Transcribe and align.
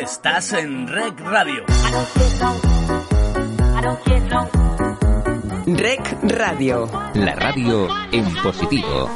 Estás 0.00 0.54
en 0.54 0.88
Rec 0.88 1.20
Radio. 1.20 1.62
Rec 5.66 6.18
Radio. 6.22 6.88
La 7.12 7.34
radio 7.34 7.86
en 8.10 8.34
positivo. 8.42 9.10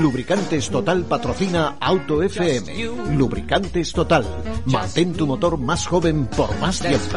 Lubricantes 0.00 0.68
Total 0.68 1.04
patrocina 1.04 1.76
Auto 1.78 2.20
FM. 2.20 3.16
Lubricantes 3.16 3.92
Total. 3.92 4.26
Mantén 4.64 5.12
tu 5.12 5.28
motor 5.28 5.56
más 5.56 5.86
joven 5.86 6.26
por 6.26 6.50
más 6.58 6.80
tiempo. 6.80 7.16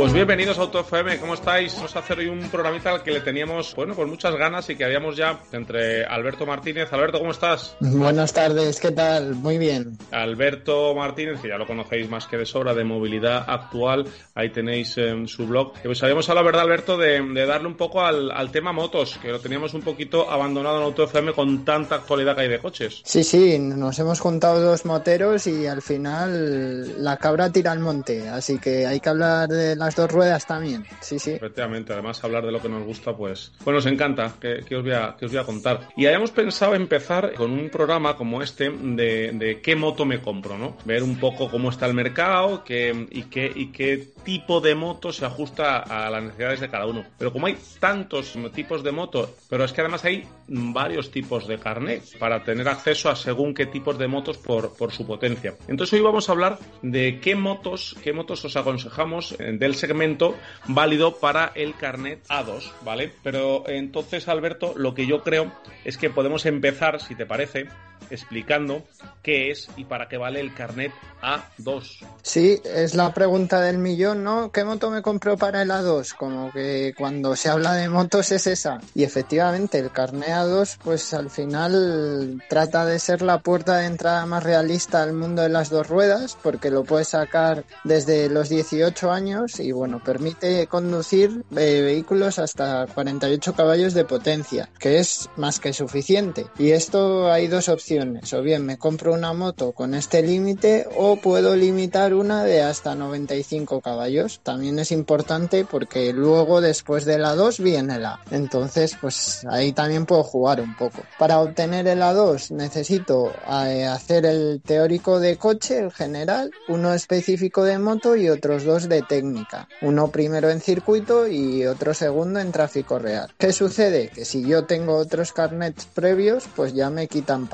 Pues 0.00 0.14
bienvenidos 0.14 0.56
a 0.56 0.62
Auto 0.62 0.80
FM, 0.80 1.18
¿cómo 1.18 1.34
estáis? 1.34 1.74
Vamos 1.76 1.94
a 1.94 1.98
hacer 1.98 2.20
hoy 2.20 2.28
un 2.28 2.48
programita 2.48 2.90
al 2.90 3.02
que 3.02 3.10
le 3.10 3.20
teníamos, 3.20 3.74
bueno, 3.74 3.94
con 3.94 4.08
muchas 4.08 4.34
ganas 4.34 4.70
y 4.70 4.74
que 4.74 4.86
habíamos 4.86 5.14
ya 5.14 5.40
entre 5.52 6.06
Alberto 6.06 6.46
Martínez. 6.46 6.90
Alberto, 6.90 7.18
¿cómo 7.18 7.32
estás? 7.32 7.76
Buenas 7.80 8.32
tardes, 8.32 8.80
¿qué 8.80 8.92
tal? 8.92 9.34
Muy 9.34 9.58
bien. 9.58 9.98
Alberto 10.10 10.94
Martínez, 10.94 11.42
que 11.42 11.48
ya 11.48 11.58
lo 11.58 11.66
conocéis 11.66 12.08
más 12.08 12.26
que 12.26 12.38
de 12.38 12.46
sobra, 12.46 12.72
de 12.72 12.82
movilidad 12.82 13.44
actual, 13.46 14.06
ahí 14.34 14.48
tenéis 14.48 14.96
en 14.96 15.28
su 15.28 15.46
blog. 15.46 15.74
Pues 15.82 16.02
habíamos 16.02 16.26
hablado, 16.30 16.46
¿verdad, 16.46 16.62
Alberto, 16.62 16.96
de, 16.96 17.20
darle 17.44 17.68
un 17.68 17.76
poco 17.76 18.00
al, 18.00 18.50
tema 18.50 18.72
motos, 18.72 19.18
que 19.20 19.28
lo 19.28 19.38
teníamos 19.38 19.74
un 19.74 19.82
poquito 19.82 20.30
abandonado 20.30 20.78
en 20.78 20.84
Auto 20.84 21.04
FM 21.04 21.34
con 21.34 21.62
tanta 21.62 21.96
actualidad 21.96 22.34
que 22.36 22.40
hay 22.40 22.48
de 22.48 22.58
coches. 22.58 23.02
Sí, 23.04 23.22
sí, 23.22 23.58
nos 23.58 23.98
hemos 23.98 24.18
juntado 24.18 24.62
dos 24.62 24.86
moteros 24.86 25.46
y 25.46 25.66
al 25.66 25.82
final 25.82 27.04
la 27.04 27.18
cabra 27.18 27.52
tira 27.52 27.72
al 27.72 27.80
monte, 27.80 28.30
así 28.30 28.58
que 28.58 28.86
hay 28.86 28.98
que 28.98 29.08
hablar 29.10 29.50
de 29.50 29.76
la 29.76 29.89
dos 29.94 30.10
ruedas 30.10 30.46
también, 30.46 30.84
sí, 31.00 31.18
sí. 31.18 31.32
Efectivamente, 31.32 31.92
además 31.92 32.22
hablar 32.24 32.44
de 32.44 32.52
lo 32.52 32.60
que 32.60 32.68
nos 32.68 32.84
gusta, 32.84 33.16
pues, 33.16 33.52
pues 33.62 33.74
nos 33.74 33.86
encanta, 33.86 34.34
que, 34.40 34.76
os 34.76 34.82
voy 34.82 34.92
a, 34.92 35.16
que 35.18 35.26
os 35.26 35.32
voy 35.32 35.40
a 35.40 35.44
contar. 35.44 35.88
Y 35.96 36.06
hayamos 36.06 36.30
pensado 36.30 36.74
empezar 36.74 37.34
con 37.34 37.52
un 37.52 37.70
programa 37.70 38.16
como 38.16 38.42
este 38.42 38.70
de, 38.70 39.60
qué 39.62 39.76
moto 39.76 40.04
me 40.04 40.20
compro, 40.20 40.56
¿no? 40.58 40.76
Ver 40.84 41.02
un 41.02 41.16
poco 41.16 41.50
cómo 41.50 41.70
está 41.70 41.86
el 41.86 41.94
mercado 41.94 42.64
y, 42.66 43.22
qué, 43.24 43.52
y 43.54 43.66
qué 43.66 44.12
tipo 44.24 44.60
de 44.60 44.74
moto 44.74 45.12
se 45.12 45.24
ajusta 45.24 45.78
a 45.78 46.10
las 46.10 46.22
necesidades 46.22 46.60
de 46.60 46.70
cada 46.70 46.86
uno. 46.86 47.04
Pero 47.18 47.32
como 47.32 47.46
hay 47.46 47.56
tantos 47.78 48.36
tipos 48.54 48.82
de 48.82 48.92
moto, 48.92 49.34
pero 49.48 49.64
es 49.64 49.72
que 49.72 49.80
además 49.80 50.04
hay 50.04 50.26
varios 50.48 51.10
tipos 51.10 51.46
de 51.46 51.58
carnet 51.58 52.18
para 52.18 52.42
tener 52.44 52.68
acceso 52.68 53.10
a 53.10 53.16
según 53.16 53.54
qué 53.54 53.66
tipos 53.66 53.98
de 53.98 54.08
motos 54.08 54.38
por, 54.38 54.76
por 54.76 54.92
su 54.92 55.06
potencia. 55.06 55.54
Entonces 55.68 55.94
hoy 55.94 56.00
vamos 56.00 56.28
a 56.28 56.32
hablar 56.32 56.58
de 56.82 57.20
qué 57.20 57.34
motos, 57.34 57.96
qué 58.02 58.12
motos 58.12 58.44
os 58.44 58.56
aconsejamos 58.56 59.36
del 59.38 59.74
segmento 59.74 60.36
válido 60.66 61.16
para 61.16 61.52
el 61.54 61.74
carnet 61.74 62.26
A2, 62.28 62.70
¿vale? 62.84 63.12
Pero 63.22 63.64
entonces, 63.68 64.28
Alberto, 64.28 64.74
lo 64.76 64.94
que 64.94 65.06
yo 65.06 65.22
creo 65.22 65.52
es 65.84 65.96
que 65.96 66.10
podemos 66.10 66.46
empezar, 66.46 67.00
si 67.00 67.14
te 67.14 67.26
parece, 67.26 67.68
explicando 68.08 68.84
qué 69.22 69.50
es 69.50 69.68
y 69.76 69.84
para 69.84 70.08
qué 70.08 70.16
vale 70.16 70.40
el 70.40 70.54
carnet 70.54 70.92
A2. 71.22 71.98
Sí, 72.22 72.60
es 72.64 72.94
la 72.94 73.12
pregunta 73.12 73.60
del 73.60 73.78
millón, 73.78 74.24
¿no? 74.24 74.50
¿Qué 74.50 74.64
moto 74.64 74.90
me 74.90 75.02
compró 75.02 75.36
para 75.36 75.62
el 75.62 75.70
A2? 75.70 76.14
Como 76.16 76.50
que 76.52 76.94
cuando 76.96 77.36
se 77.36 77.50
habla 77.50 77.74
de 77.74 77.88
motos 77.88 78.32
es 78.32 78.46
esa. 78.46 78.80
Y 78.94 79.04
efectivamente, 79.04 79.78
el 79.78 79.90
carnet 79.90 80.30
A2, 80.30 80.78
pues 80.82 81.12
al 81.12 81.30
final 81.30 82.42
trata 82.48 82.86
de 82.86 82.98
ser 82.98 83.22
la 83.22 83.38
puerta 83.40 83.78
de 83.78 83.86
entrada 83.86 84.24
más 84.26 84.42
realista 84.42 85.02
al 85.02 85.12
mundo 85.12 85.42
de 85.42 85.50
las 85.50 85.68
dos 85.68 85.88
ruedas, 85.88 86.38
porque 86.42 86.70
lo 86.70 86.84
puedes 86.84 87.08
sacar 87.08 87.64
desde 87.84 88.28
los 88.30 88.48
18 88.48 89.10
años 89.10 89.60
y 89.60 89.72
bueno, 89.72 90.02
permite 90.02 90.66
conducir 90.66 91.44
eh, 91.56 91.82
vehículos 91.82 92.38
hasta 92.38 92.86
48 92.86 93.54
caballos 93.54 93.92
de 93.92 94.04
potencia, 94.04 94.70
que 94.78 94.98
es 94.98 95.28
más 95.36 95.60
que 95.60 95.72
suficiente. 95.72 96.46
Y 96.58 96.70
esto 96.70 97.30
hay 97.30 97.48
dos 97.48 97.68
opciones 97.68 97.89
o 97.98 98.42
bien 98.42 98.64
me 98.64 98.78
compro 98.78 99.14
una 99.14 99.32
moto 99.32 99.72
con 99.72 99.94
este 99.94 100.22
límite 100.22 100.86
o 100.96 101.16
puedo 101.16 101.56
limitar 101.56 102.14
una 102.14 102.44
de 102.44 102.62
hasta 102.62 102.94
95 102.94 103.80
caballos. 103.80 104.40
También 104.42 104.78
es 104.78 104.92
importante 104.92 105.64
porque 105.64 106.12
luego 106.12 106.60
después 106.60 107.04
de 107.04 107.18
la 107.18 107.34
2 107.34 107.60
viene 107.60 107.98
la. 107.98 108.20
Entonces, 108.30 108.96
pues 109.00 109.44
ahí 109.50 109.72
también 109.72 110.06
puedo 110.06 110.22
jugar 110.22 110.60
un 110.60 110.76
poco. 110.76 111.02
Para 111.18 111.40
obtener 111.40 111.88
el 111.88 112.00
A2 112.00 112.52
necesito 112.52 113.32
eh, 113.66 113.86
hacer 113.86 114.26
el 114.26 114.60
teórico 114.64 115.18
de 115.18 115.36
coche, 115.36 115.78
el 115.78 115.90
general, 115.90 116.52
uno 116.68 116.94
específico 116.94 117.64
de 117.64 117.78
moto 117.78 118.14
y 118.14 118.28
otros 118.28 118.64
dos 118.64 118.88
de 118.88 119.02
técnica. 119.02 119.68
Uno 119.82 120.08
primero 120.08 120.50
en 120.50 120.60
circuito 120.60 121.26
y 121.26 121.66
otro 121.66 121.94
segundo 121.94 122.38
en 122.38 122.52
tráfico 122.52 122.98
real. 122.98 123.32
¿Qué 123.38 123.52
sucede? 123.52 124.08
Que 124.08 124.24
si 124.24 124.46
yo 124.46 124.64
tengo 124.64 124.96
otros 124.96 125.32
carnets 125.32 125.86
previos, 125.86 126.44
pues 126.54 126.72
ya 126.74 126.90
me 126.90 127.08
quitan 127.08 127.48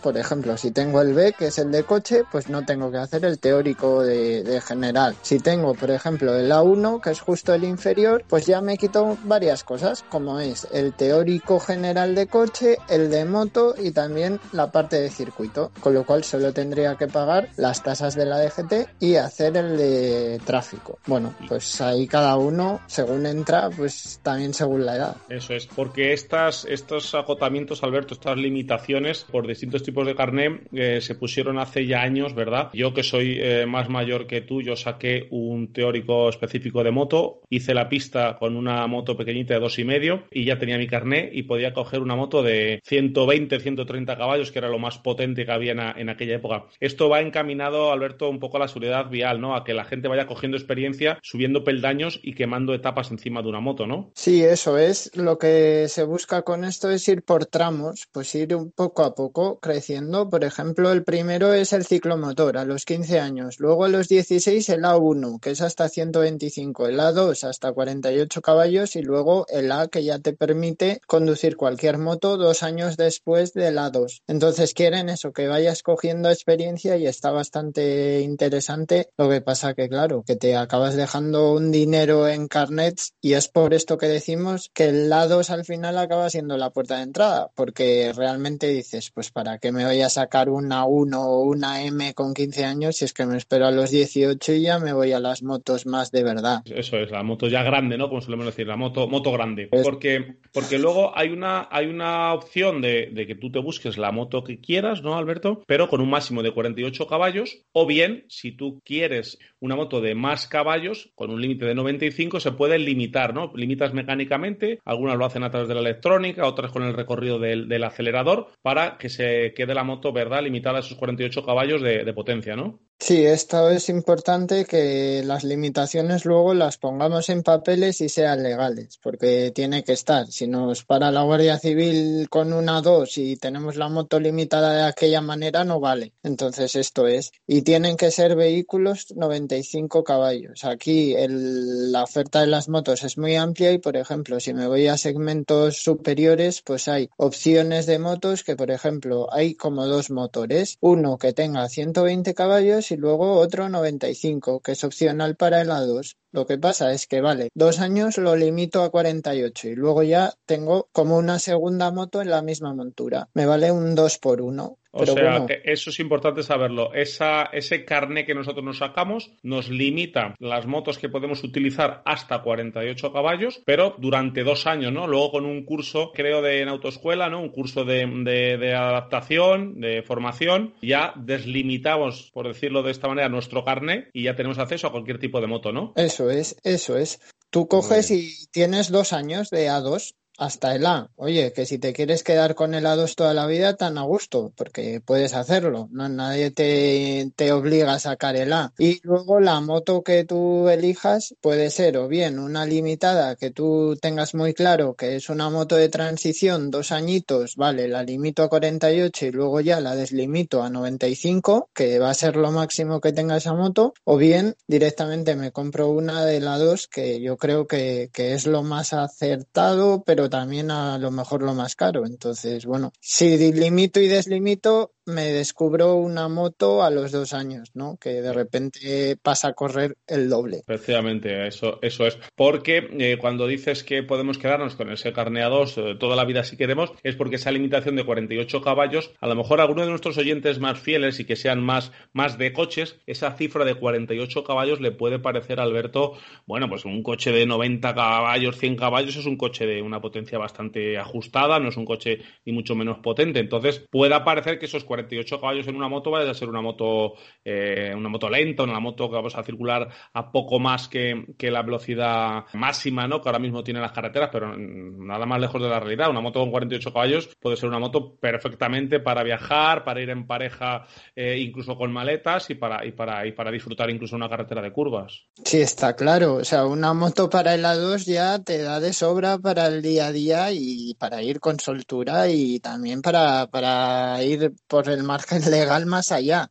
por 0.00 0.16
ejemplo, 0.16 0.56
si 0.56 0.70
tengo 0.70 1.00
el 1.00 1.14
B, 1.14 1.34
que 1.36 1.46
es 1.46 1.58
el 1.58 1.70
de 1.70 1.84
coche, 1.84 2.22
pues 2.30 2.48
no 2.48 2.64
tengo 2.64 2.90
que 2.90 2.98
hacer 2.98 3.24
el 3.24 3.38
teórico 3.38 4.02
de, 4.02 4.60
general. 4.64 5.16
Si 5.22 5.40
tengo, 5.40 5.74
por 5.74 5.90
ejemplo, 5.90 6.34
el 6.34 6.50
A1, 6.50 7.00
que 7.00 7.10
es 7.10 7.20
justo 7.20 7.54
el 7.54 7.64
inferior, 7.64 8.24
pues 8.28 8.46
ya 8.46 8.60
me 8.60 8.76
quito 8.76 9.16
varias 9.24 9.64
cosas, 9.64 10.04
como 10.08 10.38
es 10.38 10.68
el 10.72 10.92
teórico 10.92 11.58
general 11.58 12.14
de 12.14 12.26
coche, 12.26 12.76
el 12.88 13.10
de 13.10 13.24
moto 13.24 13.74
y 13.76 13.90
también 13.90 14.40
la 14.52 14.70
parte 14.70 15.00
de 15.00 15.10
circuito. 15.10 15.72
Con 15.80 15.94
lo 15.94 16.04
cual 16.04 16.24
solo 16.24 16.52
tendría 16.52 16.96
que 16.96 17.08
pagar 17.08 17.48
las 17.56 17.82
tasas 17.82 18.14
de 18.14 18.26
la 18.26 18.38
DGT 18.38 19.00
y 19.00 19.16
hacer 19.16 19.56
el 19.56 19.76
de 19.76 20.40
tráfico. 20.44 20.98
Bueno, 21.06 21.34
pues 21.48 21.80
ahí 21.80 22.06
cada 22.06 22.36
uno, 22.36 22.80
según 22.86 23.26
entra, 23.26 23.70
pues 23.70 24.20
también 24.22 24.54
según 24.54 24.86
la 24.86 24.96
edad. 24.96 25.16
Eso 25.28 25.54
es, 25.54 25.66
porque 25.66 26.12
estas, 26.12 26.64
estos 26.66 27.14
agotamientos, 27.14 27.82
Alberto, 27.82 28.14
estas 28.14 28.36
limitaciones 28.36 29.24
por 29.24 29.46
distintos 29.46 29.71
tipos 29.80 30.06
de 30.06 30.14
carné 30.14 30.60
eh, 30.72 31.00
se 31.00 31.14
pusieron 31.14 31.58
hace 31.58 31.86
ya 31.86 32.02
años, 32.02 32.34
¿verdad? 32.34 32.70
Yo 32.72 32.92
que 32.92 33.02
soy 33.02 33.38
eh, 33.40 33.66
más 33.66 33.88
mayor 33.88 34.26
que 34.26 34.40
tú, 34.40 34.60
yo 34.60 34.76
saqué 34.76 35.28
un 35.30 35.72
teórico 35.72 36.28
específico 36.28 36.82
de 36.84 36.90
moto, 36.90 37.40
hice 37.48 37.74
la 37.74 37.88
pista 37.88 38.36
con 38.38 38.56
una 38.56 38.86
moto 38.86 39.16
pequeñita 39.16 39.54
de 39.54 39.60
dos 39.60 39.78
y 39.78 39.84
medio 39.84 40.24
y 40.30 40.44
ya 40.44 40.58
tenía 40.58 40.78
mi 40.78 40.86
carné 40.86 41.30
y 41.32 41.44
podía 41.44 41.72
coger 41.72 42.00
una 42.00 42.16
moto 42.16 42.42
de 42.42 42.80
120, 42.84 43.60
130 43.60 44.16
caballos, 44.16 44.50
que 44.50 44.58
era 44.58 44.68
lo 44.68 44.78
más 44.78 44.98
potente 44.98 45.44
que 45.44 45.52
había 45.52 45.72
en, 45.72 46.08
aquella 46.08 46.36
época. 46.36 46.66
Esto 46.80 47.08
va 47.08 47.20
encaminado, 47.20 47.92
Alberto, 47.92 48.28
un 48.28 48.40
poco 48.40 48.56
a 48.56 48.60
la 48.60 48.68
seguridad 48.68 49.08
vial, 49.08 49.40
¿no? 49.40 49.54
A 49.54 49.64
que 49.64 49.74
la 49.74 49.84
gente 49.84 50.08
vaya 50.08 50.26
cogiendo 50.26 50.56
experiencia, 50.56 51.18
subiendo 51.22 51.64
peldaños 51.64 52.20
y 52.22 52.34
quemando 52.34 52.74
etapas 52.74 53.10
encima 53.10 53.42
de 53.42 53.48
una 53.48 53.60
moto, 53.60 53.86
¿no? 53.86 54.10
Sí, 54.14 54.42
eso 54.42 54.78
es. 54.78 55.10
Lo 55.16 55.38
que 55.38 55.86
se 55.88 56.04
busca 56.04 56.42
con 56.42 56.64
esto 56.64 56.90
es 56.90 57.06
ir 57.08 57.22
por 57.22 57.46
tramos, 57.46 58.08
pues 58.12 58.34
ir 58.34 58.54
un 58.54 58.72
poco 58.72 59.04
a 59.04 59.14
poco 59.14 59.58
creciendo. 59.62 60.28
Por 60.28 60.44
ejemplo, 60.44 60.92
el 60.92 61.04
primero 61.04 61.54
es 61.54 61.72
el 61.72 61.86
ciclomotor 61.86 62.58
a 62.58 62.66
los 62.66 62.84
15 62.84 63.20
años, 63.20 63.58
luego 63.58 63.84
a 63.84 63.88
los 63.88 64.08
16 64.08 64.68
el 64.68 64.82
A1, 64.82 65.40
que 65.40 65.52
es 65.52 65.62
hasta 65.62 65.88
125, 65.88 66.88
el 66.88 67.00
A2 67.00 67.44
hasta 67.44 67.72
48 67.72 68.42
caballos 68.42 68.96
y 68.96 69.02
luego 69.02 69.46
el 69.48 69.72
A 69.72 69.88
que 69.88 70.04
ya 70.04 70.18
te 70.18 70.34
permite 70.34 71.00
conducir 71.06 71.56
cualquier 71.56 71.96
moto 71.96 72.36
dos 72.36 72.62
años 72.62 72.98
después 72.98 73.54
del 73.54 73.78
A2. 73.78 74.22
Entonces 74.26 74.74
quieren 74.74 75.08
eso, 75.08 75.32
que 75.32 75.48
vayas 75.48 75.82
cogiendo 75.82 76.28
experiencia 76.28 76.96
y 76.96 77.06
está 77.06 77.30
bastante 77.30 78.20
interesante. 78.20 79.08
Lo 79.16 79.30
que 79.30 79.40
pasa 79.40 79.74
que, 79.74 79.88
claro, 79.88 80.24
que 80.26 80.36
te 80.36 80.56
acabas 80.56 80.96
dejando 80.96 81.52
un 81.52 81.70
dinero 81.70 82.28
en 82.28 82.48
carnets 82.48 83.14
y 83.20 83.34
es 83.34 83.48
por 83.48 83.72
esto 83.72 83.96
que 83.96 84.08
decimos 84.08 84.70
que 84.74 84.88
el 84.88 85.12
A2 85.12 85.50
al 85.50 85.64
final 85.64 85.96
acaba 85.98 86.28
siendo 86.28 86.56
la 86.56 86.70
puerta 86.70 86.96
de 86.96 87.04
entrada, 87.04 87.50
porque 87.54 88.12
realmente 88.14 88.66
dices, 88.66 89.10
pues 89.14 89.30
para 89.30 89.51
que 89.58 89.72
me 89.72 89.84
voy 89.84 90.00
a 90.00 90.08
sacar 90.08 90.48
una 90.48 90.84
1 90.84 91.22
o 91.22 91.42
una 91.42 91.84
M 91.84 92.14
con 92.14 92.34
15 92.34 92.64
años 92.64 92.96
si 92.96 93.04
es 93.04 93.12
que 93.12 93.26
me 93.26 93.36
espero 93.36 93.66
a 93.66 93.70
los 93.70 93.90
18 93.90 94.52
y 94.52 94.62
ya 94.62 94.78
me 94.78 94.92
voy 94.92 95.12
a 95.12 95.20
las 95.20 95.42
motos 95.42 95.86
más 95.86 96.10
de 96.10 96.22
verdad. 96.22 96.62
Eso 96.66 96.98
es, 96.98 97.10
la 97.10 97.22
moto 97.22 97.48
ya 97.48 97.62
grande, 97.62 97.96
¿no? 97.96 98.08
Como 98.08 98.20
solemos 98.20 98.46
decir, 98.46 98.66
la 98.66 98.76
moto, 98.76 99.08
moto 99.08 99.32
grande. 99.32 99.68
Porque, 99.82 100.36
porque 100.52 100.78
luego 100.78 101.16
hay 101.16 101.30
una, 101.30 101.68
hay 101.70 101.86
una 101.86 102.32
opción 102.34 102.80
de, 102.80 103.10
de 103.12 103.26
que 103.26 103.34
tú 103.34 103.50
te 103.50 103.58
busques 103.58 103.98
la 103.98 104.12
moto 104.12 104.44
que 104.44 104.60
quieras, 104.60 105.02
¿no, 105.02 105.16
Alberto? 105.16 105.62
Pero 105.66 105.88
con 105.88 106.00
un 106.00 106.10
máximo 106.10 106.42
de 106.42 106.52
48 106.52 107.06
caballos. 107.06 107.62
O 107.72 107.86
bien, 107.86 108.24
si 108.28 108.52
tú 108.52 108.80
quieres 108.84 109.38
una 109.60 109.76
moto 109.76 110.00
de 110.00 110.14
más 110.14 110.46
caballos, 110.46 111.10
con 111.14 111.30
un 111.30 111.40
límite 111.40 111.64
de 111.64 111.74
95, 111.74 112.40
se 112.40 112.52
puede 112.52 112.78
limitar, 112.78 113.34
¿no? 113.34 113.52
Limitas 113.54 113.94
mecánicamente, 113.94 114.80
algunas 114.84 115.16
lo 115.16 115.24
hacen 115.24 115.44
a 115.44 115.50
través 115.50 115.68
de 115.68 115.74
la 115.74 115.80
electrónica, 115.80 116.46
otras 116.46 116.72
con 116.72 116.82
el 116.82 116.94
recorrido 116.94 117.38
del, 117.38 117.68
del 117.68 117.84
acelerador, 117.84 118.48
para 118.62 118.98
que 118.98 119.08
se 119.08 119.31
quede 119.54 119.74
la 119.74 119.84
moto, 119.84 120.12
¿verdad?, 120.12 120.42
limitada 120.42 120.78
a 120.78 120.80
esos 120.80 120.96
48 120.98 121.44
caballos 121.44 121.82
de, 121.82 122.12
potencia, 122.12 122.56
¿no? 122.56 122.80
Sí, 122.98 123.26
esto 123.26 123.68
es 123.68 123.88
importante 123.88 124.64
que 124.64 125.22
las 125.24 125.42
limitaciones 125.42 126.24
luego 126.24 126.54
las 126.54 126.78
pongamos 126.78 127.28
en 127.30 127.42
papeles 127.42 128.00
y 128.00 128.08
sean 128.08 128.44
legales, 128.44 128.96
porque 129.02 129.50
tiene 129.52 129.82
que 129.82 129.92
estar. 129.92 130.28
Si 130.28 130.46
nos 130.46 130.84
para 130.84 131.10
la 131.10 131.22
Guardia 131.22 131.58
Civil 131.58 132.28
con 132.30 132.52
una 132.52 132.80
dos 132.80 133.18
y 133.18 133.36
tenemos 133.36 133.74
la 133.74 133.88
moto 133.88 134.20
limitada 134.20 134.76
de 134.76 134.82
aquella 134.84 135.20
manera, 135.20 135.64
no 135.64 135.80
vale. 135.80 136.12
Entonces 136.22 136.76
esto 136.76 137.08
es. 137.08 137.32
Y 137.44 137.62
tienen 137.62 137.96
que 137.96 138.12
ser 138.12 138.36
vehículos 138.36 139.12
95 139.16 140.04
caballos. 140.04 140.64
Aquí 140.64 141.16
la 141.18 142.04
oferta 142.04 142.40
de 142.42 142.46
las 142.46 142.68
motos 142.68 143.02
es 143.02 143.18
muy 143.18 143.34
amplia 143.34 143.72
y, 143.72 143.78
por 143.78 143.96
ejemplo, 143.96 144.38
si 144.38 144.54
me 144.54 144.68
voy 144.68 144.86
a 144.86 144.96
segmentos 144.96 145.78
superiores, 145.78 146.62
pues 146.62 146.86
hay 146.86 147.10
opciones 147.16 147.86
de 147.86 147.98
motos 147.98 148.44
que, 148.44 148.54
por 148.54 148.70
ejemplo, 148.70 149.26
hay 149.32 149.56
como 149.56 149.88
dos 149.88 150.08
motores. 150.10 150.76
Uno 150.80 151.18
que 151.18 151.32
tenga 151.32 151.68
120 151.68 152.32
caballos 152.34 152.91
y 152.92 152.96
luego 152.96 153.38
otro 153.38 153.68
95, 153.68 154.60
que 154.60 154.72
es 154.72 154.84
opcional 154.84 155.36
para 155.36 155.60
el 155.62 155.70
A2. 155.70 156.16
Lo 156.32 156.46
que 156.46 156.58
pasa 156.58 156.92
es 156.92 157.06
que, 157.06 157.20
vale, 157.20 157.50
dos 157.54 157.78
años 157.78 158.18
lo 158.18 158.34
limito 158.36 158.82
a 158.82 158.90
48 158.90 159.68
y 159.68 159.74
luego 159.74 160.02
ya 160.02 160.32
tengo 160.46 160.88
como 160.92 161.18
una 161.18 161.38
segunda 161.38 161.90
moto 161.90 162.22
en 162.22 162.30
la 162.30 162.42
misma 162.42 162.74
montura. 162.74 163.28
Me 163.34 163.46
vale 163.46 163.70
un 163.70 163.94
2 163.94 164.18
por 164.18 164.40
1 164.40 164.78
o 164.92 165.06
sea, 165.06 165.46
que 165.46 165.62
eso 165.64 165.90
es 165.90 165.98
importante 166.00 166.42
saberlo. 166.42 166.92
Esa, 166.92 167.44
ese 167.44 167.84
carné 167.84 168.26
que 168.26 168.34
nosotros 168.34 168.62
nos 168.62 168.78
sacamos 168.78 169.32
nos 169.42 169.70
limita 169.70 170.34
las 170.38 170.66
motos 170.66 170.98
que 170.98 171.08
podemos 171.08 171.42
utilizar 171.42 172.02
hasta 172.04 172.42
48 172.42 173.12
caballos, 173.12 173.62
pero 173.64 173.94
durante 173.98 174.44
dos 174.44 174.66
años, 174.66 174.92
¿no? 174.92 175.06
Luego 175.06 175.32
con 175.32 175.46
un 175.46 175.64
curso, 175.64 176.12
creo, 176.14 176.42
de 176.42 176.60
en 176.60 176.68
autoescuela, 176.68 177.30
¿no? 177.30 177.40
Un 177.40 177.48
curso 177.48 177.84
de, 177.84 178.06
de 178.06 178.74
adaptación, 178.74 179.80
de 179.80 180.02
formación, 180.02 180.74
ya 180.82 181.14
deslimitamos, 181.16 182.30
por 182.34 182.46
decirlo 182.46 182.82
de 182.82 182.90
esta 182.90 183.08
manera, 183.08 183.30
nuestro 183.30 183.64
carné 183.64 184.08
y 184.12 184.24
ya 184.24 184.36
tenemos 184.36 184.58
acceso 184.58 184.86
a 184.86 184.92
cualquier 184.92 185.18
tipo 185.18 185.40
de 185.40 185.46
moto, 185.46 185.72
¿no? 185.72 185.94
Eso 185.96 186.21
es, 186.30 186.56
eso 186.62 186.96
es. 186.96 187.20
Tú 187.50 187.68
coges 187.68 188.10
y 188.10 188.46
tienes 188.50 188.90
dos 188.90 189.12
años 189.12 189.50
de 189.50 189.68
A2 189.68 190.14
hasta 190.38 190.74
el 190.74 190.86
A. 190.86 191.10
Oye, 191.16 191.52
que 191.52 191.66
si 191.66 191.78
te 191.78 191.92
quieres 191.92 192.22
quedar 192.22 192.54
con 192.54 192.74
el 192.74 192.86
A2 192.86 193.14
toda 193.14 193.34
la 193.34 193.46
vida, 193.46 193.76
tan 193.76 193.98
a 193.98 194.02
gusto, 194.02 194.52
porque 194.56 195.00
puedes 195.04 195.34
hacerlo. 195.34 195.88
No, 195.90 196.08
nadie 196.08 196.50
te, 196.50 197.30
te 197.36 197.52
obliga 197.52 197.94
a 197.94 197.98
sacar 197.98 198.36
el 198.36 198.52
A. 198.52 198.72
Y 198.78 199.00
luego 199.02 199.40
la 199.40 199.60
moto 199.60 200.02
que 200.02 200.24
tú 200.24 200.68
elijas 200.68 201.34
puede 201.40 201.70
ser 201.70 201.96
o 201.96 202.08
bien 202.08 202.38
una 202.38 202.66
limitada 202.66 203.36
que 203.36 203.50
tú 203.50 203.96
tengas 204.00 204.34
muy 204.34 204.54
claro 204.54 204.94
que 204.94 205.16
es 205.16 205.28
una 205.28 205.50
moto 205.50 205.76
de 205.76 205.88
transición, 205.88 206.70
dos 206.70 206.92
añitos, 206.92 207.56
vale, 207.56 207.88
la 207.88 208.02
limito 208.02 208.42
a 208.42 208.48
48 208.48 209.26
y 209.26 209.30
luego 209.30 209.60
ya 209.60 209.80
la 209.80 209.94
deslimito 209.94 210.62
a 210.62 210.70
95, 210.70 211.70
que 211.74 211.98
va 211.98 212.10
a 212.10 212.14
ser 212.14 212.36
lo 212.36 212.50
máximo 212.52 213.00
que 213.00 213.12
tenga 213.12 213.36
esa 213.36 213.54
moto, 213.54 213.94
o 214.04 214.16
bien 214.16 214.56
directamente 214.66 215.36
me 215.36 215.52
compro 215.52 215.90
una 215.90 216.24
de 216.24 216.40
la 216.40 216.58
2 216.58 216.88
que 216.88 217.20
yo 217.20 217.36
creo 217.36 217.66
que, 217.66 218.10
que 218.12 218.34
es 218.34 218.46
lo 218.46 218.62
más 218.62 218.92
acertado, 218.92 220.02
pero 220.04 220.21
también 220.28 220.70
a 220.70 220.98
lo 220.98 221.10
mejor 221.10 221.42
lo 221.42 221.54
más 221.54 221.76
caro. 221.76 222.06
Entonces, 222.06 222.66
bueno, 222.66 222.92
si 223.00 223.52
limito 223.52 224.00
y 224.00 224.08
deslimito, 224.08 224.92
me 225.06 225.32
descubro 225.32 225.96
una 225.96 226.28
moto 226.28 226.82
a 226.82 226.90
los 226.90 227.12
dos 227.12 227.32
años, 227.32 227.70
¿no? 227.74 227.96
Que 227.96 228.22
de 228.22 228.32
repente 228.32 229.16
pasa 229.20 229.48
a 229.48 229.52
correr 229.54 229.96
el 230.06 230.28
doble. 230.28 230.58
Efectivamente, 230.58 231.46
eso, 231.46 231.78
eso 231.82 232.06
es. 232.06 232.18
Porque 232.36 232.88
eh, 232.98 233.18
cuando 233.18 233.46
dices 233.46 233.84
que 233.84 234.02
podemos 234.02 234.38
quedarnos 234.38 234.76
con 234.76 234.90
ese 234.90 235.12
carneados 235.12 235.76
eh, 235.78 235.96
toda 235.98 236.16
la 236.16 236.24
vida 236.24 236.44
si 236.44 236.56
queremos, 236.56 236.92
es 237.02 237.16
porque 237.16 237.36
esa 237.36 237.50
limitación 237.50 237.96
de 237.96 238.04
48 238.04 238.62
caballos, 238.62 239.12
a 239.20 239.26
lo 239.26 239.34
mejor 239.34 239.60
a 239.60 239.64
alguno 239.64 239.82
de 239.82 239.90
nuestros 239.90 240.18
oyentes 240.18 240.60
más 240.60 240.78
fieles 240.78 241.18
y 241.20 241.24
que 241.24 241.36
sean 241.36 241.62
más, 241.62 241.92
más 242.12 242.38
de 242.38 242.52
coches, 242.52 242.96
esa 243.06 243.32
cifra 243.32 243.64
de 243.64 243.74
48 243.74 244.44
caballos 244.44 244.80
le 244.80 244.92
puede 244.92 245.18
parecer 245.18 245.60
a 245.60 245.64
Alberto, 245.64 246.14
bueno, 246.46 246.68
pues 246.68 246.84
un 246.84 247.02
coche 247.02 247.32
de 247.32 247.46
90 247.46 247.94
caballos, 247.94 248.58
100 248.58 248.76
caballos 248.76 249.16
es 249.16 249.26
un 249.26 249.36
coche 249.36 249.66
de 249.66 249.82
una 249.82 250.00
potencia 250.00 250.38
bastante 250.38 250.98
ajustada, 250.98 251.58
no 251.58 251.68
es 251.68 251.76
un 251.76 251.84
coche 251.84 252.20
ni 252.44 252.52
mucho 252.52 252.74
menos 252.74 252.98
potente. 252.98 253.40
Entonces, 253.40 253.84
puede 253.90 254.12
parecer 254.20 254.58
que 254.58 254.66
esos 254.66 254.84
48 254.92 255.40
caballos 255.40 255.66
en 255.68 255.76
una 255.76 255.88
moto 255.88 256.10
vaya 256.10 256.30
a 256.30 256.34
ser 256.34 256.50
una 256.50 256.60
moto, 256.60 257.14
eh, 257.42 257.94
una 257.96 258.10
moto 258.10 258.28
lenta, 258.28 258.62
una 258.62 258.78
moto 258.78 259.08
que 259.08 259.16
vamos 259.16 259.34
a 259.34 259.42
circular 259.42 259.88
a 260.12 260.30
poco 260.30 260.58
más 260.58 260.88
que, 260.88 261.24
la 261.38 261.62
velocidad 261.62 262.44
máxima, 262.52 263.08
¿no? 263.08 263.20
Que 263.20 263.28
ahora 263.28 263.38
mismo 263.38 263.64
tiene 263.64 263.80
las 263.80 263.92
carreteras, 263.92 264.30
pero 264.32 264.54
nada 264.56 265.26
más 265.26 265.40
lejos 265.40 265.62
de 265.62 265.68
la 265.68 265.80
realidad. 265.80 266.10
Una 266.10 266.20
moto 266.20 266.40
con 266.40 266.50
48 266.50 266.92
caballos 266.92 267.28
puede 267.40 267.56
ser 267.56 267.68
una 267.68 267.78
moto 267.78 268.16
perfectamente 268.16 269.00
para 269.00 269.22
viajar, 269.22 269.84
para 269.84 270.00
ir 270.00 270.10
en 270.10 270.26
pareja, 270.26 270.86
eh, 271.16 271.38
incluso 271.38 271.76
con 271.76 271.90
maletas 271.92 272.50
y 272.50 272.54
para, 272.54 272.84
y 272.86 272.92
para, 272.92 273.26
y 273.26 273.32
para 273.32 273.50
disfrutar 273.50 273.88
incluso 273.90 274.16
una 274.16 274.28
carretera 274.28 274.60
de 274.60 274.72
curvas. 274.72 275.24
Sí, 275.44 275.60
está 275.60 275.96
claro. 275.96 276.34
O 276.34 276.44
sea, 276.44 276.66
una 276.66 276.92
moto 276.92 277.30
para 277.30 277.54
el 277.54 277.64
A2 277.64 278.04
ya 278.04 278.38
te 278.40 278.58
da 278.58 278.80
de 278.80 278.92
sobra 278.92 279.38
para 279.38 279.66
el 279.66 279.80
día 279.80 280.06
a 280.06 280.12
día 280.12 280.52
y 280.52 280.94
para 280.98 281.22
ir 281.22 281.40
con 281.40 281.58
soltura 281.58 282.28
y 282.28 282.60
también 282.60 283.02
para, 283.02 283.46
para 283.46 284.22
ir 284.22 284.52
por 284.66 284.81
el 284.88 285.02
margen 285.02 285.50
legal 285.50 285.86
más 285.86 286.12
allá. 286.12 286.50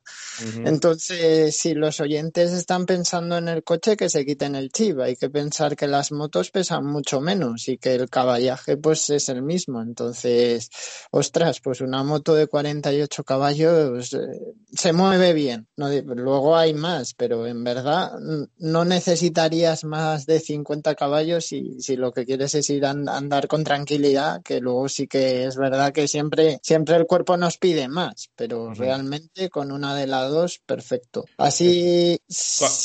Entonces, 0.66 1.56
si 1.56 1.74
los 1.74 2.00
oyentes 2.00 2.52
están 2.52 2.86
pensando 2.86 3.38
en 3.38 3.48
el 3.48 3.64
coche, 3.64 3.96
que 3.96 4.10
se 4.10 4.26
quiten 4.26 4.56
el 4.56 4.72
chip. 4.72 5.00
Hay 5.00 5.16
que 5.16 5.30
pensar 5.30 5.76
que 5.76 5.88
las 5.88 6.12
motos 6.12 6.52
pesan 6.52 6.86
mucho 6.86 7.22
menos 7.22 7.68
y 7.68 7.78
que 7.78 7.96
el 7.96 8.10
caballaje 8.10 8.78
pues 8.78 9.10
es 9.10 9.30
el 9.30 9.42
mismo. 9.42 9.82
Entonces, 9.82 10.70
ostras, 11.12 11.60
pues 11.62 11.82
una 11.82 12.04
moto 12.04 12.34
de 12.34 12.48
48 12.48 13.24
caballos 13.24 14.14
eh, 14.14 14.20
se 14.72 14.94
mueve 14.94 15.34
bien. 15.34 15.68
No, 15.78 15.90
luego 15.90 16.56
hay 16.56 16.74
más, 16.74 17.14
pero 17.14 17.46
en 17.48 17.64
verdad 17.64 18.12
no 18.58 18.86
necesitarías 18.86 19.84
más 19.84 20.26
de 20.26 20.40
50 20.40 20.96
caballos 20.96 21.46
si, 21.46 21.80
si 21.82 21.96
lo 21.96 22.12
que 22.12 22.26
quieres 22.26 22.56
es 22.56 22.70
ir 22.70 22.86
a 22.86 22.92
andar 22.92 23.48
con 23.48 23.64
tranquilidad, 23.64 24.42
que 24.44 24.60
luego 24.60 24.88
sí 24.90 25.08
que 25.08 25.46
es 25.46 25.56
verdad 25.56 25.94
que 25.94 26.08
siempre, 26.08 26.60
siempre 26.64 26.96
el 26.96 27.06
cuerpo 27.06 27.38
nos 27.38 27.58
pide 27.58 27.88
más 27.88 28.21
pero 28.36 28.74
realmente 28.74 29.50
con 29.50 29.72
una 29.72 29.96
de 29.96 30.08
las 30.08 30.30
dos, 30.30 30.60
perfecto. 30.66 31.26
Así. 31.38 32.20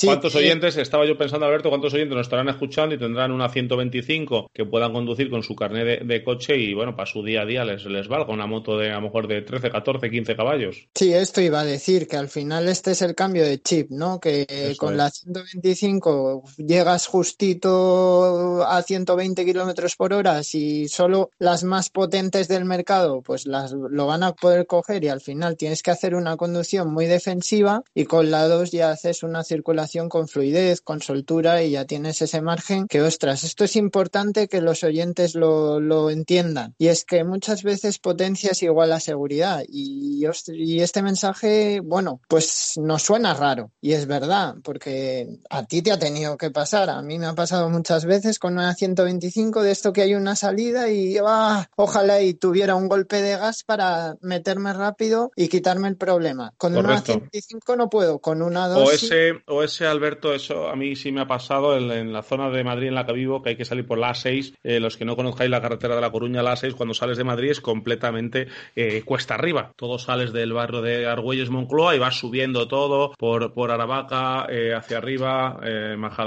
¿Cuántos 0.04 0.34
oyentes? 0.34 0.76
Estaba 0.76 1.06
yo 1.06 1.16
pensando, 1.18 1.46
Alberto, 1.46 1.68
¿cuántos 1.68 1.94
oyentes 1.94 2.16
nos 2.16 2.26
estarán 2.26 2.48
escuchando 2.48 2.94
y 2.94 2.98
tendrán 2.98 3.32
una 3.32 3.48
125 3.48 4.50
que 4.52 4.64
puedan 4.64 4.92
conducir 4.92 5.30
con 5.30 5.42
su 5.42 5.54
carnet 5.54 6.02
de, 6.02 6.24
coche 6.24 6.56
y, 6.58 6.74
bueno, 6.74 6.96
para 6.96 7.06
su 7.06 7.22
día 7.22 7.42
a 7.42 7.46
día 7.46 7.64
les, 7.64 7.84
les 7.84 8.08
valga 8.08 8.32
una 8.32 8.46
moto 8.46 8.78
de 8.78 8.90
a 8.90 8.96
lo 8.96 9.02
mejor 9.02 9.28
de 9.28 9.42
13, 9.42 9.70
14, 9.70 10.10
15 10.10 10.36
caballos? 10.36 10.88
Sí, 10.94 11.12
esto 11.12 11.40
iba 11.40 11.60
a 11.60 11.64
decir 11.64 12.08
que 12.08 12.16
al 12.16 12.28
final 12.28 12.68
este 12.68 12.92
es 12.92 13.02
el 13.02 13.14
cambio 13.14 13.44
de 13.44 13.60
chip, 13.60 13.90
¿no? 13.90 14.20
Que 14.20 14.74
con 14.78 14.96
la 14.96 15.10
125 15.10 16.42
llegas 16.56 17.06
justito 17.06 18.64
a 18.66 18.82
120 18.82 19.44
kilómetros 19.44 19.96
por 19.96 20.12
hora, 20.12 20.42
si 20.42 20.88
solo 20.88 21.30
las 21.38 21.64
más 21.64 21.90
potentes 21.90 22.49
del 22.49 22.64
mercado, 22.64 23.22
pues 23.22 23.46
las 23.46 23.72
lo 23.72 24.06
van 24.06 24.22
a 24.22 24.32
poder 24.32 24.66
coger 24.66 25.04
y 25.04 25.08
al 25.08 25.20
final 25.26 25.56
tienes 25.56 25.83
que 25.83 25.90
hacer 25.90 26.14
una 26.14 26.37
conducción 26.37 26.92
muy 26.92 27.06
defensiva 27.06 27.83
y 27.95 28.04
con 28.04 28.30
la 28.30 28.47
2 28.47 28.71
ya 28.71 28.90
haces 28.90 29.23
una 29.23 29.42
circulación 29.42 30.09
con 30.09 30.28
fluidez, 30.28 30.80
con 30.80 31.02
soltura 31.02 31.62
y 31.62 31.73
ya 31.73 31.85
tienes 31.85 32.23
ese 32.23 32.40
margen 32.40 32.87
que, 32.87 33.02
ostras, 33.02 33.45
esto 33.45 33.64
es 33.64 33.76
importante 33.76 34.49
que 34.49 34.61
los 34.61 34.85
oyentes 34.85 35.35
lo, 35.35 35.80
lo 35.80 36.11
entiendan. 36.11 36.75
Y 36.78 36.87
es 36.88 37.04
que 37.04 37.25
muchas 37.25 37.64
veces 37.64 37.99
potencia 37.99 38.52
es 38.52 38.62
igual 38.62 38.92
a 38.92 39.00
seguridad 39.00 39.64
y, 39.68 40.25
y 40.49 40.80
este 40.80 41.02
mensaje, 41.02 41.80
bueno, 41.80 42.21
pues 42.28 42.75
nos 42.76 43.02
suena 43.02 43.35
raro 43.35 43.73
y 43.80 43.92
es 43.92 44.06
verdad, 44.06 44.54
porque 44.62 45.40
a 45.50 45.64
ti 45.64 45.83
te 45.83 45.92
ha 45.92 45.99
tenido 45.99 46.37
que 46.37 46.50
pasar, 46.50 46.88
a 46.88 47.02
mí 47.02 47.18
me 47.18 47.26
ha 47.26 47.35
pasado 47.35 47.68
muchas 47.68 48.04
veces 48.04 48.38
con 48.38 48.52
una 48.54 48.75
125 48.75 49.62
de 49.62 49.73
esto 49.73 49.92
que 49.92 50.02
hay 50.02 50.14
una 50.14 50.37
salida 50.37 50.88
y 50.88 51.16
ah, 51.26 51.68
ojalá 51.76 52.23
y 52.23 52.35
tuviera 52.35 52.76
un 52.76 52.88
golpe 52.88 53.21
de 53.23 53.37
gas 53.37 53.64
para 53.64 54.16
meterme 54.21 54.73
rápido 54.73 55.15
y 55.37 55.49
quitarme 55.49 55.88
el 55.88 55.96
problema. 55.96 56.52
Con 56.56 56.76
una 56.76 57.00
125 57.00 57.76
no 57.76 57.88
puedo, 57.88 58.18
con 58.18 58.42
una 58.42 58.68
2 58.68 58.88
o 58.88 58.92
ese, 58.92 59.42
o 59.46 59.62
ese 59.62 59.87
Alberto, 59.87 60.32
eso 60.32 60.68
a 60.68 60.76
mí 60.76 60.96
sí 60.96 61.12
me 61.12 61.23
ha 61.23 61.26
pasado 61.26 61.76
en, 61.76 62.12
la 62.12 62.23
zona 62.23 62.50
de 62.50 62.64
Madrid 62.64 62.88
en 62.88 62.94
la 62.94 63.06
que 63.06 63.12
vivo, 63.12 63.42
que 63.42 63.50
hay 63.50 63.56
que 63.56 63.64
salir 63.64 63.87
por 63.87 63.99
la 63.99 64.11
A6. 64.11 64.54
Eh, 64.62 64.80
los 64.80 64.96
que 64.96 65.04
no 65.04 65.16
conozcáis 65.16 65.50
la 65.50 65.61
carretera 65.61 65.94
de 65.94 66.00
La 66.00 66.11
Coruña, 66.11 66.42
la 66.42 66.54
A6, 66.54 66.75
cuando 66.75 66.94
sales 66.94 67.16
de 67.16 67.25
Madrid 67.25 67.50
es 67.50 67.61
completamente 67.61 68.49
eh, 68.75 69.02
cuesta 69.04 69.35
arriba. 69.35 69.73
Todo 69.76 69.99
sales 69.99 70.32
del 70.32 70.52
barrio 70.52 70.82
de 70.82 71.06
Argüelles, 71.06 71.50
Moncloa 71.50 71.94
y 71.94 71.99
vas 71.99 72.18
subiendo 72.18 72.68
todo 72.68 73.12
por, 73.18 73.52
por 73.52 73.70
Aravaca, 73.70 74.46
eh, 74.49 74.75
hacia 74.75 74.99
arriba, 74.99 75.61
Majada. 75.96 76.26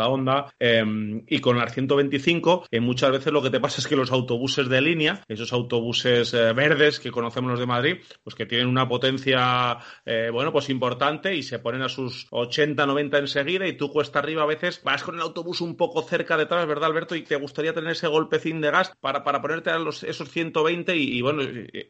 Em, 0.60 1.24
y 1.28 1.40
con 1.40 1.58
la 1.58 1.68
125, 1.68 2.66
muchas 2.82 3.12
veces 3.12 3.34
lo 3.34 3.42
que 3.42 3.50
te 3.50 3.60
pasa 3.60 3.82
es 3.82 3.88
que 3.88 3.96
los 3.96 4.12
autobuses 4.12 4.70
de 4.70 4.82
línea, 4.82 5.24
esos 5.28 5.54
autobuses 5.54 6.32
verdes 6.32 7.00
que 7.00 7.12
conocemos 7.12 7.52
los 7.52 7.60
de 7.60 7.66
Madrid, 7.66 7.98
pues 8.24 8.36
que 8.36 8.46
tienen 8.46 8.68
una 8.68 8.79
una 8.80 8.88
potencia, 8.88 9.78
eh, 10.06 10.30
bueno, 10.32 10.54
pues 10.54 10.70
importante 10.70 11.36
y 11.36 11.44
se 11.44 11.60
ponen 11.60 11.82
a 11.82 11.90
sus 11.90 12.28
80, 12.32 12.86
90 12.86 13.18
enseguida 13.18 13.68
y 13.68 13.76
tú 13.76 13.92
cuesta 13.92 14.20
arriba 14.20 14.44
a 14.44 14.48
veces 14.48 14.82
vas 14.84 15.04
con 15.04 15.16
el 15.16 15.22
autobús 15.22 15.60
un 15.60 15.76
poco 15.76 16.02
cerca 16.02 16.38
detrás, 16.38 16.66
¿verdad, 16.66 16.86
Alberto? 16.86 17.16
Y 17.16 17.24
te 17.24 17.36
gustaría 17.36 17.74
tener 17.74 17.92
ese 17.92 18.08
golpecín 18.08 18.62
de 18.62 18.72
gas 18.72 18.94
para, 19.02 19.24
para 19.24 19.42
ponerte 19.42 19.70
a 19.70 19.78
los, 19.80 20.04
esos 20.04 20.30
120 20.30 20.96
y, 20.96 21.22
bueno, 21.22 21.44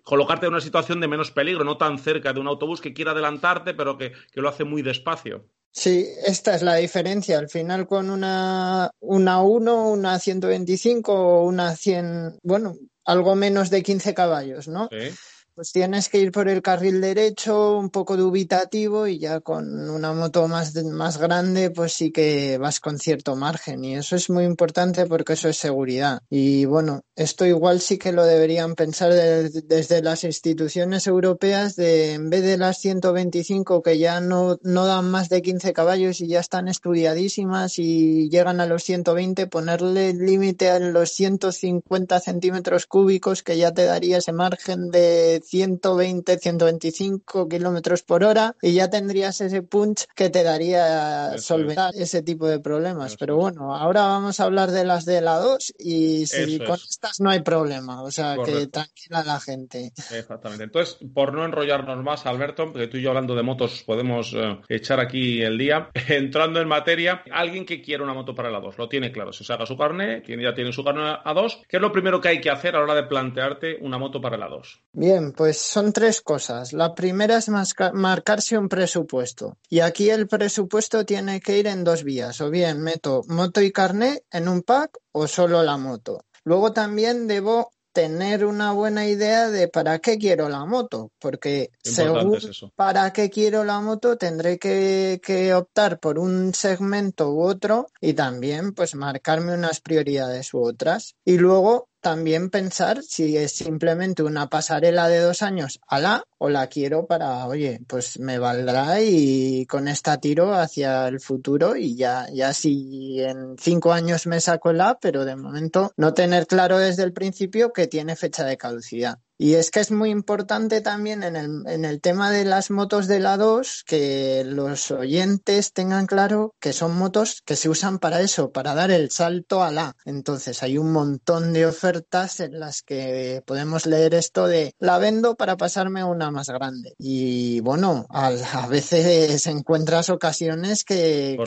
colocarte 0.04 0.48
en 0.48 0.54
una 0.54 0.62
situación 0.62 1.00
de 1.00 1.08
menos 1.08 1.32
peligro, 1.32 1.64
no 1.64 1.78
tan 1.78 2.00
cerca 2.00 2.34
de 2.34 2.40
un 2.40 2.48
autobús 2.48 2.82
que 2.82 2.94
quiera 2.94 3.12
adelantarte, 3.12 3.76
pero 3.76 3.98
que, 3.98 4.14
que 4.32 4.42
lo 4.42 4.50
hace 4.50 4.64
muy 4.64 4.82
despacio. 4.82 5.46
Sí, 5.72 6.08
esta 6.26 6.56
es 6.56 6.64
la 6.64 6.76
diferencia. 6.76 7.38
Al 7.38 7.50
final 7.50 7.86
con 7.86 8.10
una, 8.10 8.90
una 9.00 9.44
1, 9.44 9.90
una 9.90 10.18
125 10.18 11.14
o 11.14 11.44
una 11.44 11.76
100, 11.76 12.40
bueno, 12.42 12.76
algo 13.06 13.36
menos 13.36 13.70
de 13.70 13.84
15 13.84 14.16
caballos, 14.16 14.68
¿no? 14.68 14.90
Sí 14.92 15.16
pues 15.60 15.74
tienes 15.74 16.08
que 16.08 16.20
ir 16.20 16.32
por 16.32 16.48
el 16.48 16.62
carril 16.62 17.02
derecho, 17.02 17.78
un 17.78 17.90
poco 17.90 18.16
dubitativo 18.16 19.08
y 19.08 19.20
ya 19.20 19.42
con 19.42 19.90
una 19.90 20.14
moto 20.14 20.48
más, 20.48 20.74
más 20.86 21.18
grande, 21.18 21.70
pues 21.70 21.92
sí 21.92 22.12
que 22.14 22.58
vas 22.58 22.80
con 22.80 22.98
cierto 22.98 23.36
margen 23.36 23.84
y 23.84 23.98
eso 23.98 24.16
es 24.16 24.30
muy 24.30 24.46
importante 24.46 25.06
porque 25.06 25.34
eso 25.34 25.50
es 25.50 25.58
seguridad. 25.58 26.22
Y 26.30 26.64
bueno, 26.64 27.02
esto 27.14 27.46
igual 27.46 27.82
sí 27.82 27.98
que 27.98 28.14
lo 28.14 28.24
deberían 28.24 28.76
pensar 28.76 29.12
desde 29.12 30.02
las 30.02 30.24
instituciones 30.24 31.08
europeas 31.08 31.76
de 31.76 32.14
en 32.14 32.30
vez 32.30 32.44
de 32.44 32.58
las 32.58 32.78
125 32.78 33.82
que 33.82 33.98
ya 33.98 34.22
no, 34.22 34.60
no 34.64 34.86
dan 34.86 35.12
más 35.12 35.28
de 35.28 35.42
15 35.42 35.74
caballos 35.74 36.22
y 36.22 36.28
ya 36.28 36.40
están 36.40 36.70
estudiadísimas 36.70 37.80
y 37.80 38.30
llegan 38.30 38.62
a 38.62 38.66
los 38.66 38.86
120, 38.86 39.48
ponerle 39.48 40.14
límite 40.14 40.70
a 40.70 40.80
los 40.80 41.10
150 41.10 42.18
centímetros 42.22 42.86
cúbicos 42.86 43.44
que 43.44 43.58
ya 43.58 43.74
te 43.74 43.84
daría 43.84 44.20
ese 44.20 44.32
margen 44.32 44.90
de 44.90 45.42
120, 45.50 46.38
125 46.38 47.48
kilómetros 47.50 48.04
por 48.04 48.24
hora 48.24 48.56
y 48.62 48.74
ya 48.74 48.90
tendrías 48.90 49.42
ese 49.42 49.64
punch 49.64 50.06
que 50.16 50.30
te 50.30 50.44
daría 50.44 51.38
solventar 51.38 51.94
ese 51.96 52.22
tipo 52.22 52.48
de 52.48 52.60
problemas. 52.60 53.18
Pero 53.18 53.36
bueno, 53.36 53.76
ahora 53.76 54.02
vamos 54.02 54.40
a 54.40 54.44
hablar 54.44 54.72
de 54.72 54.86
las 54.86 55.06
de 55.06 55.22
la 55.22 55.38
2 55.38 55.74
y 55.80 56.26
si 56.28 56.60
con 56.60 56.76
estas 56.76 57.20
no 57.20 57.30
hay 57.30 57.42
problema, 57.42 58.04
o 58.04 58.12
sea 58.12 58.38
que 58.44 58.68
tranquila 58.68 59.24
la 59.24 59.40
gente. 59.40 59.92
Exactamente. 60.12 60.64
Entonces, 60.66 60.98
por 61.14 61.34
no 61.34 61.46
enrollarnos 61.46 62.04
más, 62.04 62.26
Alberto, 62.26 62.72
porque 62.72 62.88
tú 62.88 62.98
y 62.98 63.02
yo 63.02 63.10
hablando 63.10 63.36
de 63.36 63.44
motos 63.44 63.84
podemos 63.86 64.34
eh, 64.36 64.60
echar 64.70 65.00
aquí 65.00 65.42
el 65.42 65.58
día, 65.58 65.90
entrando 66.08 66.62
en 66.62 66.68
materia, 66.68 67.24
alguien 67.32 67.66
que 67.66 67.82
quiera 67.82 68.04
una 68.04 68.14
moto 68.14 68.36
para 68.36 68.52
la 68.52 68.60
2, 68.60 68.78
lo 68.78 68.88
tiene 68.88 69.12
claro, 69.12 69.34
se 69.34 69.44
saca 69.44 69.66
su 69.66 69.78
carnet, 69.78 70.26
ya 70.28 70.54
tiene 70.54 70.72
su 70.72 70.84
carnet 70.84 71.20
a 71.24 71.34
2, 71.34 71.64
¿qué 71.68 71.78
es 71.78 71.82
lo 71.82 71.92
primero 71.92 72.22
que 72.22 72.30
hay 72.30 72.42
que 72.42 72.50
hacer 72.50 72.76
a 72.76 72.80
la 72.80 72.86
hora 72.86 72.96
de 72.96 73.04
plantearte 73.04 73.78
una 73.82 73.98
moto 73.98 74.22
para 74.22 74.38
la 74.38 74.48
2? 74.48 74.82
Bien, 74.94 75.34
pues 75.40 75.58
son 75.58 75.94
tres 75.94 76.20
cosas. 76.20 76.74
La 76.74 76.94
primera 76.94 77.38
es 77.38 77.48
marcarse 77.94 78.58
un 78.58 78.68
presupuesto. 78.68 79.58
Y 79.70 79.80
aquí 79.80 80.10
el 80.10 80.28
presupuesto 80.28 81.06
tiene 81.06 81.40
que 81.40 81.58
ir 81.58 81.68
en 81.68 81.86
dos 81.86 82.04
vías. 82.04 82.42
O 82.42 82.50
bien 82.50 82.82
meto 82.82 83.22
moto 83.30 83.62
y 83.62 83.72
carnet 83.72 84.26
en 84.32 84.50
un 84.50 84.64
pack 84.64 84.98
o 85.14 85.28
solo 85.28 85.64
la 85.64 85.78
moto. 85.78 86.26
Luego 86.44 86.74
también 86.74 87.26
debo 87.26 87.72
tener 87.94 88.44
una 88.44 88.74
buena 88.74 89.08
idea 89.08 89.50
de 89.50 89.70
para 89.70 90.00
qué 90.00 90.18
quiero 90.18 90.50
la 90.50 90.66
moto, 90.66 91.12
porque 91.20 91.72
según 91.82 92.38
para 92.76 93.14
qué 93.14 93.30
quiero 93.30 93.64
la 93.64 93.80
moto 93.80 94.18
tendré 94.18 94.60
que, 94.60 95.20
que, 95.24 95.54
optar 95.54 96.00
por 96.00 96.20
un 96.20 96.54
segmento 96.54 97.32
u 97.32 97.44
otro 97.44 97.88
y 98.02 98.14
también 98.14 98.74
pues 98.74 98.94
marcarme 98.94 99.54
unas 99.54 99.80
prioridades 99.80 100.54
u 100.54 100.62
otras. 100.62 101.16
Y 101.24 101.38
luego 101.38 101.89
también 102.02 102.50
pensar 102.50 103.02
si 103.04 103.38
es 103.38 103.52
simplemente 103.54 104.24
una 104.24 104.50
pasarela 104.50 105.08
de 105.08 105.20
dos 105.20 105.42
años 105.42 105.80
a 105.88 106.00
la 106.00 106.24
o 106.38 106.50
la 106.50 106.68
quiero 106.68 107.06
para, 107.06 107.46
oye, 107.48 107.82
pues 107.88 108.20
me 108.20 108.40
valdrá 108.40 109.02
y 109.02 109.66
con 109.66 109.88
esta 109.88 110.18
tiro 110.18 110.54
hacia 110.54 111.08
el 111.08 111.20
futuro 111.20 111.76
y 111.76 111.96
ya, 111.96 112.28
ya 112.34 112.54
si 112.54 113.22
en 113.22 113.58
cinco 113.58 113.94
años 113.94 114.28
me 114.28 114.40
saco 114.40 114.74
la, 114.74 114.98
pero 115.00 115.26
de 115.26 115.36
momento 115.36 115.92
no 115.98 116.14
tener 116.14 116.48
claro 116.48 116.78
desde 116.78 117.04
el 117.04 117.14
principio 117.14 117.74
que 117.74 117.88
tiene 117.88 118.16
fecha 118.16 118.46
de 118.46 118.58
caducidad. 118.58 119.20
Y 119.42 119.54
es 119.54 119.72
que 119.72 119.80
es 119.80 119.90
muy 119.90 120.10
importante 120.10 120.82
también 120.82 121.24
en 121.24 121.38
el, 121.38 121.64
en 121.66 121.86
el 121.86 122.02
tema 122.02 122.30
de 122.30 122.44
las 122.44 122.72
motos 122.72 123.08
de 123.08 123.22
la 123.22 123.38
2 123.38 123.86
que 123.88 124.44
los 124.46 124.92
oyentes 124.92 125.72
tengan 125.72 126.08
claro 126.08 126.54
que 126.60 126.74
son 126.74 126.98
motos 126.98 127.42
que 127.46 127.56
se 127.56 127.70
usan 127.70 128.00
para 128.00 128.20
eso, 128.20 128.52
para 128.52 128.76
dar 128.76 128.92
el 128.92 129.12
salto 129.12 129.64
a 129.64 129.72
la. 129.72 129.96
Entonces 130.04 130.62
hay 130.62 130.78
un 130.78 130.92
montón 130.92 131.54
de 131.54 131.66
ofertas 131.66 132.42
en 132.42 132.60
las 132.60 132.82
que 132.82 133.42
podemos 133.46 133.86
leer 133.86 134.14
esto 134.14 134.46
de 134.46 134.76
la 134.78 134.98
vendo 134.98 135.36
para 135.36 135.56
pasarme 135.56 136.04
una 136.04 136.32
más 136.32 136.50
grande. 136.50 136.94
Y 136.98 137.62
bueno, 137.62 138.08
a, 138.10 138.28
a 138.28 138.68
veces 138.68 139.48
encuentras 139.48 140.10
ocasiones 140.10 140.84
que, 140.84 141.38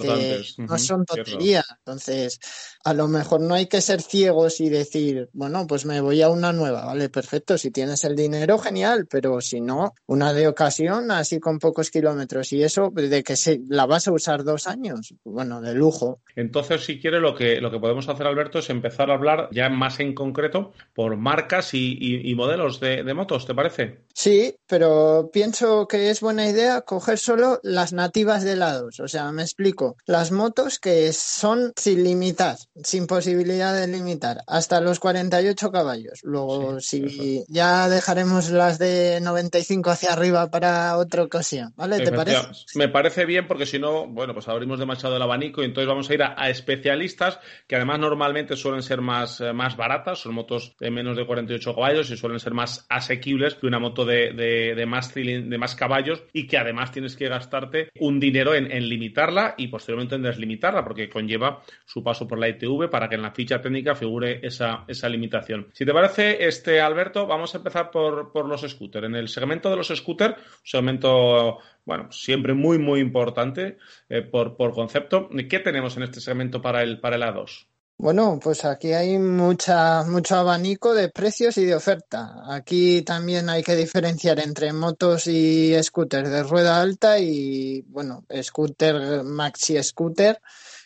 no 0.57 0.79
son 0.79 1.05
tontería. 1.05 1.63
Entonces, 1.85 2.41
a 2.85 2.95
lo 2.95 3.07
mejor 3.07 3.43
no 3.43 3.55
hay 3.55 3.67
que 3.67 3.83
ser 3.83 4.01
ciegos 4.01 4.61
y 4.61 4.71
decir, 4.71 5.29
bueno, 5.35 5.67
pues 5.67 5.85
me 5.85 6.01
voy 6.01 6.23
a 6.23 6.31
una 6.31 6.55
nueva, 6.55 6.87
vale, 6.87 7.11
perfecto. 7.11 7.59
Si 7.59 7.71
tienes 7.71 7.82
el 8.05 8.17
dinero, 8.17 8.59
genial, 8.59 9.07
pero 9.09 9.41
si 9.41 9.61
no, 9.61 9.95
una 10.07 10.33
de 10.33 10.49
ocasión, 10.49 11.11
así 11.11 11.41
con 11.41 11.59
pocos 11.59 11.91
kilómetros 11.91 12.53
y 12.53 12.63
eso, 12.63 12.91
de 12.91 13.23
que 13.23 13.37
se, 13.37 13.61
la 13.69 13.87
vas 13.87 14.09
a 14.09 14.13
usar 14.13 14.45
dos 14.45 14.67
años, 14.67 15.15
bueno, 15.25 15.61
de 15.61 15.75
lujo. 15.75 16.21
Entonces, 16.37 16.85
si 16.85 17.01
quiere, 17.01 17.21
lo 17.21 17.35
que, 17.35 17.61
lo 17.61 17.71
que 17.71 17.79
podemos 17.79 18.09
hacer, 18.09 18.27
Alberto, 18.27 18.59
es 18.59 18.71
empezar 18.71 19.11
a 19.11 19.15
hablar 19.15 19.49
ya 19.53 19.69
más 19.69 20.01
en 20.01 20.15
concreto 20.15 20.73
por 20.95 21.17
marcas 21.17 21.75
y, 21.75 22.33
modelos 22.37 22.81
de, 22.81 23.13
motos, 23.15 23.47
¿te 23.47 23.55
parece? 23.55 24.05
Sí, 24.15 24.55
pero 24.67 25.31
pienso 25.33 25.87
que 25.87 26.11
es 26.11 26.21
buena 26.21 26.49
idea 26.49 26.81
coger 26.83 27.19
solo 27.19 27.61
las 27.63 27.93
nativas 27.93 28.45
de 28.45 28.57
lados. 28.57 29.01
O 29.01 29.09
sea, 29.09 29.31
me 29.33 29.43
explico. 29.43 29.97
Las 30.07 30.33
motos 30.33 30.79
que 30.79 31.13
son 31.13 31.73
sin 31.77 32.03
limitar, 32.05 32.57
sin 32.83 33.07
posibilidad 33.07 33.75
de 33.75 33.87
limitar, 33.87 34.43
hasta 34.47 34.81
los 34.81 35.01
48 35.01 35.71
caballos. 35.71 36.21
Luego, 36.23 36.81
si 36.81 37.45
ya 37.49 37.72
dejaremos 37.89 38.51
las 38.51 38.79
de 38.79 39.21
95 39.21 39.91
hacia 39.91 40.13
arriba 40.13 40.51
para 40.51 40.97
otra 40.97 41.23
ocasión, 41.23 41.73
¿vale? 41.77 42.01
¿Te 42.01 42.13
parece? 42.13 42.39
Me 42.75 42.89
parece 42.89 43.25
bien 43.25 43.47
porque 43.47 43.67
si 43.67 43.79
no, 43.79 44.07
bueno, 44.07 44.35
pues 44.35 44.49
abrimos 44.49 44.79
demasiado 44.79 45.17
el 45.17 45.23
abanico 45.23 45.63
y 45.63 45.67
entonces 45.67 45.89
vamos 45.89 46.09
a 46.11 46.15
ir 46.15 46.23
a, 46.23 46.51
especialistas 46.51 47.39
que 47.67 47.77
además 47.77 47.99
normalmente 47.99 48.57
suelen 48.57 48.83
ser 48.83 49.01
más, 49.01 49.41
eh, 49.41 49.53
más 49.53 49.77
baratas, 49.77 50.21
son 50.21 50.35
motos 50.35 50.75
de 50.79 50.91
menos 50.91 51.17
de 51.17 51.27
48 51.27 51.75
caballos 51.75 52.11
y 52.11 52.17
suelen 52.17 52.41
ser 52.41 52.55
más 52.55 52.87
asequibles 52.89 53.55
que 53.55 53.67
una 53.67 53.79
moto 53.79 54.05
de, 54.05 54.33
de, 54.33 54.87
más, 54.87 55.15
de 55.15 55.59
más 55.59 55.75
caballos 55.75 56.23
y 56.33 56.47
que 56.47 56.59
además 56.59 56.93
tienes 56.93 57.17
que 57.17 57.29
gastarte 57.29 57.91
un 58.01 58.21
dinero 58.21 58.55
en, 58.55 58.71
en 58.71 58.89
limitarla 58.89 59.55
y 59.57 59.69
posteriormente 59.69 60.17
en 60.17 60.23
deslimitarla 60.23 60.85
porque 60.85 61.09
conlleva 61.09 61.63
su 61.85 62.03
paso 62.03 62.27
por 62.27 62.39
la 62.39 62.49
ITV 62.49 62.91
para 62.91 63.09
que 63.09 63.15
en 63.15 63.23
la 63.23 63.33
ficha 63.33 63.61
técnica 63.61 63.95
figure 63.95 64.41
esa, 64.43 64.85
esa 64.89 65.09
limitación. 65.09 65.69
Si 65.73 65.85
te 65.85 65.93
parece, 65.93 66.47
este 66.47 66.81
Alberto, 66.81 67.27
vamos 67.27 67.55
a 67.55 67.62
empezar 67.63 67.91
por, 67.91 68.33
por 68.33 68.47
los 68.47 68.63
scooters. 68.63 69.07
En 69.07 69.15
el 69.15 69.29
segmento 69.29 69.71
de 69.71 69.77
los 69.77 69.89
scooters, 69.89 70.37
un 70.37 70.43
segmento, 70.65 71.59
bueno, 71.85 72.11
siempre 72.11 72.55
muy, 72.55 72.79
muy 72.79 73.01
importante 73.01 73.79
eh, 74.09 74.23
por, 74.23 74.57
por, 74.57 74.75
concepto. 74.75 75.29
¿Qué 75.49 75.61
tenemos 75.61 75.97
en 75.97 76.03
este 76.03 76.21
segmento 76.21 76.61
para 76.61 76.83
el, 76.83 77.01
para 77.01 77.17
el 77.17 77.23
A2? 77.23 77.67
Bueno, 77.99 78.41
pues 78.43 78.65
aquí 78.65 78.93
hay 78.93 79.17
mucha, 79.19 80.03
mucho 80.03 80.35
abanico 80.35 80.93
de 80.93 81.09
precios 81.09 81.57
y 81.59 81.65
de 81.65 81.77
oferta. 81.77 82.43
Aquí 82.49 83.03
también 83.03 83.49
hay 83.49 83.63
que 83.63 83.77
diferenciar 83.77 84.41
entre 84.41 84.73
motos 84.73 85.29
y 85.29 85.81
scooters 85.81 86.29
de 86.29 86.43
rueda 86.43 86.81
alta 86.81 87.21
y, 87.21 87.83
bueno, 87.83 88.25
scooter, 88.43 89.23
maxi 89.23 89.81
scooter 89.83 90.41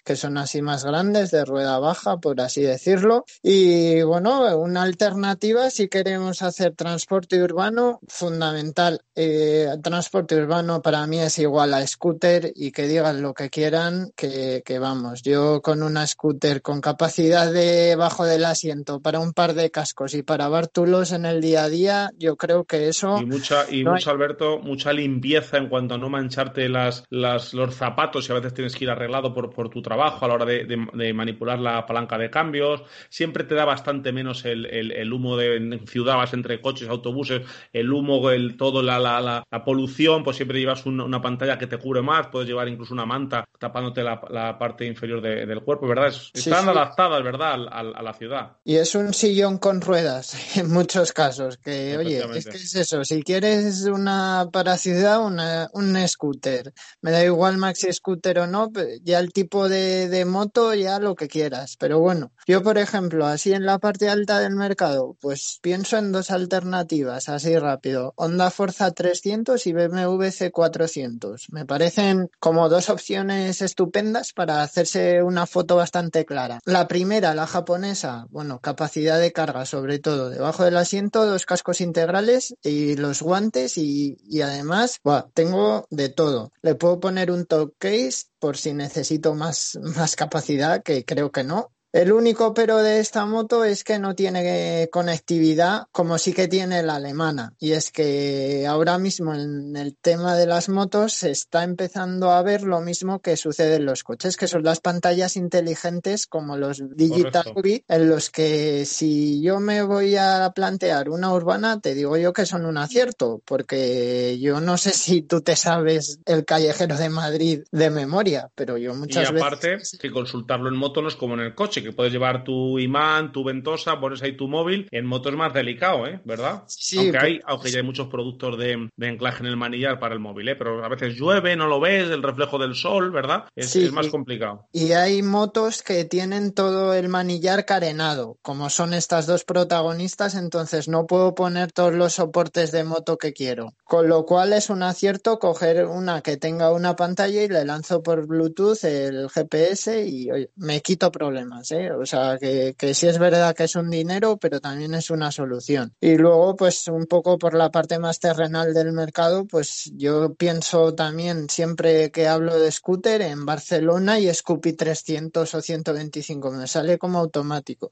que 0.06 0.14
son 0.14 0.38
así 0.38 0.62
más 0.62 0.84
grandes, 0.84 1.32
de 1.32 1.44
rueda 1.44 1.80
baja, 1.80 2.18
por 2.18 2.40
así 2.40 2.62
decirlo. 2.62 3.24
Y 3.42 4.02
bueno, 4.02 4.56
una 4.56 4.82
alternativa 4.82 5.68
si 5.68 5.88
queremos 5.88 6.42
hacer 6.42 6.76
transporte 6.76 7.42
urbano, 7.42 7.98
fundamental. 8.06 9.00
Eh, 9.16 9.68
transporte 9.82 10.36
urbano 10.36 10.80
para 10.80 11.04
mí 11.08 11.18
es 11.18 11.40
igual 11.40 11.74
a 11.74 11.84
scooter 11.84 12.52
y 12.54 12.70
que 12.70 12.86
digan 12.86 13.20
lo 13.20 13.34
que 13.34 13.50
quieran, 13.50 14.12
que, 14.14 14.62
que 14.64 14.78
vamos. 14.78 15.22
Yo 15.22 15.60
con 15.60 15.82
una 15.82 16.06
scooter 16.06 16.62
con 16.62 16.80
capacidad 16.80 17.52
de 17.52 17.96
bajo 17.96 18.24
del 18.24 18.44
asiento 18.44 19.00
para 19.00 19.18
un 19.18 19.32
par 19.32 19.54
de 19.54 19.72
cascos 19.72 20.14
y 20.14 20.22
para 20.22 20.48
bártulos 20.48 21.10
en 21.10 21.26
el 21.26 21.40
día 21.40 21.64
a 21.64 21.68
día, 21.68 22.10
yo 22.16 22.36
creo 22.36 22.64
que 22.64 22.88
eso. 22.88 23.18
Y 23.20 23.26
mucha, 23.26 23.68
y 23.68 23.84
mucho, 23.84 24.10
Alberto, 24.10 24.60
mucha 24.60 24.92
limpieza 24.92 25.56
en 25.56 25.68
cuanto 25.68 25.94
a 25.94 25.98
no 25.98 26.08
mancharte 26.08 26.68
las, 26.68 27.02
las, 27.10 27.54
los 27.54 27.74
zapatos 27.74 28.28
y 28.28 28.32
a 28.32 28.36
veces 28.36 28.54
tienes 28.54 28.76
que 28.76 28.84
ir 28.84 28.90
arreglado 28.90 29.34
por, 29.34 29.50
por 29.50 29.68
tu 29.68 29.82
trabajo 29.82 29.95
trabajo 29.96 30.24
a 30.24 30.28
la 30.28 30.34
hora 30.34 30.44
de, 30.44 31.12
manipular 31.14 31.58
la 31.58 31.86
palanca 31.86 32.18
de 32.18 32.30
cambios, 32.30 32.82
siempre 33.08 33.44
te 33.44 33.54
da 33.54 33.64
bastante 33.64 34.12
menos 34.12 34.44
el, 34.44 35.12
humo 35.12 35.36
de 35.36 35.56
en 35.56 35.86
ciudad, 35.86 36.16
vas 36.16 36.34
entre 36.34 36.60
coches, 36.60 36.88
autobuses, 36.88 37.42
el 37.72 37.90
humo, 37.90 38.30
el, 38.30 38.56
todo 38.56 38.82
la, 38.82 38.98
la, 38.98 39.20
la, 39.50 39.64
polución, 39.64 40.22
pues 40.22 40.36
siempre 40.36 40.60
llevas 40.60 40.84
una 40.84 41.22
pantalla 41.22 41.56
que 41.56 41.66
te 41.66 41.78
cubre 41.78 42.02
más, 42.02 42.26
puedes 42.28 42.48
llevar 42.48 42.68
incluso 42.68 42.92
una 42.92 43.06
manta 43.06 43.44
tapándote 43.58 44.02
la, 44.02 44.56
parte 44.58 44.84
inferior 44.86 45.22
del 45.22 45.62
cuerpo, 45.62 45.88
¿verdad? 45.88 46.12
están 46.34 46.68
adaptadas, 46.68 47.22
¿verdad?, 47.22 47.54
a, 47.70 48.02
la 48.02 48.12
ciudad. 48.12 48.58
Y 48.64 48.76
es 48.76 48.94
un 48.94 49.14
sillón 49.14 49.58
con 49.58 49.80
ruedas 49.80 50.56
en 50.58 50.70
muchos 50.70 51.12
casos, 51.12 51.56
que 51.56 51.96
oye, 51.96 52.22
es 52.34 52.46
que 52.46 52.56
es 52.56 52.74
eso, 52.74 53.02
si 53.04 53.22
quieres 53.22 53.84
una 53.84 54.48
para 54.52 54.76
ciudad, 54.76 55.24
una, 55.24 55.70
un 55.72 55.96
scooter, 56.06 56.72
me 57.00 57.10
da 57.10 57.24
igual 57.24 57.56
maxi 57.56 57.90
scooter 57.92 58.40
o 58.40 58.46
no, 58.46 58.70
ya 59.02 59.18
el 59.18 59.32
tipo 59.32 59.68
de, 59.68 59.85
de 59.86 60.24
moto, 60.24 60.74
ya 60.74 60.98
lo 60.98 61.14
que 61.14 61.28
quieras, 61.28 61.76
pero 61.78 62.00
bueno, 62.00 62.32
yo 62.46 62.62
por 62.62 62.78
ejemplo, 62.78 63.26
así 63.26 63.52
en 63.52 63.64
la 63.64 63.78
parte 63.78 64.08
alta 64.08 64.40
del 64.40 64.54
mercado, 64.56 65.16
pues 65.20 65.58
pienso 65.62 65.96
en 65.96 66.12
dos 66.12 66.30
alternativas, 66.30 67.28
así 67.28 67.56
rápido, 67.58 68.12
Honda 68.16 68.50
Forza 68.50 68.90
300 68.90 69.66
y 69.66 69.72
BMW 69.72 70.24
C400, 70.24 71.46
me 71.50 71.66
parecen 71.66 72.30
como 72.38 72.68
dos 72.68 72.90
opciones 72.90 73.62
estupendas 73.62 74.32
para 74.32 74.62
hacerse 74.62 75.22
una 75.22 75.46
foto 75.46 75.76
bastante 75.76 76.24
clara. 76.24 76.60
La 76.64 76.88
primera, 76.88 77.34
la 77.34 77.46
japonesa, 77.46 78.26
bueno, 78.30 78.60
capacidad 78.60 79.20
de 79.20 79.32
carga 79.32 79.64
sobre 79.64 79.98
todo, 79.98 80.30
debajo 80.30 80.64
del 80.64 80.76
asiento, 80.76 81.26
dos 81.26 81.46
cascos 81.46 81.80
integrales 81.80 82.54
y 82.62 82.96
los 82.96 83.22
guantes 83.22 83.78
y, 83.78 84.16
además, 84.42 85.00
tengo 85.34 85.86
de 85.90 86.08
todo. 86.08 86.52
Le 86.62 86.74
puedo 86.74 87.00
poner 87.00 87.30
un 87.30 87.46
top 87.46 87.74
case 87.78 88.26
por 88.38 88.56
si 88.56 88.72
necesito 88.72 89.34
más, 89.34 89.78
más 89.82 90.16
capacidad, 90.16 90.82
que 90.82 91.04
creo 91.04 91.30
que 91.30 91.44
no, 91.44 91.72
el 91.96 92.12
único 92.12 92.52
pero 92.52 92.82
de 92.82 93.00
esta 93.00 93.24
moto 93.24 93.64
es 93.64 93.82
que 93.82 93.98
no 93.98 94.14
tiene 94.14 94.86
conectividad 94.92 95.86
como 95.92 96.18
sí 96.18 96.34
que 96.34 96.46
tiene 96.46 96.82
la 96.82 96.96
alemana. 96.96 97.54
Y 97.58 97.72
es 97.72 97.90
que 97.90 98.66
ahora 98.68 98.98
mismo 98.98 99.34
en 99.34 99.74
el 99.76 99.96
tema 99.96 100.36
de 100.36 100.46
las 100.46 100.68
motos 100.68 101.14
se 101.14 101.30
está 101.30 101.64
empezando 101.64 102.32
a 102.32 102.42
ver 102.42 102.64
lo 102.64 102.82
mismo 102.82 103.20
que 103.20 103.38
sucede 103.38 103.76
en 103.76 103.86
los 103.86 104.04
coches, 104.04 104.36
que 104.36 104.46
son 104.46 104.62
las 104.62 104.80
pantallas 104.80 105.36
inteligentes 105.36 106.26
como 106.26 106.58
los 106.58 106.82
Digital 106.94 107.54
Grid, 107.56 107.80
en 107.88 108.10
los 108.10 108.28
que 108.28 108.84
si 108.84 109.40
yo 109.40 109.58
me 109.58 109.80
voy 109.80 110.16
a 110.16 110.52
plantear 110.54 111.08
una 111.08 111.32
urbana, 111.32 111.80
te 111.80 111.94
digo 111.94 112.18
yo 112.18 112.34
que 112.34 112.44
son 112.44 112.66
un 112.66 112.76
acierto, 112.76 113.40
porque 113.46 114.38
yo 114.38 114.60
no 114.60 114.76
sé 114.76 114.90
si 114.90 115.22
tú 115.22 115.40
te 115.40 115.56
sabes 115.56 116.20
el 116.26 116.44
callejero 116.44 116.98
de 116.98 117.08
Madrid 117.08 117.62
de 117.72 117.88
memoria, 117.88 118.50
pero 118.54 118.76
yo 118.76 118.94
muchas 118.94 119.32
veces... 119.32 119.40
Y 119.40 119.46
aparte, 119.46 119.78
que 119.98 120.10
consultarlo 120.10 120.68
en 120.68 120.76
moto 120.76 121.00
no 121.00 121.08
es 121.08 121.16
como 121.16 121.32
en 121.32 121.40
el 121.40 121.54
coche 121.54 121.85
que 121.86 121.92
puedes 121.92 122.12
llevar 122.12 122.44
tu 122.44 122.78
imán, 122.78 123.32
tu 123.32 123.44
ventosa, 123.44 123.98
pones 124.00 124.22
ahí 124.22 124.36
tu 124.36 124.48
móvil. 124.48 124.88
En 124.90 125.06
moto 125.06 125.28
es 125.28 125.36
más 125.36 125.52
delicado, 125.52 126.06
¿eh? 126.06 126.20
¿Verdad? 126.24 126.64
Sí. 126.66 126.98
Aunque, 126.98 127.18
hay, 127.18 127.40
aunque 127.46 127.70
ya 127.70 127.78
hay 127.78 127.84
muchos 127.84 128.08
productos 128.08 128.58
de, 128.58 128.88
anclaje 129.00 129.40
en 129.40 129.46
el 129.46 129.56
manillar 129.56 129.98
para 129.98 130.14
el 130.14 130.20
móvil, 130.20 130.48
¿eh? 130.48 130.56
Pero 130.56 130.84
a 130.84 130.88
veces 130.88 131.16
llueve, 131.16 131.56
no 131.56 131.66
lo 131.66 131.80
ves, 131.80 132.10
el 132.10 132.22
reflejo 132.22 132.58
del 132.58 132.74
sol, 132.74 133.10
¿verdad? 133.10 133.44
Es, 133.54 133.74
es 133.76 133.92
más 133.92 134.08
complicado. 134.08 134.66
Y 134.72 134.92
hay 134.92 135.22
motos 135.22 135.82
que 135.82 136.04
tienen 136.04 136.52
todo 136.52 136.94
el 136.94 137.08
manillar 137.08 137.64
carenado, 137.64 138.38
como 138.42 138.70
son 138.70 138.94
estas 138.94 139.26
dos 139.26 139.44
protagonistas, 139.44 140.34
entonces 140.34 140.88
no 140.88 141.06
puedo 141.06 141.34
poner 141.34 141.72
todos 141.72 141.94
los 141.94 142.14
soportes 142.14 142.72
de 142.72 142.84
moto 142.84 143.16
que 143.18 143.32
quiero. 143.32 143.74
Con 143.84 144.08
lo 144.08 144.26
cual 144.26 144.52
es 144.52 144.70
un 144.70 144.82
acierto 144.82 145.38
coger 145.38 145.86
una 145.86 146.22
que 146.22 146.36
tenga 146.36 146.72
una 146.72 146.96
pantalla 146.96 147.42
y 147.42 147.48
le 147.48 147.64
lanzo 147.64 148.02
por 148.02 148.26
Bluetooth 148.26 148.84
el 148.84 149.28
GPS 149.30 150.06
y 150.06 150.28
me 150.56 150.80
quito 150.80 151.10
problemas. 151.10 151.70
¿eh? 151.72 151.75
O 151.90 152.06
sea, 152.06 152.38
que, 152.38 152.74
que 152.76 152.94
sí 152.94 153.06
es 153.08 153.18
verdad 153.18 153.54
que 153.54 153.64
es 153.64 153.76
un 153.76 153.90
dinero, 153.90 154.36
pero 154.36 154.60
también 154.60 154.94
es 154.94 155.10
una 155.10 155.30
solución. 155.30 155.94
Y 156.00 156.16
luego, 156.16 156.56
pues 156.56 156.88
un 156.88 157.06
poco 157.06 157.38
por 157.38 157.54
la 157.54 157.70
parte 157.70 157.98
más 157.98 158.18
terrenal 158.20 158.74
del 158.74 158.92
mercado, 158.92 159.46
pues 159.46 159.90
yo 159.94 160.34
pienso 160.34 160.94
también 160.94 161.48
siempre 161.48 162.10
que 162.10 162.28
hablo 162.28 162.58
de 162.58 162.70
scooter 162.70 163.22
en 163.22 163.44
Barcelona 163.44 164.18
y 164.18 164.32
Scoopy 164.32 164.74
300 164.74 165.54
o 165.54 165.60
125, 165.60 166.50
me 166.52 166.66
sale 166.66 166.98
como 166.98 167.18
automático. 167.18 167.90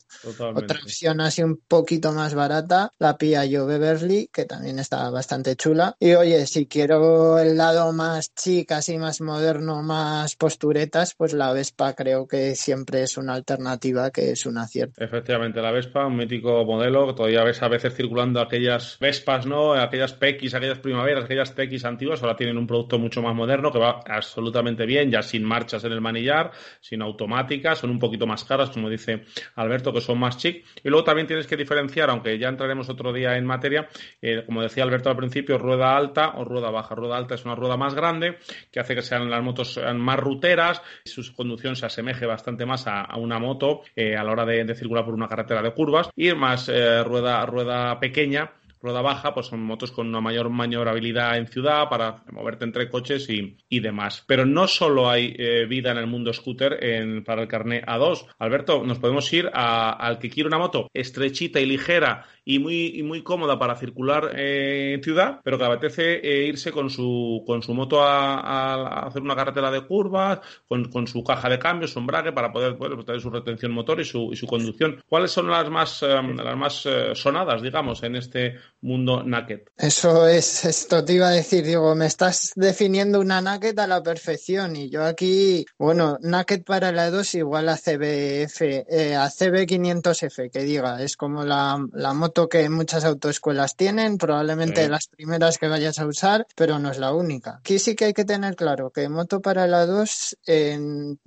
Otra 0.55 0.81
opción 0.83 1.21
así 1.21 1.43
un 1.43 1.61
poquito 1.67 2.13
más 2.13 2.35
barata, 2.35 2.93
la 2.99 3.17
Piaggio 3.17 3.67
Beverly, 3.67 4.29
que 4.33 4.45
también 4.45 4.79
está 4.79 5.11
bastante 5.11 5.57
chula. 5.57 5.97
Y 5.99 6.15
oye, 6.15 6.47
si 6.47 6.67
quiero 6.67 7.39
el 7.39 7.57
lado 7.57 7.93
más 7.93 8.35
chic, 8.35 8.73
así 8.73 8.99
más 8.99 9.21
moderno, 9.21 9.83
más 9.83 10.37
posturetas, 10.37 11.15
pues 11.15 11.33
la 11.33 11.53
Vespa 11.53 11.95
creo 11.95 12.27
que 12.27 12.55
siempre 12.57 13.03
es 13.03 13.17
una 13.17 13.35
alternativa 13.35 13.64
que 14.13 14.33
es 14.33 14.47
un 14.47 14.59
acierto. 14.59 15.03
Efectivamente, 15.03 15.61
la 15.61 15.71
Vespa, 15.71 16.07
un 16.07 16.17
mítico 16.17 16.65
modelo, 16.65 17.15
todavía 17.15 17.45
ves 17.45 17.63
a 17.63 17.69
veces 17.69 17.95
circulando 17.95 18.41
aquellas 18.41 18.99
Vespas, 19.01 19.47
¿no? 19.47 19.75
Aquellas 19.75 20.15
PX, 20.15 20.55
aquellas 20.55 20.79
primaveras, 20.79 21.25
aquellas 21.25 21.55
TX 21.55 21.85
antiguas, 21.85 22.23
ahora 22.23 22.37
tienen 22.37 22.59
un 22.59 22.67
producto 22.67 22.99
mucho 22.99 23.23
más 23.23 23.35
moderno 23.35 23.71
que 23.71 23.79
va 23.79 24.01
absolutamente 24.07 24.87
bien, 24.87 25.11
ya 25.11 25.23
sin 25.23 25.45
marchas 25.45 25.85
en 25.85 25.93
el 25.93 26.01
manillar, 26.01 26.53
sin 26.81 27.03
automáticas, 27.03 27.79
son 27.79 27.91
un 27.91 27.99
poquito 27.99 28.27
más 28.27 28.45
caras, 28.45 28.71
como 28.71 28.89
dice 28.89 29.23
Alberto, 29.57 29.93
que 29.93 30.01
son 30.01 30.19
más 30.19 30.37
chic. 30.37 30.65
Y 30.83 30.89
luego 30.89 31.05
también 31.05 31.27
tienes 31.27 31.47
que 31.47 31.57
diferenciar, 31.57 32.11
aunque 32.11 32.39
ya 32.39 32.49
entraremos 32.49 32.89
otro 32.89 33.13
día 33.13 33.37
en 33.37 33.45
materia, 33.45 33.89
eh, 34.21 34.43
como 34.47 34.63
decía 34.63 34.85
Alberto 34.85 35.11
al 35.11 35.17
principio, 35.17 35.59
rueda 35.59 35.97
alta 35.97 36.35
o 36.37 36.45
rueda 36.45 36.71
baja. 36.71 36.95
Rueda 36.95 37.17
alta 37.17 37.35
es 37.35 37.45
una 37.45 37.55
rueda 37.55 37.77
más 37.77 37.95
grande 37.95 38.39
que 38.71 38.81
hace 38.81 38.95
que 38.95 39.03
sean 39.03 39.31
las 39.31 39.43
motos 39.43 39.81
más 39.95 40.19
ruteras, 40.19 40.83
su 41.05 41.35
conducción 41.35 41.77
se 41.77 41.87
asemeje 41.87 42.27
bastante 42.27 42.67
más 42.67 42.87
a 42.87 43.17
una 43.17 43.39
moto 43.39 43.54
eh, 43.97 44.17
a 44.17 44.25
la 44.25 44.33
hora 44.33 44.45
de, 44.45 44.75
circular 44.75 45.05
por 45.05 45.15
una 45.15 45.29
carretera 45.29 45.63
de 45.63 45.73
curvas 45.73 46.11
y 46.17 46.33
más 46.35 46.69
eh, 46.69 47.03
rueda, 47.05 47.45
rueda 47.47 47.99
pequeña 48.01 48.51
rueda 48.85 49.01
baja, 49.01 49.33
pues 49.33 49.47
son 49.47 49.63
motos 49.65 49.91
con 49.91 50.09
una 50.09 50.21
mayor 50.21 50.51
maniobrabilidad 50.51 51.39
en 51.39 51.47
ciudad 51.47 51.89
para 51.89 52.23
moverte 52.31 52.65
entre 52.65 52.91
coches 52.91 53.29
y, 53.31 53.81
demás. 53.81 54.23
Pero 54.27 54.47
no 54.47 54.69
solo 54.69 55.11
hay 55.11 55.35
eh, 55.37 55.67
vida 55.67 55.91
en 55.91 55.99
el 55.99 56.07
mundo 56.07 56.33
scooter 56.33 56.79
para 57.25 57.43
el 57.43 57.49
carnet 57.49 57.85
A2. 57.87 58.27
Alberto, 58.39 58.85
nos 58.85 58.99
podemos 58.99 59.31
ir 59.33 59.51
al 59.53 60.19
que 60.19 60.31
quiere 60.31 60.47
una 60.47 60.59
moto 60.59 60.89
estrechita 60.93 61.61
y 61.61 61.67
ligera 61.67 62.27
y 62.45 62.59
muy, 62.59 63.03
muy 63.03 63.23
cómoda 63.23 63.59
para 63.59 63.75
circular 63.75 64.33
eh, 64.37 64.93
en 64.95 65.03
ciudad, 65.03 65.41
pero 65.43 65.59
que 65.59 65.65
apetece 65.65 66.21
eh, 66.23 66.47
irse 66.47 66.71
con 66.71 66.91
su, 66.91 67.43
con 67.47 67.63
su 67.63 67.75
moto 67.75 68.03
a, 68.03 69.07
hacer 69.07 69.23
una 69.23 69.35
carretera 69.35 69.71
de 69.71 69.87
curvas, 69.87 70.41
con, 70.69 71.07
su 71.07 71.25
caja 71.25 71.49
de 71.49 71.59
cambio, 71.59 71.89
su 71.89 71.99
embrague, 71.99 72.33
para 72.33 72.53
poder 72.53 72.77
tener 73.05 73.21
su 73.21 73.31
retención 73.31 73.73
motor 73.73 74.01
y 74.01 74.05
su, 74.05 74.31
y 74.33 74.37
su 74.37 74.47
conducción. 74.47 75.03
¿Cuáles 75.09 75.31
son 75.31 75.49
las 75.49 75.69
más, 75.71 76.03
em, 76.03 76.37
las 76.37 76.57
más 76.57 76.89
sonadas, 77.15 77.63
digamos, 77.63 78.03
en 78.03 78.17
este 78.17 78.57
mundo 78.85 79.25
naked. 79.25 79.61
Eso 79.77 80.29
es, 80.29 80.65
esto 80.65 81.05
te 81.05 81.15
iba 81.15 81.29
a 81.29 81.33
decir, 81.33 81.65
digo, 81.65 81.95
me 81.95 82.07
estás 82.07 82.53
definiendo 82.55 83.19
una 83.19 83.41
naked 83.41 83.77
a 83.79 83.87
la 83.87 84.03
perfección 84.03 84.77
y 84.77 84.91
yo 84.91 85.05
aquí, 85.05 85.65
bueno, 85.79 86.19
naked 86.21 86.63
para 86.63 86.93
la 86.93 87.11
2 87.11 87.35
igual 87.37 87.69
a 87.71 87.77
CBF, 87.77 88.61
eh, 88.63 89.17
a 89.17 89.27
CB500F, 89.29 90.51
que 90.51 90.61
diga, 90.61 91.03
es 91.03 91.17
como 91.17 91.45
la, 91.45 91.79
moto 92.15 92.49
que 92.49 92.69
muchas 92.69 93.05
autoescuelas 93.05 93.75
tienen, 93.75 94.19
probablemente 94.19 94.89
las 94.89 95.09
primeras 95.09 95.59
que 95.59 95.69
vayas 95.69 95.99
a 95.99 96.07
usar, 96.07 96.47
pero 96.55 96.79
no 96.79 96.91
es 96.91 96.99
la 96.99 97.13
única. 97.13 97.57
Aquí 97.61 97.79
sí 97.79 97.97
que 97.97 98.07
hay 98.07 98.13
que 98.13 98.25
tener 98.25 98.55
claro 98.55 98.91
que 98.91 99.09
moto 99.09 99.41
para 99.41 99.67
la 99.67 99.87
2, 99.87 100.39
en 100.47 101.19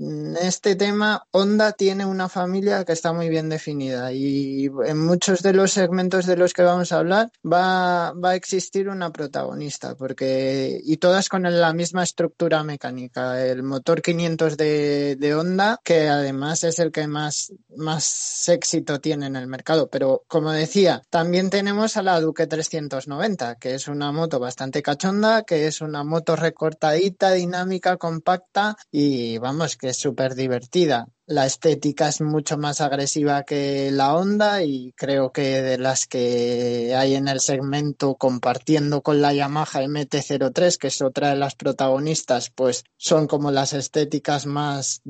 este 0.41 0.75
tema, 0.75 1.23
Honda 1.31 1.71
tiene 1.71 2.05
una 2.05 2.29
familia 2.29 2.85
que 2.85 2.93
está 2.93 3.13
muy 3.13 3.29
bien 3.29 3.49
definida 3.49 4.11
y 4.13 4.69
en 4.85 5.05
muchos 5.05 5.41
de 5.41 5.53
los 5.53 5.71
segmentos 5.71 6.27
de 6.27 6.37
los 6.37 6.53
que 6.53 6.61
vamos 6.61 6.91
a 6.91 6.99
hablar, 6.99 7.31
va, 7.51 8.13
va 8.13 8.31
a 8.31 8.36
existir 8.36 8.89
una 8.89 9.12
protagonista, 9.12 9.95
porque 9.95 10.79
y 10.83 10.97
todas 10.97 11.29
con 11.29 11.43
la 11.43 11.73
misma 11.73 12.03
estructura 12.03 12.63
mecánica. 12.63 13.43
El 13.45 13.63
motor 13.63 14.01
500 14.01 14.57
de, 14.57 15.15
de 15.15 15.36
Honda, 15.36 15.79
que 15.83 16.07
además 16.10 16.63
es 16.63 16.79
el 16.79 16.91
que 16.91 17.07
más, 17.07 17.53
más 17.75 18.49
éxito 18.49 18.99
tiene 18.99 19.27
en 19.27 19.36
el 19.36 19.47
mercado. 19.47 19.89
Pero 19.89 20.23
como 20.27 20.51
decía, 20.51 21.01
también 21.10 21.49
tenemos 21.49 21.97
a 21.97 22.03
la 22.03 22.19
Duque 22.19 22.47
390, 22.47 23.55
que 23.55 23.75
es 23.75 23.88
una 23.88 24.12
moto 24.12 24.39
bastante 24.39 24.81
cachonda, 24.81 25.43
que 25.43 25.67
es 25.67 25.81
una 25.81 26.03
moto 26.03 26.36
recortadita, 26.36 27.31
dinámica, 27.31 27.97
compacta 27.97 28.77
y 28.91 29.38
vamos, 29.38 29.77
que 29.77 29.89
es 29.89 29.97
súper 29.97 30.36
divertida. 30.36 31.07
La 31.27 31.45
estética 31.45 32.07
es 32.07 32.21
mucho 32.21 32.57
más 32.57 32.79
agresiva 32.79 33.43
que 33.43 33.91
la 33.91 34.15
Honda 34.15 34.63
y 34.63 34.93
creo 34.93 35.33
que 35.33 35.61
de 35.61 35.77
las 35.77 36.07
que 36.07 36.95
hay 36.95 37.15
en 37.15 37.27
el 37.27 37.41
segmento 37.41 38.15
compartiendo 38.15 39.01
con 39.01 39.21
la 39.21 39.33
Yamaha 39.33 39.81
MT-03, 39.83 40.77
que 40.77 40.87
es 40.87 41.01
otra 41.01 41.29
de 41.29 41.35
las 41.35 41.55
protagonistas, 41.55 42.49
pues 42.49 42.85
son 42.95 43.27
como 43.27 43.51
las 43.51 43.73
estéticas 43.73 44.45
más, 44.45 45.01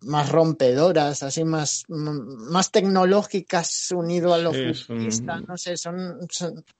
más 0.00 0.30
rompedoras, 0.30 1.22
así 1.22 1.44
más, 1.44 1.84
más 1.88 2.70
tecnológicas 2.70 3.92
unido 3.94 4.32
a 4.32 4.38
lo 4.38 4.54
futurista, 4.54 5.38
no 5.40 5.58
sé, 5.58 5.76
son, 5.76 6.18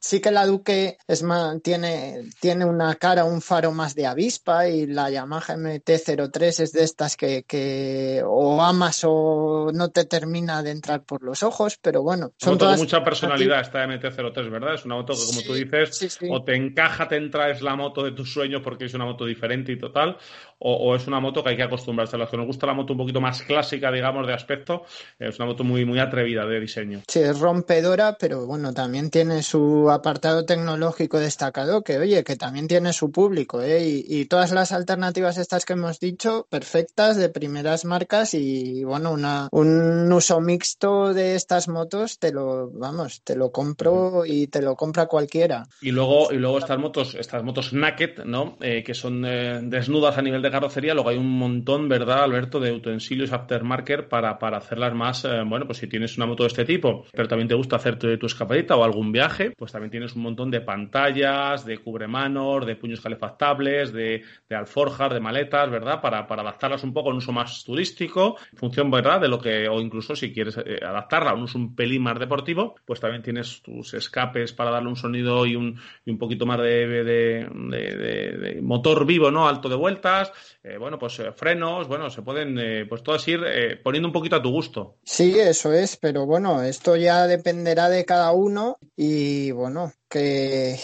sí 0.01 0.21
que 0.21 0.31
la 0.31 0.47
Duque 0.47 0.97
es 1.07 1.23
más, 1.23 1.61
tiene, 1.61 2.31
tiene 2.41 2.65
una 2.65 2.95
cara, 2.95 3.27
un 3.27 3.43
faro 3.43 3.71
más 3.73 3.95
de 3.95 4.07
avispa 4.07 4.67
y 4.67 4.87
la 4.87 5.11
Yamaha 5.11 5.57
MT-03 5.57 6.61
es 6.61 6.73
de 6.73 6.85
estas 6.85 7.17
que, 7.19 7.45
que 7.45 8.23
o 8.27 8.62
amas 8.65 9.03
o 9.05 9.71
no 9.73 9.91
te 9.91 10.05
termina 10.05 10.63
de 10.63 10.71
entrar 10.71 11.05
por 11.05 11.23
los 11.23 11.43
ojos, 11.43 11.79
pero 11.81 12.03
bueno. 12.03 12.33
Son 12.39 12.59
todas 12.59 12.79
mucha 12.79 13.03
personalidad 13.03 13.61
esta 13.61 13.87
MT-03, 13.87 14.51
¿verdad? 14.51 14.75
Es 14.75 14.85
una 14.85 14.97
moto 14.97 15.15
que, 15.15 15.27
como 15.27 15.43
tú 15.43 15.55
dices, 15.55 16.19
o 16.31 16.43
te 16.43 16.55
encaja, 16.55 17.09
te 17.09 17.17
entra, 17.17 17.51
es 17.51 17.63
la 17.63 17.77
moto 17.77 18.05
de 18.05 18.13
tus 18.13 18.33
sueños 18.33 18.63
porque 18.63 18.87
es 18.87 18.95
una 18.95 19.05
moto 19.05 19.25
diferente 19.25 19.73
y 19.73 19.79
total, 19.79 20.17
o, 20.65 20.95
es 20.95 21.07
una 21.07 21.21
moto 21.21 21.43
que 21.43 21.51
hay 21.51 21.57
que 21.57 21.63
acostumbrarse. 21.63 22.17
A 22.17 22.19
los 22.19 22.31
que 22.31 22.37
nos 22.37 22.47
gusta 22.47 22.67
la 22.67 22.75
moto 22.75 22.93
un 22.93 22.99
poquito 22.99 23.21
más 23.21 23.43
clásica, 23.43 23.91
digamos, 23.91 24.27
de 24.27 24.35
aspecto, 24.35 24.85
es 25.19 25.39
una 25.39 25.47
moto 25.47 25.65
muy, 25.65 25.85
muy 25.85 25.99
atrevida 25.99 26.47
de 26.47 26.61
diseño. 26.61 27.03
Sí, 27.09 27.21
es 27.21 27.39
rompedora, 27.39 28.17
pero 28.19 28.47
bueno, 28.47 28.73
también 28.73 29.11
tiene 29.11 29.43
su 29.43 29.91
apartado 29.91 30.45
tecnológico 30.45 31.19
destacado, 31.19 31.83
que 31.83 31.99
oye, 31.99 32.25
que 32.25 32.37
también 32.37 32.69
tiene 32.69 32.93
su 32.93 33.11
público, 33.11 33.61
¿eh? 33.63 33.85
Y, 33.85 34.05
y 34.09 34.25
todas 34.27 34.53
las 34.53 34.73
alternativas 34.73 35.39
estas 35.39 35.65
que 35.65 35.73
hemos 35.73 35.99
dicho, 35.99 36.47
perfectas, 36.49 37.17
de 37.17 37.29
primeras 37.29 37.85
marcas 37.85 38.35
y 38.35 38.85
bueno, 38.85 39.13
una, 39.13 39.49
un 39.51 40.13
uso 40.13 40.41
mixto 40.41 41.13
de 41.15 41.35
estas 41.35 41.69
motos, 41.69 42.19
te 42.19 42.33
lo, 42.33 42.71
vamos, 42.71 43.23
te 43.23 43.37
lo 43.37 43.51
compro 43.51 44.25
y 44.25 44.47
te 44.47 44.63
lo 44.63 44.77
compra 44.77 45.07
cualquiera. 45.07 45.67
Y 45.81 45.91
luego, 45.91 46.33
y 46.33 46.37
luego 46.37 46.59
estas 46.59 46.79
motos, 46.79 47.15
estas 47.15 47.43
motos 47.43 47.73
naked, 47.73 48.25
¿no? 48.25 48.57
Eh, 48.61 48.83
que 48.85 48.95
son 48.95 49.25
eh, 49.25 49.61
desnudas 49.63 50.19
a 50.19 50.23
nivel 50.23 50.43
de 50.43 50.51
carrocería, 50.53 50.95
luego 50.95 51.09
hay 51.09 51.17
un 51.17 51.31
montón, 51.31 51.89
¿verdad, 51.89 52.23
Alberto, 52.23 52.61
de 52.61 52.71
utensilios 52.71 53.33
aftermarket 53.33 54.09
para, 54.09 54.39
para 54.39 54.59
hacerlas 54.59 54.95
más, 54.95 55.25
eh, 55.25 55.43
bueno, 55.45 55.67
pues 55.67 55.79
si 55.79 55.89
tienes 55.89 56.17
una 56.17 56.27
moto 56.27 56.45
de 56.45 56.49
este 56.49 56.65
tipo, 56.65 57.05
pero 57.13 57.27
también 57.27 57.49
te 57.49 57.57
gusta 57.57 57.77
hacer 57.77 57.99
tu, 57.99 58.27
escapadita 58.27 58.77
o 58.77 58.85
algún 58.85 59.11
viaje, 59.11 59.53
pues 59.57 59.73
también 59.73 59.91
tienes 59.91 60.15
un 60.15 60.23
montón 60.23 60.51
de 60.51 60.61
pantallas, 60.61 61.65
de 61.65 61.79
cubremanos, 61.79 62.65
de 62.67 62.77
puños 62.77 63.01
calefactables, 63.01 63.93
de, 63.93 64.23
de 64.49 64.57
alforjas, 64.57 65.13
de 65.13 65.21
maletas, 65.21 65.71
¿verdad? 65.71 66.01
Para, 66.01 66.27
para 66.27 66.43
adaptarlas 66.43 66.85
un 66.85 66.93
poco 66.93 67.09
a 67.09 67.13
un 67.13 67.19
uso 67.19 67.33
más 67.33 67.65
turístico, 67.65 68.37
en 68.53 68.59
función, 68.59 68.91
¿verdad? 68.91 69.21
De 69.21 69.29
lo 69.29 69.41
que, 69.41 69.69
o 69.69 69.81
incluso 69.81 70.15
si 70.15 70.33
quieres 70.33 70.57
eh, 70.59 70.79
adaptarla 70.81 71.31
a 71.31 71.35
un 71.35 71.43
uso 71.43 71.59
un 71.59 71.75
pelín 71.75 72.03
más 72.03 72.19
deportivo, 72.19 72.77
pues 72.85 73.01
también 73.01 73.23
tienes 73.23 73.63
tus 73.63 73.95
escapes 73.95 74.53
para 74.53 74.71
darle 74.71 74.89
un 74.89 74.97
sonido 74.97 75.47
y 75.47 75.57
un, 75.57 75.81
y 76.05 76.11
un 76.11 76.19
poquito 76.19 76.47
más 76.47 76.61
de, 76.61 76.87
de 76.87 78.59
motor 78.63 79.07
vivo, 79.07 79.31
¿no? 79.31 79.49
Alto 79.49 79.69
de 79.69 79.77
vueltas, 79.77 80.33
eh, 80.63 80.77
bueno, 80.79 80.99
pues 80.99 81.19
eh, 81.19 81.33
frenos, 81.33 81.89
bueno, 81.89 82.11
se 82.11 82.23
pueden, 82.23 82.59
eh, 82.59 82.87
pues 82.89 83.03
todas 83.03 83.27
ir 83.29 83.41
poniendo 83.83 84.09
un 84.09 84.13
poquito 84.13 84.37
a 84.37 84.43
tu 84.43 84.51
gusto. 84.51 84.99
Sí, 85.05 85.39
eso 85.39 85.73
es, 85.73 85.97
pero 85.97 86.27
bueno, 86.27 86.63
esto 86.63 86.97
ya 86.97 87.27
dependerá 87.27 87.89
de 87.89 88.05
cada 88.05 88.33
uno 88.33 88.79
y 88.97 89.51
bueno, 89.51 89.93
que 90.13 90.79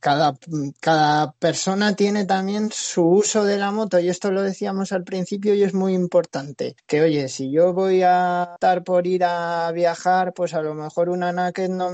cada, 0.00 0.38
cada 0.78 1.32
persona 1.32 1.96
tiene 1.96 2.26
también 2.26 2.70
su 2.70 3.04
uso 3.04 3.44
de 3.44 3.58
la 3.58 3.72
moto 3.72 3.98
y 3.98 4.08
esto 4.08 4.30
lo 4.30 4.40
decíamos 4.40 4.92
al 4.92 5.02
principio 5.02 5.52
y 5.54 5.64
es 5.64 5.74
muy 5.74 5.94
importante. 5.94 6.76
Que 6.86 7.00
oye, 7.02 7.28
si 7.28 7.50
yo 7.50 7.72
voy 7.72 8.02
a 8.04 8.50
estar 8.54 8.84
por 8.84 9.08
ir 9.08 9.24
a 9.24 9.72
viajar, 9.72 10.32
pues 10.32 10.54
a 10.54 10.62
lo 10.62 10.74
mejor 10.74 11.08
una 11.08 11.32
Naked 11.32 11.70
no 11.70 11.90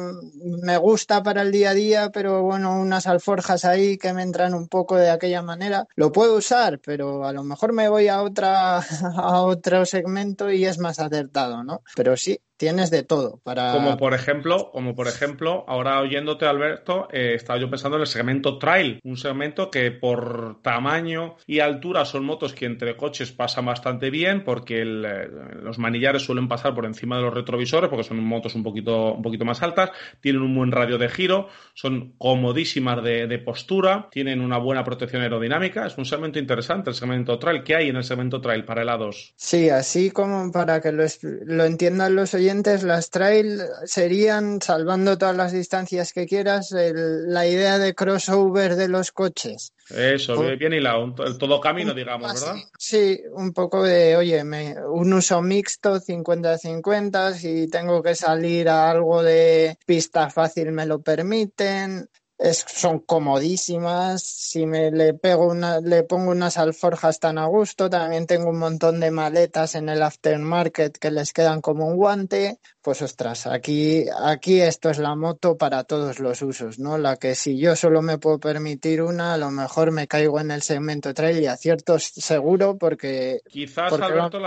me 0.62 0.76
gusta 0.76 1.22
para 1.22 1.40
el 1.40 1.52
día 1.52 1.70
a 1.70 1.74
día, 1.74 2.10
pero 2.12 2.42
bueno, 2.42 2.78
unas 2.78 3.06
alforjas 3.06 3.64
ahí 3.64 3.96
que 3.96 4.12
me 4.12 4.22
entran 4.22 4.52
un 4.52 4.68
poco 4.68 4.96
de 4.96 5.08
aquella 5.08 5.40
manera, 5.40 5.86
lo 5.96 6.12
puedo 6.12 6.36
usar, 6.36 6.80
pero 6.80 7.24
a 7.24 7.32
lo 7.32 7.44
mejor 7.44 7.72
me 7.72 7.88
voy 7.88 8.08
a 8.08 8.22
otra 8.22 8.78
a 9.16 9.40
otro 9.40 9.86
segmento 9.86 10.50
y 10.50 10.66
es 10.66 10.78
más 10.78 11.00
acertado, 11.00 11.64
¿no? 11.64 11.80
Pero 11.96 12.14
sí, 12.18 12.38
tienes 12.56 12.90
de 12.90 13.02
todo 13.02 13.40
para 13.42 13.72
como 13.72 13.96
por 13.96 14.14
ejemplo 14.14 14.70
como 14.72 14.94
por 14.94 15.08
ejemplo 15.08 15.64
ahora 15.66 16.00
oyéndote 16.00 16.46
Alberto 16.46 17.08
eh, 17.10 17.32
estaba 17.34 17.58
yo 17.58 17.68
pensando 17.68 17.96
en 17.96 18.02
el 18.02 18.06
segmento 18.06 18.58
trail 18.58 19.00
un 19.02 19.16
segmento 19.16 19.70
que 19.70 19.90
por 19.90 20.62
tamaño 20.62 21.36
y 21.46 21.60
altura 21.60 22.04
son 22.04 22.24
motos 22.24 22.54
que 22.54 22.66
entre 22.66 22.96
coches 22.96 23.32
pasan 23.32 23.66
bastante 23.66 24.10
bien 24.10 24.44
porque 24.44 24.82
eh, 24.82 25.28
los 25.62 25.78
manillares 25.78 26.22
suelen 26.22 26.48
pasar 26.48 26.74
por 26.74 26.86
encima 26.86 27.16
de 27.16 27.22
los 27.22 27.34
retrovisores 27.34 27.90
porque 27.90 28.04
son 28.04 28.22
motos 28.22 28.54
un 28.54 28.62
poquito 28.62 29.14
un 29.14 29.22
poquito 29.22 29.44
más 29.44 29.62
altas 29.62 29.90
tienen 30.20 30.42
un 30.42 30.54
buen 30.54 30.70
radio 30.70 30.96
de 30.96 31.08
giro 31.08 31.48
son 31.74 32.14
comodísimas 32.18 33.02
de, 33.02 33.26
de 33.26 33.38
postura 33.38 34.08
tienen 34.12 34.40
una 34.40 34.58
buena 34.58 34.84
protección 34.84 35.22
aerodinámica 35.22 35.86
es 35.86 35.98
un 35.98 36.04
segmento 36.04 36.38
interesante 36.38 36.90
el 36.90 36.96
segmento 36.96 37.36
trail 37.38 37.64
¿qué 37.64 37.74
hay 37.74 37.88
en 37.88 37.96
el 37.96 38.04
segmento 38.04 38.40
trail 38.40 38.64
para 38.64 38.82
helados? 38.82 39.34
sí 39.36 39.70
así 39.70 40.12
como 40.12 40.52
para 40.52 40.80
que 40.80 40.92
lo, 40.92 41.04
lo 41.46 41.64
entiendan 41.64 42.14
los 42.14 42.32
oyentes 42.34 42.43
las 42.82 43.10
trail 43.10 43.62
serían, 43.84 44.60
salvando 44.60 45.18
todas 45.18 45.36
las 45.36 45.52
distancias 45.52 46.12
que 46.12 46.26
quieras, 46.26 46.70
la 46.72 47.46
idea 47.46 47.78
de 47.78 47.94
crossover 47.94 48.76
de 48.76 48.88
los 48.88 49.12
coches. 49.12 49.72
Eso, 49.90 50.40
bien 50.56 50.72
hilado, 50.72 51.14
el 51.26 51.36
todo 51.36 51.60
camino, 51.60 51.92
digamos, 51.92 52.32
¿verdad? 52.32 52.56
Sí, 52.78 53.20
un 53.32 53.52
poco 53.52 53.82
de, 53.82 54.16
oye, 54.16 54.42
un 54.42 55.12
uso 55.12 55.42
mixto 55.42 56.00
50-50, 56.00 57.34
si 57.34 57.68
tengo 57.68 58.02
que 58.02 58.14
salir 58.14 58.68
a 58.68 58.90
algo 58.90 59.22
de 59.22 59.78
pista 59.84 60.30
fácil 60.30 60.72
me 60.72 60.86
lo 60.86 61.02
permiten, 61.02 62.08
son 62.52 63.00
comodísimas. 63.00 64.22
Si 64.22 64.66
me 64.66 64.90
le 64.90 65.14
pego 65.14 65.46
una, 65.46 65.80
le 65.80 66.02
pongo 66.02 66.30
unas 66.30 66.58
alforjas 66.58 67.18
tan 67.20 67.38
a 67.38 67.46
gusto, 67.46 67.88
también 67.88 68.26
tengo 68.26 68.50
un 68.50 68.58
montón 68.58 69.00
de 69.00 69.10
maletas 69.10 69.74
en 69.74 69.88
el 69.88 70.02
aftermarket 70.02 70.98
que 70.98 71.10
les 71.10 71.32
quedan 71.32 71.60
como 71.60 71.86
un 71.86 71.96
guante. 71.96 72.58
Pues 72.82 73.00
ostras, 73.00 73.46
aquí, 73.46 74.04
aquí 74.24 74.60
esto 74.60 74.90
es 74.90 74.98
la 74.98 75.14
moto 75.14 75.56
para 75.56 75.84
todos 75.84 76.20
los 76.20 76.42
usos, 76.42 76.78
¿no? 76.78 76.98
La 76.98 77.16
que 77.16 77.34
si 77.34 77.58
yo 77.58 77.76
solo 77.76 78.02
me 78.02 78.18
puedo 78.18 78.38
permitir 78.38 79.00
una, 79.00 79.32
a 79.32 79.38
lo 79.38 79.50
mejor 79.50 79.90
me 79.90 80.06
caigo 80.06 80.38
en 80.38 80.50
el 80.50 80.60
segmento 80.60 81.14
trail 81.14 81.42
y 81.42 81.46
acierto 81.46 81.98
seguro 81.98 82.76
porque. 82.76 83.40
Quizás, 83.48 83.90
Alberto, 83.92 84.38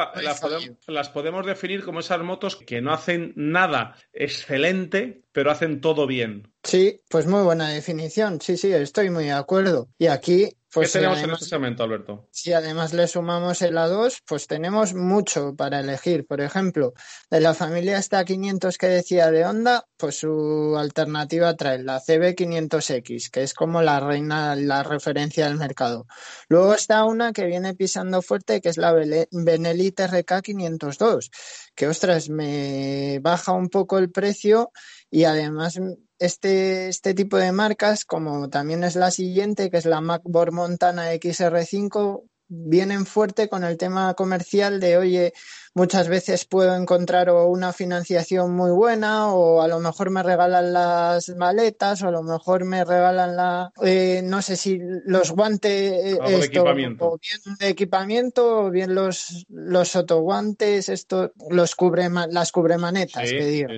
las 0.87 1.09
podemos 1.09 1.47
definir 1.47 1.83
como 1.83 2.01
esas 2.01 2.21
motos 2.21 2.55
que 2.55 2.79
no 2.79 2.93
hacen 2.93 3.33
nada 3.35 3.95
excelente, 4.13 5.23
pero 5.37 5.51
hacen 5.51 5.81
todo 5.81 6.07
bien. 6.07 6.51
Sí, 6.63 6.99
pues 7.11 7.27
muy 7.27 7.43
buena 7.43 7.69
definición. 7.69 8.41
Sí, 8.41 8.57
sí, 8.57 8.73
estoy 8.73 9.11
muy 9.11 9.25
de 9.25 9.33
acuerdo. 9.33 9.87
Y 9.99 10.07
aquí 10.07 10.49
pues 10.73 10.91
¿Qué 10.91 10.99
tenemos 10.99 11.23
en 11.23 11.31
este 11.31 11.45
segmento, 11.45 11.83
Alberto? 11.83 12.27
Si 12.29 12.51
además 12.51 12.93
le 12.93 13.07
sumamos 13.07 13.61
el 13.61 13.77
A2, 13.77 14.21
pues 14.27 14.47
tenemos 14.47 14.93
mucho 14.93 15.55
para 15.55 15.79
elegir. 15.79 16.27
Por 16.27 16.41
ejemplo, 16.41 16.93
de 17.31 17.39
la 17.39 17.53
familia 17.53 17.97
esta 17.97 18.25
500 18.25 18.77
que 18.77 18.87
decía 18.87 19.31
de 19.31 19.45
Honda, 19.45 19.85
pues 19.95 20.19
su 20.19 20.75
alternativa 20.77 21.55
trae 21.55 21.81
la 21.81 22.01
CB500X, 22.01 23.31
que 23.31 23.43
es 23.43 23.53
como 23.53 23.81
la 23.81 24.01
reina, 24.01 24.55
la 24.55 24.83
referencia 24.83 25.47
del 25.47 25.57
mercado. 25.57 26.05
Luego 26.49 26.73
está 26.73 27.05
una 27.05 27.31
que 27.31 27.45
viene 27.45 27.73
pisando 27.73 28.21
fuerte, 28.21 28.59
que 28.59 28.69
es 28.69 28.77
la 28.77 28.93
Benelli 28.93 29.91
TRK 29.93 30.41
502, 30.43 31.31
que 31.73 31.87
ostras, 31.87 32.29
me 32.29 33.19
baja 33.21 33.53
un 33.53 33.69
poco 33.69 33.97
el 33.97 34.11
precio 34.11 34.71
y 35.09 35.23
además 35.23 35.79
este, 36.19 36.87
este 36.89 37.13
tipo 37.13 37.37
de 37.37 37.51
marcas, 37.51 38.05
como 38.05 38.49
también 38.49 38.83
es 38.83 38.95
la 38.95 39.11
siguiente, 39.11 39.69
que 39.69 39.77
es 39.77 39.85
la 39.85 40.01
MacBook 40.01 40.51
Montana 40.51 41.13
XR5, 41.13 42.23
vienen 42.49 43.05
fuerte 43.05 43.49
con 43.49 43.63
el 43.63 43.77
tema 43.77 44.13
comercial 44.13 44.79
de, 44.79 44.97
oye, 44.97 45.33
muchas 45.77 46.09
veces 46.09 46.45
puedo 46.45 46.75
encontrar 46.75 47.29
una 47.29 47.71
financiación 47.71 48.55
muy 48.55 48.71
buena 48.71 49.31
o 49.31 49.61
a 49.61 49.67
lo 49.67 49.79
mejor 49.79 50.09
me 50.09 50.23
regalan 50.23 50.73
las 50.73 51.29
maletas 51.29 52.01
o 52.01 52.07
a 52.07 52.11
lo 52.11 52.23
mejor 52.23 52.65
me 52.65 52.83
regalan 52.83 53.35
la, 53.35 53.71
eh, 53.83 54.21
no 54.23 54.41
sé 54.41 54.57
si 54.57 54.79
los 55.05 55.31
guantes, 55.31 56.17
esto, 56.17 56.63
o 56.63 57.19
bien 57.19 57.57
de 57.59 57.67
equipamiento 57.67 58.65
o 58.65 58.71
bien 58.71 58.95
los, 58.95 59.45
los 59.49 59.89
sotoguantes, 59.89 60.89
esto, 60.89 61.31
los 61.51 61.75
cubre, 61.75 62.09
las 62.31 62.51
cubremanetas, 62.51 63.29
que 63.29 63.45
digo. 63.45 63.69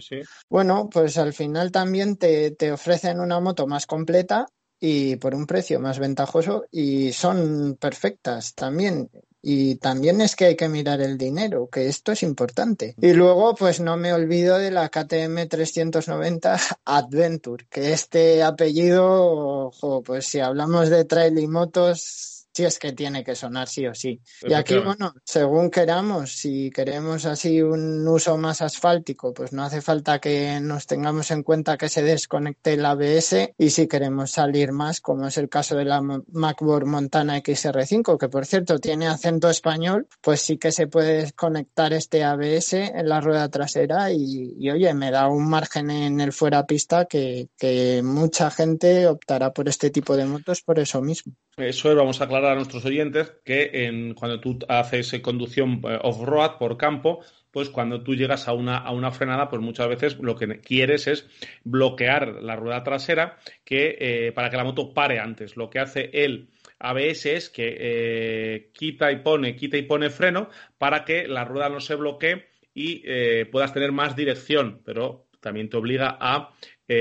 Bueno, 0.50 0.90
pues 0.90 1.18
al 1.18 1.34
final 1.34 1.70
también 1.70 2.16
te, 2.16 2.52
te 2.52 2.72
ofrecen 2.72 3.20
una 3.20 3.42
moto 3.42 3.68
más 3.68 3.86
completa 3.86 4.46
y 4.80 5.18
por 5.18 5.36
un 5.36 5.46
precio 5.46 5.82
más 5.82 6.00
ventajoso 6.00 6.64
y 6.72 7.12
son 7.12 7.76
perfectas 7.78 8.54
también. 8.56 9.10
Y 9.42 9.76
también 9.76 10.22
es 10.22 10.36
que 10.36 10.46
hay 10.46 10.56
que 10.56 10.70
mirar 10.70 11.02
el 11.02 11.18
dinero, 11.18 11.70
que 11.72 11.88
esto 11.88 12.12
es 12.12 12.24
importante. 12.24 12.96
Y 13.02 13.14
luego, 13.14 13.56
pues 13.56 13.80
no 13.80 13.96
me 13.98 14.14
olvido 14.14 14.58
de 14.58 14.72
la 14.72 14.90
KTM 14.90 15.48
390 15.48 16.60
Adventure, 16.86 17.66
que 17.70 17.94
este 17.94 18.44
apellido, 18.44 19.68
ojo, 19.68 20.04
pues 20.04 20.26
si 20.26 20.40
hablamos 20.40 20.90
de 20.90 21.06
trail 21.06 21.40
y 21.40 21.48
motos, 21.48 22.39
si 22.54 22.66
es 22.66 22.80
que 22.80 22.94
tiene 22.94 23.24
que 23.24 23.36
sonar 23.36 23.68
sí 23.68 23.86
o 23.88 23.94
sí. 23.94 24.20
Y 24.42 24.54
aquí, 24.54 24.78
bueno, 24.78 25.14
según 25.24 25.70
queramos, 25.70 26.32
si 26.32 26.70
queremos 26.72 27.26
así 27.26 27.62
un 27.62 28.08
uso 28.08 28.38
más 28.38 28.62
asfáltico, 28.62 29.34
pues 29.34 29.54
no 29.54 29.64
hace 29.64 29.82
falta 29.82 30.20
que 30.20 30.60
nos 30.62 30.88
tengamos 30.88 31.32
en 31.32 31.44
cuenta 31.44 31.78
que 31.78 31.90
se 31.90 32.04
desconecte 32.04 32.74
el 32.74 32.86
ABS 32.86 33.54
y 33.58 33.70
si 33.70 33.88
queremos 33.88 34.32
salir 34.32 34.72
más, 34.72 35.02
como 35.02 35.28
es 35.28 35.38
el 35.38 35.50
caso 35.50 35.76
de 35.76 35.86
la 35.86 36.02
MacBook 36.02 36.86
Montana 36.86 37.38
XR5, 37.38 38.18
que 38.18 38.30
por 38.30 38.46
cierto 38.46 38.80
tiene 38.80 39.08
acento 39.08 39.50
español, 39.50 40.08
pues 40.22 40.42
sí 40.42 40.58
que 40.58 40.72
se 40.72 40.88
puede 40.88 41.22
desconectar 41.22 41.94
este 41.94 42.24
ABS 42.24 42.74
en 42.74 43.08
la 43.08 43.22
rueda 43.22 43.50
trasera 43.50 44.12
y, 44.12 44.70
oye, 44.70 44.94
me 44.94 45.12
da 45.12 45.28
un 45.28 45.50
margen 45.50 45.92
en 45.92 46.20
el 46.20 46.34
fuera 46.34 46.66
pista 46.66 47.06
que, 47.06 47.50
que 47.58 48.02
mucha 48.04 48.50
gente 48.52 49.08
optará 49.08 49.54
por 49.54 49.70
este 49.70 49.90
tipo 49.90 50.16
de 50.16 50.26
motos 50.26 50.62
por 50.62 50.80
eso 50.80 51.02
mismo. 51.02 51.34
Eso 51.58 51.92
es, 51.92 51.98
vamos 51.98 52.22
a 52.22 52.24
aclarar 52.24 52.39
a 52.46 52.56
nuestros 52.56 52.86
oyentes 52.86 53.34
que 53.44 53.70
en, 53.86 54.14
cuando 54.14 54.40
tú 54.40 54.60
haces 54.68 55.20
conducción 55.22 55.82
eh, 55.84 56.00
off-road 56.02 56.58
por 56.58 56.78
campo, 56.78 57.20
pues 57.52 57.70
cuando 57.70 58.04
tú 58.04 58.16
llegas 58.16 58.48
a 58.48 58.54
una, 58.54 58.78
a 58.78 58.92
una 58.92 59.12
frenada, 59.12 59.50
pues 59.50 59.62
muchas 59.62 59.88
veces 59.88 60.18
lo 60.20 60.36
que 60.36 60.60
quieres 60.60 61.08
es 61.08 61.28
bloquear 61.64 62.42
la 62.42 62.56
rueda 62.56 62.84
trasera 62.84 63.38
que, 63.64 63.98
eh, 64.00 64.32
para 64.32 64.50
que 64.50 64.58
la 64.58 64.64
moto 64.64 64.94
pare 64.94 65.20
antes. 65.20 65.58
Lo 65.58 65.70
que 65.70 65.80
hace 65.80 66.10
el 66.14 66.50
ABS 66.80 67.26
es 67.26 67.50
que 67.50 67.78
eh, 67.80 68.72
quita 68.74 69.12
y 69.12 69.18
pone, 69.18 69.56
quita 69.56 69.78
y 69.78 69.84
pone 69.84 70.10
freno 70.10 70.50
para 70.78 71.06
que 71.06 71.28
la 71.28 71.44
rueda 71.44 71.70
no 71.70 71.80
se 71.80 71.96
bloquee 71.96 72.48
y 72.74 73.04
puedas 73.46 73.74
tener 73.74 73.92
más 73.92 74.16
dirección, 74.16 74.82
pero 74.86 75.28
también 75.42 75.70
te 75.70 75.76
obliga 75.76 76.18
a 76.22 76.54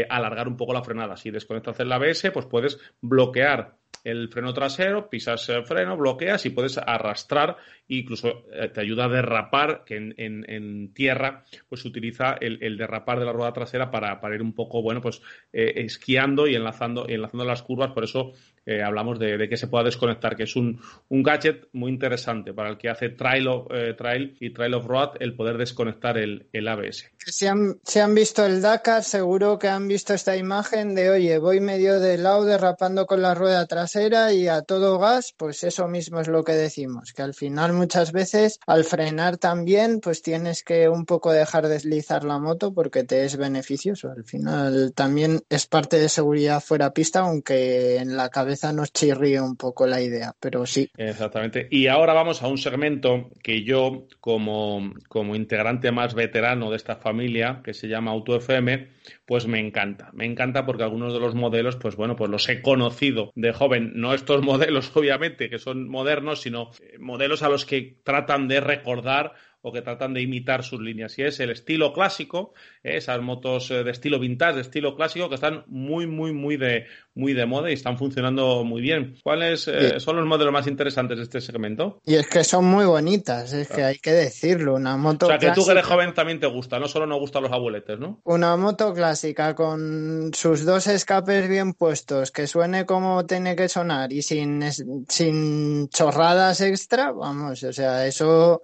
alargar 0.08 0.48
un 0.48 0.56
poco 0.56 0.72
la 0.72 0.82
frenada. 0.82 1.16
Si 1.16 1.30
desconectas 1.30 1.78
el 1.78 1.92
ABS, 1.92 2.32
pues 2.32 2.46
puedes 2.46 2.80
bloquear 3.00 3.77
el 4.04 4.28
freno 4.28 4.52
trasero, 4.52 5.08
pisas 5.08 5.48
el 5.48 5.64
freno, 5.64 5.96
bloqueas 5.96 6.44
y 6.46 6.50
puedes 6.50 6.78
arrastrar 6.78 7.56
incluso 7.88 8.44
eh, 8.52 8.68
te 8.68 8.80
ayuda 8.80 9.06
a 9.06 9.08
derrapar, 9.08 9.84
que 9.84 9.96
en, 9.96 10.92
tierra 10.94 11.44
pues 11.68 11.84
utiliza 11.84 12.36
el, 12.40 12.76
derrapar 12.76 13.18
de 13.18 13.24
la 13.24 13.32
rueda 13.32 13.52
trasera 13.52 13.90
para, 13.90 14.20
para 14.20 14.34
ir 14.34 14.42
un 14.42 14.52
poco, 14.52 14.82
bueno, 14.82 15.00
pues 15.00 15.22
eh, 15.52 15.72
esquiando 15.76 16.46
y 16.46 16.54
enlazando, 16.54 17.08
enlazando 17.08 17.44
las 17.44 17.62
curvas, 17.62 17.92
por 17.92 18.04
eso 18.04 18.32
eh, 18.68 18.82
hablamos 18.82 19.18
de, 19.18 19.48
que 19.48 19.56
se 19.56 19.66
pueda 19.66 19.84
desconectar, 19.84 20.36
que 20.36 20.42
es 20.42 20.56
un, 20.56 20.80
un, 21.08 21.22
gadget 21.22 21.68
muy 21.72 21.90
interesante 21.90 22.52
para 22.52 22.68
el 22.68 22.78
que 22.78 22.90
hace 22.90 23.08
trail, 23.08 23.48
trail 23.96 24.36
y 24.40 24.50
trail 24.50 24.74
of 24.74 24.86
road, 24.86 25.10
el 25.20 25.34
poder 25.34 25.56
desconectar 25.56 26.18
el, 26.18 26.46
el 26.52 26.68
ABS. 26.68 27.10
Si 27.26 27.46
han, 27.46 27.78
si 27.84 27.98
han 27.98 28.14
visto 28.14 28.44
el 28.44 28.62
Dakar, 28.62 29.04
seguro 29.04 29.58
que 29.58 29.68
han 29.68 29.88
visto 29.88 30.14
esta 30.14 30.36
imagen 30.36 30.94
de, 30.94 31.10
oye, 31.10 31.38
voy 31.38 31.60
medio 31.60 32.00
de 32.00 32.18
lado 32.18 32.44
derrapando 32.44 33.06
con 33.06 33.22
la 33.22 33.34
rueda 33.34 33.66
trasera 33.66 34.32
y 34.32 34.48
a 34.48 34.62
todo 34.62 34.98
gas, 34.98 35.34
pues 35.36 35.64
eso 35.64 35.88
mismo 35.88 36.20
es 36.20 36.28
lo 36.28 36.44
que 36.44 36.52
decimos, 36.52 37.12
que 37.12 37.22
al 37.22 37.34
final 37.34 37.72
muchas 37.72 38.12
veces 38.12 38.60
al 38.66 38.84
frenar 38.84 39.36
también, 39.36 40.00
pues 40.00 40.22
tienes 40.22 40.62
que 40.62 40.88
un 40.88 41.06
poco 41.06 41.32
dejar 41.32 41.68
deslizar 41.68 42.24
la 42.24 42.38
moto 42.38 42.72
porque 42.72 43.04
te 43.04 43.24
es 43.24 43.36
beneficioso. 43.36 44.10
Al 44.10 44.24
final 44.24 44.92
también 44.94 45.40
es 45.48 45.66
parte 45.66 45.98
de 45.98 46.08
seguridad 46.08 46.60
fuera 46.60 46.92
pista, 46.92 47.20
aunque 47.20 47.96
en 47.96 48.16
la 48.16 48.28
cabeza 48.28 48.57
nos 48.72 48.92
chirríe 48.92 49.40
un 49.40 49.56
poco 49.56 49.86
la 49.86 50.00
idea, 50.00 50.34
pero 50.38 50.66
sí. 50.66 50.90
Exactamente. 50.96 51.68
Y 51.70 51.86
ahora 51.86 52.12
vamos 52.12 52.42
a 52.42 52.48
un 52.48 52.58
segmento 52.58 53.30
que 53.42 53.62
yo, 53.62 54.06
como, 54.20 54.92
como 55.08 55.36
integrante 55.36 55.92
más 55.92 56.14
veterano 56.14 56.70
de 56.70 56.76
esta 56.76 56.96
familia, 56.96 57.60
que 57.64 57.74
se 57.74 57.88
llama 57.88 58.10
Auto 58.10 58.36
FM, 58.36 58.88
pues 59.26 59.46
me 59.46 59.60
encanta. 59.60 60.10
Me 60.12 60.26
encanta 60.26 60.66
porque 60.66 60.82
algunos 60.82 61.12
de 61.12 61.20
los 61.20 61.34
modelos, 61.34 61.76
pues 61.76 61.96
bueno, 61.96 62.16
pues 62.16 62.30
los 62.30 62.48
he 62.48 62.62
conocido 62.62 63.32
de 63.34 63.52
joven. 63.52 63.92
No 63.94 64.14
estos 64.14 64.42
modelos, 64.44 64.90
obviamente, 64.94 65.48
que 65.50 65.58
son 65.58 65.88
modernos, 65.88 66.42
sino 66.42 66.70
eh, 66.80 66.98
modelos 66.98 67.42
a 67.42 67.48
los 67.48 67.64
que 67.64 67.98
tratan 68.04 68.48
de 68.48 68.60
recordar 68.60 69.34
o 69.60 69.72
que 69.72 69.82
tratan 69.82 70.14
de 70.14 70.22
imitar 70.22 70.62
sus 70.62 70.80
líneas. 70.80 71.18
Y 71.18 71.22
es 71.22 71.40
el 71.40 71.50
estilo 71.50 71.92
clásico, 71.92 72.54
¿eh? 72.82 72.96
esas 72.96 73.20
motos 73.20 73.70
eh, 73.70 73.82
de 73.82 73.90
estilo 73.90 74.18
vintage, 74.18 74.56
de 74.56 74.60
estilo 74.62 74.94
clásico, 74.94 75.28
que 75.28 75.34
están 75.34 75.64
muy, 75.66 76.06
muy, 76.06 76.32
muy 76.32 76.56
de, 76.56 76.86
muy 77.14 77.34
de 77.34 77.46
moda 77.46 77.70
y 77.70 77.74
están 77.74 77.98
funcionando 77.98 78.64
muy 78.64 78.80
bien. 78.80 79.16
¿Cuáles 79.22 79.66
eh, 79.68 79.98
son 79.98 80.16
los 80.16 80.26
modelos 80.26 80.52
más 80.52 80.66
interesantes 80.66 81.18
de 81.18 81.24
este 81.24 81.40
segmento? 81.40 82.00
Y 82.06 82.14
es 82.14 82.28
que 82.28 82.44
son 82.44 82.66
muy 82.66 82.84
bonitas, 82.84 83.52
es 83.52 83.68
que 83.68 83.82
hay 83.82 83.98
que 83.98 84.12
decirlo. 84.12 84.76
Una 84.76 84.96
moto. 84.96 85.26
O 85.26 85.28
sea, 85.28 85.38
que 85.38 85.50
tú 85.50 85.64
que 85.64 85.72
eres 85.72 85.86
joven 85.86 86.14
también 86.14 86.38
te 86.38 86.46
gusta, 86.46 86.78
no 86.78 86.86
solo 86.86 87.06
nos 87.06 87.18
gustan 87.18 87.42
los 87.42 87.52
abueletes, 87.52 87.98
¿no? 87.98 88.20
Una 88.24 88.56
moto 88.56 88.94
clásica 88.94 89.54
con 89.54 90.30
sus 90.34 90.64
dos 90.64 90.86
escapes 90.86 91.48
bien 91.48 91.74
puestos, 91.74 92.30
que 92.30 92.46
suene 92.46 92.86
como 92.86 93.26
tiene 93.26 93.56
que 93.56 93.68
sonar 93.68 94.12
y 94.12 94.22
sin, 94.22 94.62
sin 95.08 95.88
chorradas 95.88 96.60
extra, 96.60 97.12
vamos, 97.12 97.62
o 97.62 97.72
sea, 97.72 98.06
eso 98.06 98.62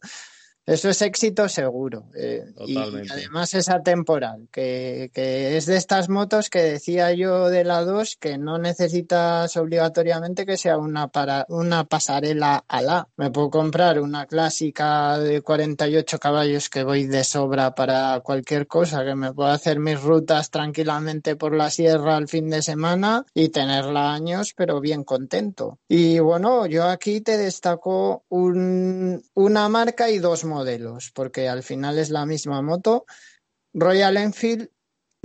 eso 0.67 0.89
es 0.89 1.03
éxito 1.03 1.49
seguro. 1.49 2.07
Eh, 2.17 2.45
y 2.67 2.77
además 2.79 3.53
es 3.55 3.69
atemporal, 3.69 4.49
que, 4.51 5.11
que, 5.13 5.57
es 5.57 5.67
de 5.67 5.77
estas 5.77 6.09
motos 6.09 6.49
que 6.49 6.63
decía 6.63 7.13
yo 7.13 7.49
de 7.51 7.65
la 7.65 7.85
2 7.85 8.17
que 8.19 8.39
no 8.39 8.59
necesitas 8.59 9.57
obligatoriamente 9.57 10.47
que 10.47 10.57
sea 10.57 10.79
una, 10.79 11.09
para, 11.09 11.45
una 11.49 11.85
pasarela 11.85 12.65
a 12.67 12.81
la. 12.81 13.09
Me 13.17 13.31
puedo 13.31 13.51
comprar 13.51 14.01
una 14.01 14.27
clásica 14.27 15.19
de 15.19 15.43
48 15.43 16.19
caballos 16.19 16.71
que 16.71 16.83
voy 16.83 17.07
de 17.07 17.25
sobra 17.25 17.75
para 17.75 18.21
cualquier 18.21 18.67
cosa, 18.67 19.05
que 19.05 19.15
me 19.15 19.33
puedo 19.33 19.51
hacer 19.51 19.79
mis 19.79 20.01
rutas 20.01 20.51
tranquilamente 20.51 21.37
por 21.37 21.55
la 21.55 21.71
sierra 21.71 22.17
al 22.17 22.29
fin 22.29 22.49
de 22.49 22.63
semana 22.63 23.27
y 23.35 23.51
tenerla 23.51 24.15
años, 24.15 24.55
pero 24.57 24.81
bien 24.81 25.05
contento. 25.05 25.79
Y 25.89 26.19
bueno, 26.21 26.67
yo 26.67 26.85
aquí 26.85 27.21
te 27.21 27.37
destaco 27.37 28.25
un, 28.29 29.23
una 29.35 29.69
marca 29.69 30.11
y 30.11 30.19
dos 30.19 30.45
modelos, 30.55 31.11
porque 31.13 31.49
al 31.49 31.63
final 31.63 31.99
es 31.99 32.11
la 32.11 32.25
misma 32.25 32.63
moto. 32.63 33.05
Royal 33.75 34.17
Enfield, 34.17 34.71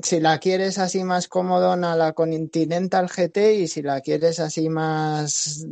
si 0.02 0.20
la 0.20 0.40
quieres 0.40 0.78
así 0.80 1.04
más 1.04 1.28
cómodona, 1.28 1.96
la 1.96 2.14
Continental 2.14 3.08
GT, 3.08 3.56
y 3.56 3.68
si 3.68 3.82
la 3.82 4.02
quieres 4.02 4.40
así 4.40 4.70
más 4.70 5.66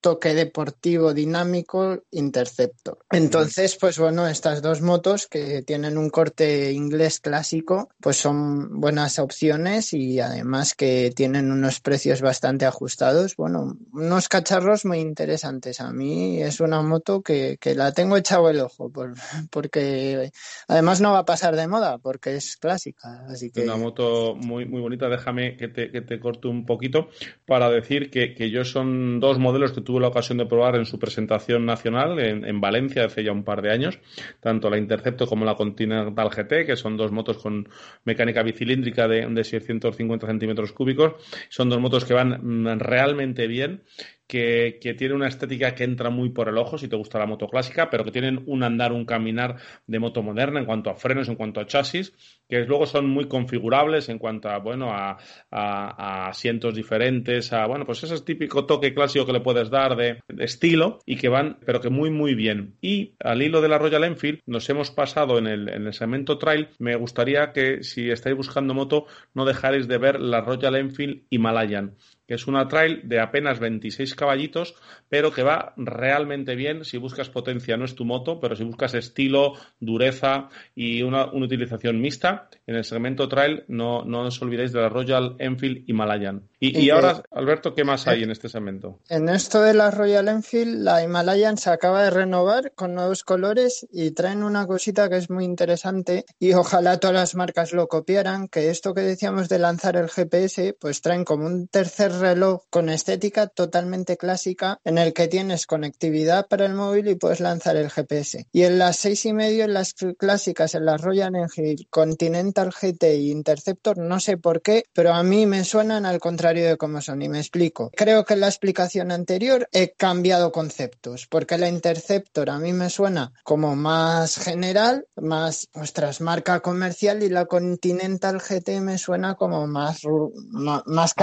toque 0.00 0.34
deportivo 0.34 1.12
dinámico 1.12 2.02
Interceptor. 2.10 2.98
Entonces, 3.10 3.76
pues 3.76 3.98
bueno, 3.98 4.26
estas 4.26 4.62
dos 4.62 4.80
motos 4.80 5.26
que 5.26 5.62
tienen 5.62 5.98
un 5.98 6.10
corte 6.10 6.72
inglés 6.72 7.20
clásico, 7.20 7.88
pues 8.00 8.16
son 8.16 8.80
buenas 8.80 9.18
opciones 9.18 9.92
y 9.92 10.20
además 10.20 10.74
que 10.74 11.12
tienen 11.14 11.50
unos 11.50 11.80
precios 11.80 12.20
bastante 12.20 12.66
ajustados. 12.66 13.36
Bueno, 13.36 13.76
unos 13.92 14.28
cacharros 14.28 14.84
muy 14.84 14.98
interesantes. 14.98 15.80
A 15.80 15.92
mí 15.92 16.42
es 16.42 16.60
una 16.60 16.80
moto 16.82 17.22
que, 17.22 17.58
que 17.60 17.74
la 17.74 17.92
tengo 17.92 18.16
echado 18.16 18.50
el 18.50 18.60
ojo 18.60 18.90
por, 18.90 19.14
porque 19.50 20.30
además 20.68 21.00
no 21.00 21.12
va 21.12 21.20
a 21.20 21.24
pasar 21.24 21.56
de 21.56 21.66
moda 21.66 21.98
porque 21.98 22.36
es 22.36 22.56
clásica. 22.56 23.24
Así 23.28 23.50
que... 23.50 23.62
Una 23.62 23.76
moto 23.76 24.34
muy, 24.36 24.64
muy 24.64 24.80
bonita. 24.80 25.08
Déjame 25.08 25.56
que 25.56 25.68
te, 25.68 25.90
que 25.90 26.00
te 26.02 26.20
corte 26.20 26.48
un 26.48 26.66
poquito 26.66 27.08
para 27.46 27.70
decir 27.70 28.10
que, 28.10 28.34
que 28.34 28.50
yo 28.50 28.64
son 28.64 29.20
dos 29.20 29.38
modelos 29.38 29.72
que 29.72 29.80
tuve 29.88 30.00
la 30.00 30.08
ocasión 30.08 30.36
de 30.36 30.44
probar 30.44 30.76
en 30.76 30.84
su 30.84 30.98
presentación 30.98 31.64
nacional 31.64 32.18
en, 32.18 32.60
Valencia 32.60 33.06
hace 33.06 33.24
ya 33.24 33.32
un 33.32 33.42
par 33.42 33.62
de 33.62 33.72
años, 33.72 33.98
tanto 34.38 34.68
la 34.68 34.76
Intercepto 34.76 35.26
como 35.26 35.46
la 35.46 35.54
Continental 35.54 36.28
GT, 36.28 36.66
que 36.66 36.76
son 36.76 36.98
dos 36.98 37.10
motos 37.10 37.38
con 37.38 37.66
mecánica 38.04 38.42
bicilíndrica 38.42 39.08
de, 39.08 39.26
de 39.26 39.44
650 39.44 40.26
centímetros 40.26 40.72
cúbicos. 40.72 41.14
Son 41.48 41.70
dos 41.70 41.80
motos 41.80 42.04
que 42.04 42.12
van 42.12 42.38
mm, 42.42 42.80
realmente 42.80 43.46
bien 43.46 43.82
que, 44.28 44.94
tiene 44.98 45.14
una 45.14 45.26
estética 45.26 45.74
que 45.74 45.84
entra 45.84 46.10
muy 46.10 46.28
por 46.28 46.48
el 46.48 46.58
ojo 46.58 46.76
si 46.76 46.86
te 46.86 46.96
gusta 46.96 47.18
la 47.18 47.26
moto 47.26 47.48
clásica, 47.48 47.88
pero 47.88 48.04
que 48.04 48.12
tienen 48.12 48.42
un 48.46 48.62
andar, 48.62 48.92
un 48.92 49.06
caminar 49.06 49.56
de 49.86 49.98
moto 49.98 50.22
moderna 50.22 50.60
en 50.60 50.66
cuanto 50.66 50.90
a 50.90 50.94
frenos, 50.94 51.28
en 51.28 51.34
cuanto 51.34 51.60
a 51.60 51.66
chasis, 51.66 52.12
que 52.46 52.60
luego 52.66 52.86
son 52.86 53.08
muy 53.08 53.26
configurables 53.26 54.10
en 54.10 54.18
cuanto 54.18 54.50
a, 54.50 54.58
bueno, 54.58 54.90
a, 54.92 55.16
a, 55.50 56.28
asientos 56.28 56.74
diferentes, 56.74 57.52
a, 57.54 57.66
bueno, 57.66 57.86
pues 57.86 58.04
ese 58.04 58.20
típico 58.22 58.66
toque 58.66 58.92
clásico 58.92 59.24
que 59.24 59.32
le 59.32 59.40
puedes 59.40 59.70
dar 59.70 59.96
de, 59.96 60.20
estilo 60.38 60.98
y 61.06 61.16
que 61.16 61.30
van, 61.30 61.58
pero 61.64 61.80
que 61.80 61.88
muy, 61.88 62.10
muy 62.10 62.34
bien. 62.34 62.76
Y 62.82 63.14
al 63.20 63.40
hilo 63.40 63.62
de 63.62 63.68
la 63.68 63.78
Royal 63.78 64.04
Enfield, 64.04 64.40
nos 64.44 64.68
hemos 64.68 64.90
pasado 64.90 65.38
en 65.38 65.46
el, 65.46 65.70
en 65.70 65.86
el 65.86 65.94
segmento 65.94 66.36
trail. 66.36 66.68
Me 66.78 66.96
gustaría 66.96 67.52
que 67.52 67.82
si 67.82 68.10
estáis 68.10 68.36
buscando 68.36 68.74
moto, 68.74 69.06
no 69.32 69.46
dejaréis 69.46 69.88
de 69.88 69.96
ver 69.96 70.20
la 70.20 70.42
Royal 70.42 70.76
Enfield 70.76 71.22
Himalayan 71.30 71.96
que 72.28 72.34
es 72.34 72.46
una 72.46 72.68
trail 72.68 73.00
de 73.04 73.20
apenas 73.20 73.58
26 73.58 74.14
caballitos, 74.14 74.74
pero 75.08 75.32
que 75.32 75.42
va 75.42 75.72
realmente 75.78 76.54
bien 76.56 76.84
si 76.84 76.98
buscas 76.98 77.30
potencia, 77.30 77.78
no 77.78 77.86
es 77.86 77.94
tu 77.94 78.04
moto, 78.04 78.38
pero 78.38 78.54
si 78.54 78.64
buscas 78.64 78.92
estilo, 78.92 79.54
dureza 79.80 80.50
y 80.74 81.02
una, 81.02 81.32
utilización 81.32 82.00
mixta, 82.02 82.50
en 82.66 82.76
el 82.76 82.84
segmento 82.84 83.28
trail 83.30 83.64
no, 83.68 84.04
no 84.04 84.26
os 84.26 84.42
olvidéis 84.42 84.72
de 84.72 84.80
la 84.82 84.90
Royal 84.90 85.36
Enfield 85.38 85.88
Himalayan. 85.88 86.46
Y, 86.60 86.90
ahora, 86.90 87.22
Alberto, 87.30 87.74
¿qué 87.74 87.84
más 87.84 88.06
hay 88.08 88.24
en 88.24 88.30
este 88.30 88.48
segmento? 88.48 88.98
En 89.08 89.28
esto 89.28 89.62
de 89.62 89.72
la 89.72 89.90
Royal 89.90 90.28
Enfield, 90.28 90.82
la 90.82 91.02
Himalayan 91.02 91.56
se 91.56 91.70
acaba 91.70 92.02
de 92.02 92.10
renovar 92.10 92.72
con 92.74 92.94
nuevos 92.94 93.24
colores 93.24 93.86
y 93.90 94.10
traen 94.10 94.42
una 94.42 94.66
cosita 94.66 95.08
que 95.08 95.16
es 95.16 95.30
muy 95.30 95.44
interesante 95.44 96.26
y 96.38 96.52
ojalá 96.52 96.98
todas 96.98 97.14
las 97.14 97.34
marcas 97.36 97.72
lo 97.72 97.86
copiaran, 97.86 98.48
que 98.48 98.70
esto 98.70 98.92
que 98.92 99.00
decíamos 99.00 99.48
de 99.48 99.60
lanzar 99.60 99.96
el 99.96 100.10
GPS, 100.10 100.76
pues 100.78 101.00
traen 101.00 101.24
como 101.24 101.46
un 101.46 101.68
tercer 101.68 102.17
reloj 102.20 102.62
con 102.70 102.88
estética 102.88 103.46
totalmente 103.46 104.16
clásica 104.16 104.80
en 104.84 104.98
el 104.98 105.12
que 105.12 105.28
tienes 105.28 105.66
conectividad 105.66 106.46
para 106.46 106.66
el 106.66 106.74
móvil 106.74 107.08
y 107.08 107.14
puedes 107.14 107.40
lanzar 107.40 107.76
el 107.76 107.90
GPS. 107.90 108.46
Y 108.52 108.62
en 108.62 108.78
las 108.78 108.96
seis 108.96 109.24
y 109.26 109.32
medio, 109.32 109.64
en 109.64 109.74
las 109.74 109.94
clásicas, 109.94 110.74
en 110.74 110.84
las 110.84 111.00
Royal 111.00 111.34
Enfield, 111.34 111.86
Continental 111.90 112.70
GT 112.70 113.04
y 113.16 113.30
Interceptor, 113.30 113.98
no 113.98 114.20
sé 114.20 114.36
por 114.36 114.62
qué, 114.62 114.84
pero 114.92 115.12
a 115.12 115.22
mí 115.22 115.46
me 115.46 115.64
suenan 115.64 116.06
al 116.06 116.18
contrario 116.18 116.66
de 116.66 116.76
cómo 116.76 117.00
son 117.00 117.22
y 117.22 117.28
me 117.28 117.38
explico. 117.38 117.90
Creo 117.94 118.24
que 118.24 118.34
en 118.34 118.40
la 118.40 118.48
explicación 118.48 119.12
anterior 119.12 119.68
he 119.72 119.92
cambiado 119.92 120.52
conceptos, 120.52 121.26
porque 121.28 121.58
la 121.58 121.68
Interceptor 121.68 122.50
a 122.50 122.58
mí 122.58 122.72
me 122.72 122.90
suena 122.90 123.32
como 123.42 123.76
más 123.76 124.36
general, 124.36 125.06
más, 125.16 125.68
ostras, 125.74 126.20
marca 126.20 126.60
comercial 126.60 127.22
y 127.22 127.28
la 127.28 127.46
Continental 127.46 128.40
GT 128.40 128.80
me 128.80 128.98
suena 128.98 129.34
como 129.34 129.66
más, 129.66 130.02
más, 130.50 130.82
más 130.86 131.14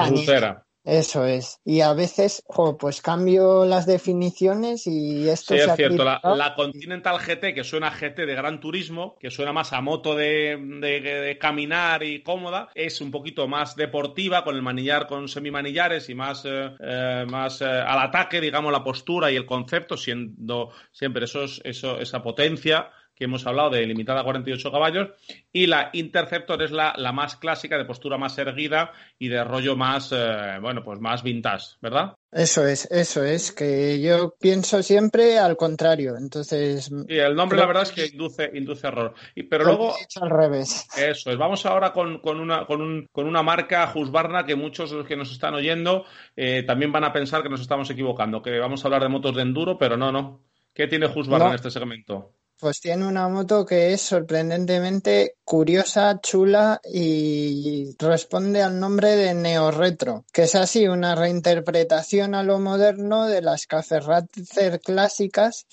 eso 0.86 1.26
es. 1.26 1.60
Y 1.65 1.82
a 1.82 1.93
veces, 1.93 2.43
pues 2.80 3.02
cambio 3.02 3.65
las 3.65 3.88
definiciones 3.88 4.86
y 4.86 5.28
esto 5.28 5.56
sí, 5.56 5.60
es 5.60 5.76
cierto. 5.76 6.04
La, 6.04 6.54
Continental 6.56 7.17
GT, 7.17 7.56
que 7.56 7.63
suena 7.63 7.88
a 7.88 7.91
GT 7.91 8.26
de 8.26 8.36
gran 8.36 8.60
turismo, 8.60 9.17
que 9.19 9.32
suena 9.32 9.52
más 9.52 9.74
a 9.74 9.82
moto 9.82 10.15
de, 10.15 11.38
caminar 11.41 12.04
y 12.04 12.21
cómoda, 12.21 12.69
es 12.76 13.02
un 13.02 13.10
poquito 13.10 13.48
más 13.48 13.76
deportiva, 13.76 14.43
con 14.43 14.56
el 14.56 14.62
manillar 14.62 15.08
con 15.08 15.28
semimanillares 15.28 16.08
y 16.10 16.15
más, 16.15 16.45
eh, 16.45 16.69
eh, 16.80 17.26
más 17.28 17.62
eh, 17.62 17.65
al 17.65 18.00
ataque, 18.00 18.39
digamos, 18.39 18.71
la 18.71 18.84
postura 18.84 19.32
y 19.32 19.36
el 19.36 19.45
concepto, 19.45 19.98
siendo 19.98 20.69
siempre 20.91 21.26
eso, 21.26 21.45
eso, 21.63 22.00
esa 22.00 22.21
potencia 22.21 22.91
que 23.15 23.23
hemos 23.23 23.47
hablado 23.47 23.69
de 23.69 23.86
limitada 23.86 24.21
a 24.21 24.23
48 24.23 24.71
caballos, 24.71 25.10
y 25.51 25.67
la 25.67 25.89
Interceptor 25.93 26.62
es 26.62 26.71
la, 26.71 26.93
la 26.97 27.12
más 27.12 27.38
clásica, 27.38 27.78
de 27.78 27.86
postura 27.86 28.17
más 28.17 28.38
erguida 28.38 28.91
y 29.17 29.30
de 29.30 29.43
rollo 29.43 29.75
más, 29.75 30.12
eh, 30.12 30.58
bueno, 30.62 30.84
pues 30.84 30.99
más 30.99 31.23
vintage, 31.23 31.78
¿verdad? 31.82 32.15
Eso 32.32 32.67
es, 32.67 32.91
eso 32.91 33.23
es, 33.23 33.54
que 33.54 34.01
yo 34.01 34.36
pienso 34.38 34.84
siempre 34.84 35.39
al 35.39 35.56
contrario, 35.56 36.17
entonces... 36.17 36.91
Y 37.08 37.17
el 37.17 37.34
nombre 37.34 37.58
la 37.58 37.65
verdad 37.65 37.84
es 37.84 37.93
que 37.93 38.08
induce, 38.08 38.51
induce 38.54 38.88
error. 38.88 39.13
Y, 39.36 39.43
pero 39.43 39.63
luego... 39.63 39.95
al 40.19 40.30
revés. 40.30 40.86
Eso 40.97 41.32
es, 41.32 41.38
vamos 41.38 41.65
ahora 41.65 41.93
con, 41.93 42.19
con, 42.19 42.41
una, 42.41 42.65
con, 42.65 42.82
un, 42.82 43.08
con 43.10 43.25
una 43.25 43.41
marca 43.41 43.89
Husqvarna 43.95 44.45
que 44.45 44.56
muchos 44.56 44.91
de 44.91 44.97
los 44.97 45.08
que 45.08 45.15
nos 45.15 45.32
están 45.32 45.54
oyendo 45.54 46.04
eh, 46.36 46.63
también 46.63 46.91
van 46.91 47.06
a 47.06 47.13
pensar 47.13 47.41
que 47.41 47.49
nos 47.49 47.62
estamos 47.62 47.89
equivocando, 47.89 48.41
que 48.41 48.60
vamos 48.60 48.84
a 48.84 48.88
hablar 48.89 49.04
de 49.04 49.10
motos 49.10 49.34
de 49.34 49.41
enduro, 49.41 49.78
pero 49.78 49.95
no, 49.95 50.12
no. 50.12 50.41
¿Qué 50.73 50.88
tiene 50.88 51.06
Husqvarna 51.08 51.47
en 51.47 51.56
este 51.56 51.71
segmento? 51.71 52.34
Pues 52.57 52.79
tiene 52.79 53.05
una 53.05 53.27
moto 53.27 53.65
que 53.65 53.91
es 53.91 54.01
sorprendentemente 54.01 55.35
curiosa, 55.43 56.19
chula 56.21 56.79
y 56.85 57.93
responde 57.99 58.61
al 58.61 58.79
nombre 58.79 59.17
de 59.17 59.33
Neo 59.33 59.71
Retro, 59.71 60.23
que 60.31 60.43
es 60.43 60.55
así 60.55 60.87
una 60.87 61.15
reinterpretación 61.15 62.33
a 62.33 62.43
lo 62.43 62.59
moderno 62.59 63.27
de 63.27 63.41
las 63.41 63.67
Café 63.67 63.99
Racer 63.99 64.79
clásicas. 64.79 65.67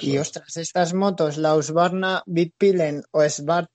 Y 0.00 0.18
ostras, 0.18 0.56
estas 0.56 0.94
motos, 0.94 1.38
la 1.38 1.56
Husqvarna 1.56 2.22
Bitpilen 2.26 3.02
o 3.10 3.22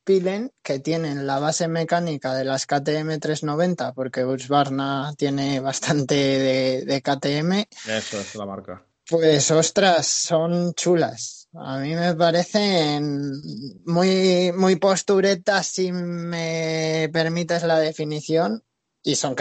Pilen, 0.05 0.51
que 0.63 0.79
tienen 0.79 1.27
la 1.27 1.39
base 1.39 1.67
mecánica 1.67 2.33
de 2.33 2.45
las 2.45 2.65
KTM 2.65 3.19
390, 3.19 3.93
porque 3.93 4.23
Husqvarna 4.23 5.13
tiene 5.17 5.59
bastante 5.59 6.15
de, 6.15 6.85
de 6.85 7.01
KTM. 7.01 7.65
Eso 7.91 8.19
es 8.19 8.35
la 8.35 8.45
marca. 8.45 8.85
Pues 9.09 9.51
ostras, 9.51 10.07
son 10.07 10.73
chulas 10.75 11.42
a 11.55 11.77
mí 11.79 11.93
me 11.95 12.15
parecen 12.15 13.31
muy, 13.85 14.51
muy 14.55 14.75
posturetas, 14.77 15.67
si 15.67 15.91
me 15.91 17.09
permites 17.13 17.63
la 17.63 17.79
definición, 17.79 18.63
y 19.05 19.15
son, 19.15 19.35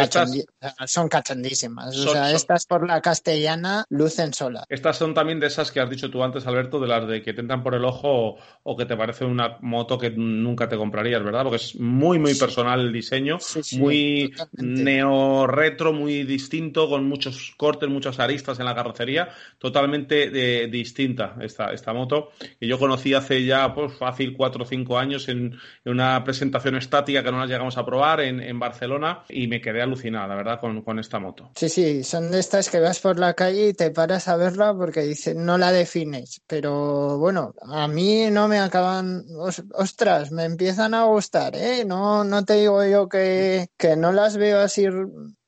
son 0.87 1.09
cachondísimas. 1.09 1.97
o 1.97 2.11
sea, 2.11 2.33
estas 2.33 2.67
por 2.67 2.87
la 2.87 3.01
castellana 3.01 3.87
lucen 3.91 4.35
solas. 4.35 4.65
Estas 4.69 4.97
son 4.97 5.15
también 5.15 5.39
de 5.39 5.47
esas 5.47 5.71
que 5.71 5.79
has 5.79 5.89
dicho 5.89 6.11
tú 6.11 6.23
antes, 6.25 6.47
Alberto, 6.47 6.81
de 6.81 6.89
las 6.89 7.07
de 7.07 7.23
que 7.23 7.33
te 7.33 7.41
entran 7.43 7.63
por 7.63 7.77
el 7.77 7.85
ojo 7.85 8.37
o, 8.65 8.77
que 8.77 8.87
te 8.87 8.97
parece 8.97 9.25
una 9.25 9.59
moto 9.61 9.99
que 9.99 10.11
nunca 10.11 10.69
te 10.69 10.77
comprarías, 10.77 11.23
¿verdad? 11.23 11.45
Porque 11.45 11.57
es 11.57 11.77
muy, 11.77 12.19
muy 12.19 12.35
personal 12.35 12.81
el 12.81 12.93
diseño, 12.93 13.39
muy 13.79 14.35
neo-retro, 14.55 15.93
muy 15.93 16.25
distinto, 16.25 16.89
con 16.89 17.05
muchos 17.05 17.55
cortes, 17.57 17.89
muchas 17.89 18.19
aristas 18.19 18.59
en 18.59 18.65
la 18.65 18.75
carrocería, 18.75 19.29
totalmente 19.59 20.31
de, 20.31 20.67
distinta 20.67 21.37
esta, 21.41 21.73
esta 21.73 21.93
moto, 21.93 22.33
que 22.59 22.67
yo 22.67 22.81
conocí 22.81 23.15
hace 23.15 23.45
ya, 23.45 23.73
pues 23.73 23.95
fácil, 23.95 24.35
cuatro 24.37 24.65
o 24.65 24.67
cinco 24.67 24.99
años 24.99 25.29
en, 25.29 25.57
una 25.85 26.25
presentación 26.25 26.77
estática 26.77 27.23
que 27.23 27.31
no 27.31 27.39
las 27.39 27.49
llegamos 27.49 27.77
a 27.77 27.87
probar 27.87 28.21
en, 28.21 28.41
en 28.41 28.59
Barcelona 28.59 29.23
y 29.29 29.52
me 29.53 29.61
quedé 29.61 29.83
alucinada, 29.83 30.35
¿verdad? 30.35 30.59
Con, 30.59 30.81
con, 30.81 30.99
esta 30.99 31.19
moto. 31.19 31.51
Sí, 31.55 31.69
sí, 31.69 32.05
son 32.05 32.31
de 32.31 32.39
estas 32.39 32.71
que 32.71 32.81
vas 32.81 33.01
por 33.01 33.19
la 33.19 33.35
calle 33.35 33.69
y 33.69 33.73
te 33.75 33.91
paras 33.91 34.27
a 34.29 34.37
verla 34.37 34.75
porque 34.75 35.03
dice 35.03 35.35
no 35.35 35.59
la 35.59 35.73
defines. 35.73 36.41
Pero 36.47 37.19
bueno, 37.19 37.55
a 37.61 37.87
mí 37.87 38.31
no 38.31 38.49
me 38.49 38.61
acaban, 38.61 39.27
ostras, 39.75 40.33
me 40.33 40.45
empiezan 40.45 40.95
a 40.95 41.05
gustar, 41.05 41.55
¿eh? 41.55 41.85
No, 41.85 42.25
no 42.25 42.47
te 42.47 42.55
digo 42.55 42.83
yo 42.87 43.11
que, 43.11 43.67
que 43.77 43.95
no 43.95 44.11
las 44.13 44.39
veo 44.39 44.59
así, 44.59 44.87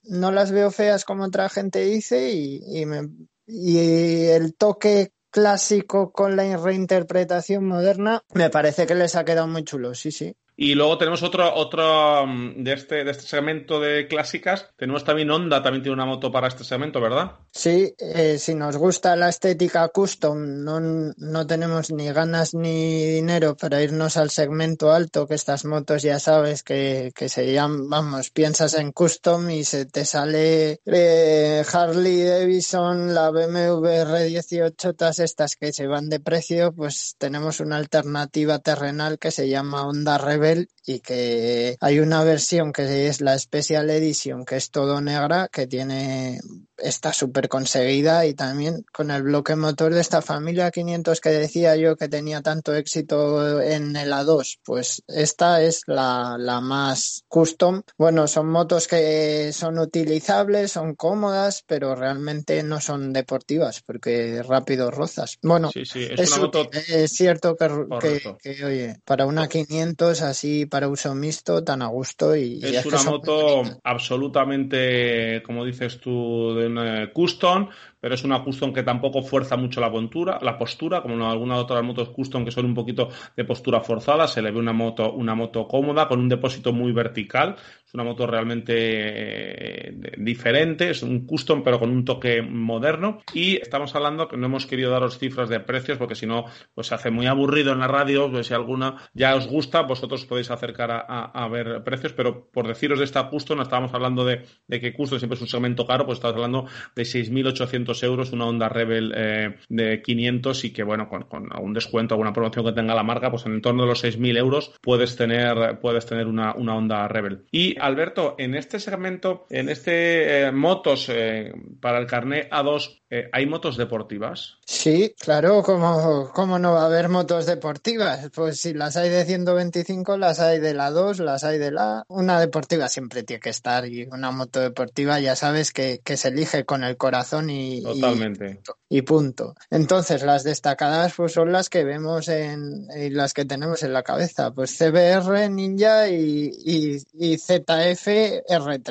no 0.02 0.30
las 0.30 0.52
veo 0.52 0.70
feas 0.70 1.06
como 1.06 1.24
otra 1.24 1.48
gente 1.48 1.80
dice 1.80 2.30
y, 2.30 2.60
y, 2.78 2.84
me, 2.84 3.08
y 3.46 4.26
el 4.26 4.54
toque 4.54 5.12
clásico 5.30 6.12
con 6.12 6.36
la 6.36 6.58
reinterpretación 6.58 7.64
moderna, 7.64 8.22
me 8.34 8.50
parece 8.50 8.86
que 8.86 8.94
les 8.94 9.16
ha 9.16 9.24
quedado 9.24 9.48
muy 9.48 9.64
chulo, 9.64 9.94
sí, 9.94 10.12
sí. 10.12 10.36
Y 10.56 10.74
luego 10.74 10.98
tenemos 10.98 11.22
otro, 11.22 11.52
otro 11.54 12.26
mm, 12.26 12.62
de 12.62 12.72
este, 12.72 13.04
de 13.04 13.10
este 13.10 13.24
segmento 13.24 13.80
de 13.80 14.06
clásicas. 14.06 14.68
Tenemos 14.76 15.04
también 15.04 15.30
Honda, 15.30 15.62
también 15.62 15.82
tiene 15.82 15.94
una 15.94 16.06
moto 16.06 16.30
para 16.30 16.46
este 16.46 16.62
segmento, 16.62 17.00
¿verdad? 17.00 17.32
Sí, 17.50 17.92
eh, 17.98 18.38
si 18.38 18.54
nos 18.54 18.76
gusta 18.76 19.16
la 19.16 19.28
estética 19.28 19.88
custom, 19.88 20.62
no, 20.62 20.80
no 20.80 21.46
tenemos 21.46 21.90
ni 21.90 22.10
ganas 22.12 22.54
ni 22.54 23.04
dinero 23.04 23.56
para 23.56 23.82
irnos 23.82 24.16
al 24.16 24.30
segmento 24.30 24.92
alto, 24.92 25.26
que 25.26 25.34
estas 25.34 25.64
motos 25.64 26.02
ya 26.02 26.20
sabes 26.20 26.62
que, 26.62 27.12
que 27.14 27.28
se 27.28 27.52
llaman, 27.52 27.88
vamos, 27.88 28.30
piensas 28.30 28.74
en 28.74 28.92
custom 28.92 29.50
y 29.50 29.64
se 29.64 29.86
te 29.86 30.04
sale 30.04 30.80
eh, 30.84 31.64
Harley 31.72 32.22
Davidson, 32.22 33.12
la 33.12 33.30
BMW 33.30 33.86
R18, 33.86 34.96
todas 34.96 35.18
estas 35.18 35.56
que 35.56 35.72
se 35.72 35.86
van 35.88 36.08
de 36.08 36.20
precio, 36.20 36.72
pues 36.72 37.16
tenemos 37.18 37.58
una 37.58 37.76
alternativa 37.76 38.60
terrenal 38.60 39.18
que 39.18 39.32
se 39.32 39.48
llama 39.48 39.86
Honda 39.86 40.18
Rebel 40.18 40.43
nivel 40.44 40.66
y 40.86 41.00
que 41.00 41.76
hay 41.80 41.98
una 42.00 42.24
versión 42.24 42.72
que 42.72 43.06
es 43.08 43.20
la 43.20 43.38
Special 43.38 43.88
Edition 43.88 44.44
que 44.44 44.56
es 44.56 44.70
todo 44.70 45.00
negra 45.00 45.48
que 45.50 45.66
tiene 45.66 46.40
está 46.76 47.12
súper 47.12 47.48
conseguida 47.48 48.26
y 48.26 48.34
también 48.34 48.84
con 48.92 49.10
el 49.10 49.22
bloque 49.22 49.56
motor 49.56 49.94
de 49.94 50.00
esta 50.00 50.20
familia 50.20 50.70
500 50.70 51.20
que 51.20 51.30
decía 51.30 51.76
yo 51.76 51.96
que 51.96 52.08
tenía 52.08 52.42
tanto 52.42 52.74
éxito 52.74 53.62
en 53.62 53.96
el 53.96 54.12
A2 54.12 54.58
pues 54.64 55.02
esta 55.06 55.62
es 55.62 55.82
la, 55.86 56.36
la 56.38 56.60
más 56.60 57.24
custom. 57.28 57.82
Bueno 57.96 58.26
son 58.26 58.48
motos 58.50 58.88
que 58.88 59.52
son 59.52 59.78
utilizables 59.78 60.72
son 60.72 60.94
cómodas 60.94 61.64
pero 61.66 61.94
realmente 61.94 62.62
no 62.62 62.80
son 62.80 63.12
deportivas 63.12 63.82
porque 63.82 64.42
rápido 64.42 64.90
rozas. 64.90 65.38
Bueno 65.42 65.70
es, 65.74 67.12
cierto 67.12 67.56
que, 67.56 68.20
que, 68.42 68.64
oye 68.64 68.96
para 69.04 69.26
una 69.26 69.48
500 69.48 70.20
así 70.22 70.66
para 70.74 70.88
uso 70.88 71.14
mixto 71.14 71.62
tan 71.62 71.82
a 71.82 71.86
gusto 71.86 72.34
y 72.34 72.58
es, 72.60 72.84
una 72.84 73.00
moto 73.04 73.62
absolutamente 73.84 75.40
como 75.46 75.64
dices 75.64 76.00
tú 76.00 76.52
de 76.56 76.66
una 76.66 77.12
custom 77.12 77.68
pero 78.00 78.16
es 78.16 78.24
una 78.24 78.42
custom 78.42 78.72
que 78.74 78.82
tampoco 78.82 79.22
fuerza 79.22 79.56
mucho 79.56 79.80
la 79.80 79.90
postura, 79.90 80.38
la 80.42 80.58
postura, 80.58 81.00
como 81.00 81.26
algunas 81.26 81.58
otras 81.60 81.82
motos 81.82 82.10
custom 82.10 82.44
que 82.44 82.50
son 82.50 82.66
un 82.66 82.74
poquito 82.74 83.08
de 83.34 83.46
postura 83.46 83.80
forzada, 83.80 84.28
se 84.28 84.42
le 84.42 84.50
ve 84.50 84.58
una 84.58 84.74
moto, 84.74 85.10
una 85.14 85.34
moto 85.34 85.66
cómoda, 85.66 86.06
con 86.06 86.20
un 86.20 86.28
depósito 86.28 86.74
muy 86.74 86.92
vertical, 86.92 87.56
una 87.94 88.04
moto 88.04 88.26
realmente 88.26 88.74
eh, 88.76 89.94
diferente, 90.18 90.90
es 90.90 91.02
un 91.02 91.26
custom 91.26 91.62
pero 91.62 91.78
con 91.78 91.90
un 91.90 92.04
toque 92.04 92.42
moderno 92.42 93.22
y 93.32 93.56
estamos 93.56 93.94
hablando 93.94 94.28
que 94.28 94.36
no 94.36 94.46
hemos 94.46 94.66
querido 94.66 94.90
daros 94.90 95.18
cifras 95.18 95.48
de 95.48 95.60
precios 95.60 95.98
porque 95.98 96.14
si 96.14 96.26
no, 96.26 96.44
pues 96.74 96.88
se 96.88 96.94
hace 96.94 97.10
muy 97.10 97.26
aburrido 97.26 97.72
en 97.72 97.80
la 97.80 97.88
radio, 97.88 98.30
pues 98.30 98.48
si 98.48 98.54
alguna 98.54 98.96
ya 99.14 99.34
os 99.34 99.46
gusta, 99.46 99.82
vosotros 99.82 100.26
podéis 100.26 100.50
acercar 100.50 100.90
a, 101.08 101.48
ver 101.48 101.84
precios, 101.84 102.12
pero 102.12 102.48
por 102.50 102.66
deciros 102.66 102.98
de 102.98 103.04
esta 103.04 103.28
custom, 103.28 103.60
estábamos 103.60 103.94
hablando 103.94 104.24
de, 104.24 104.44
que 104.68 104.92
custom 104.92 105.18
siempre 105.18 105.36
es 105.36 105.42
un 105.42 105.48
segmento 105.48 105.86
caro, 105.86 106.04
pues 106.04 106.18
estamos 106.18 106.36
hablando 106.36 106.66
de 106.94 107.02
6.800 107.02 107.64
600 107.64 108.02
euros 108.02 108.32
una 108.32 108.46
Honda 108.46 108.68
Rebel 108.68 109.12
eh, 109.16 109.56
de 109.68 110.02
500 110.02 110.64
y 110.64 110.72
que, 110.72 110.82
bueno, 110.82 111.08
con, 111.08 111.24
con, 111.24 111.52
algún 111.52 111.72
descuento, 111.72 112.14
alguna 112.14 112.32
promoción 112.32 112.64
que 112.64 112.72
tenga 112.72 112.94
la 112.94 113.02
marca, 113.02 113.30
pues 113.30 113.46
en 113.46 113.60
torno 113.60 113.82
de 113.82 113.88
los 113.88 114.04
6.000 114.04 114.38
euros 114.38 114.72
puedes 114.80 115.16
tener, 115.16 115.78
puedes 115.80 116.06
tener 116.06 116.26
una, 116.26 116.54
una 116.54 116.76
Honda 116.76 117.08
Rebel. 117.08 117.44
Y 117.50 117.78
Alberto, 117.84 118.34
en 118.38 118.54
este 118.54 118.80
segmento, 118.80 119.46
en 119.50 119.68
este 119.68 120.46
eh, 120.46 120.52
motos 120.52 121.08
eh, 121.10 121.52
para 121.80 121.98
el 121.98 122.06
carnet 122.06 122.50
A2, 122.50 123.02
eh, 123.10 123.28
¿hay 123.30 123.46
motos 123.46 123.76
deportivas? 123.76 124.58
Sí, 124.66 125.14
claro, 125.20 125.62
¿cómo, 125.62 126.30
¿cómo 126.34 126.58
no 126.58 126.72
va 126.72 126.82
a 126.82 126.86
haber 126.86 127.08
motos 127.08 127.46
deportivas? 127.46 128.30
Pues 128.34 128.58
si 128.58 128.72
las 128.72 128.96
hay 128.96 129.10
de 129.10 129.24
125, 129.24 130.16
las 130.16 130.40
hay 130.40 130.58
de 130.58 130.72
la 130.74 130.90
2, 130.90 131.20
las 131.20 131.44
hay 131.44 131.58
de 131.58 131.70
la... 131.70 132.04
Una 132.08 132.40
deportiva 132.40 132.88
siempre 132.88 133.22
tiene 133.22 133.40
que 133.40 133.50
estar 133.50 133.86
y 133.86 134.04
una 134.10 134.30
moto 134.30 134.60
deportiva 134.60 135.20
ya 135.20 135.36
sabes 135.36 135.70
que, 135.70 136.00
que 136.02 136.16
se 136.16 136.28
elige 136.28 136.64
con 136.64 136.82
el 136.82 136.96
corazón 136.96 137.50
y... 137.50 137.82
Totalmente. 137.82 138.62
Y, 138.88 138.98
y, 138.98 139.02
punto. 139.02 139.54
Entonces, 139.70 140.24
las 140.24 140.42
destacadas 140.42 141.12
pues 141.14 141.32
son 141.34 141.52
las 141.52 141.68
que 141.68 141.84
vemos 141.84 142.28
en, 142.28 142.88
y 142.96 143.10
las 143.10 143.34
que 143.34 143.44
tenemos 143.44 143.82
en 143.82 143.92
la 143.92 144.02
cabeza, 144.02 144.52
pues 144.52 144.76
CBR, 144.76 145.50
Ninja 145.50 146.08
y, 146.08 146.50
y, 146.64 146.96
y 147.12 147.38
ZF 147.74 148.06
R3. 148.50 148.88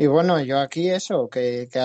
Y 0.00 0.06
bueno, 0.06 0.40
yo 0.40 0.58
aquí 0.60 0.88
eso, 0.88 1.28
que, 1.28 1.68
que 1.70 1.78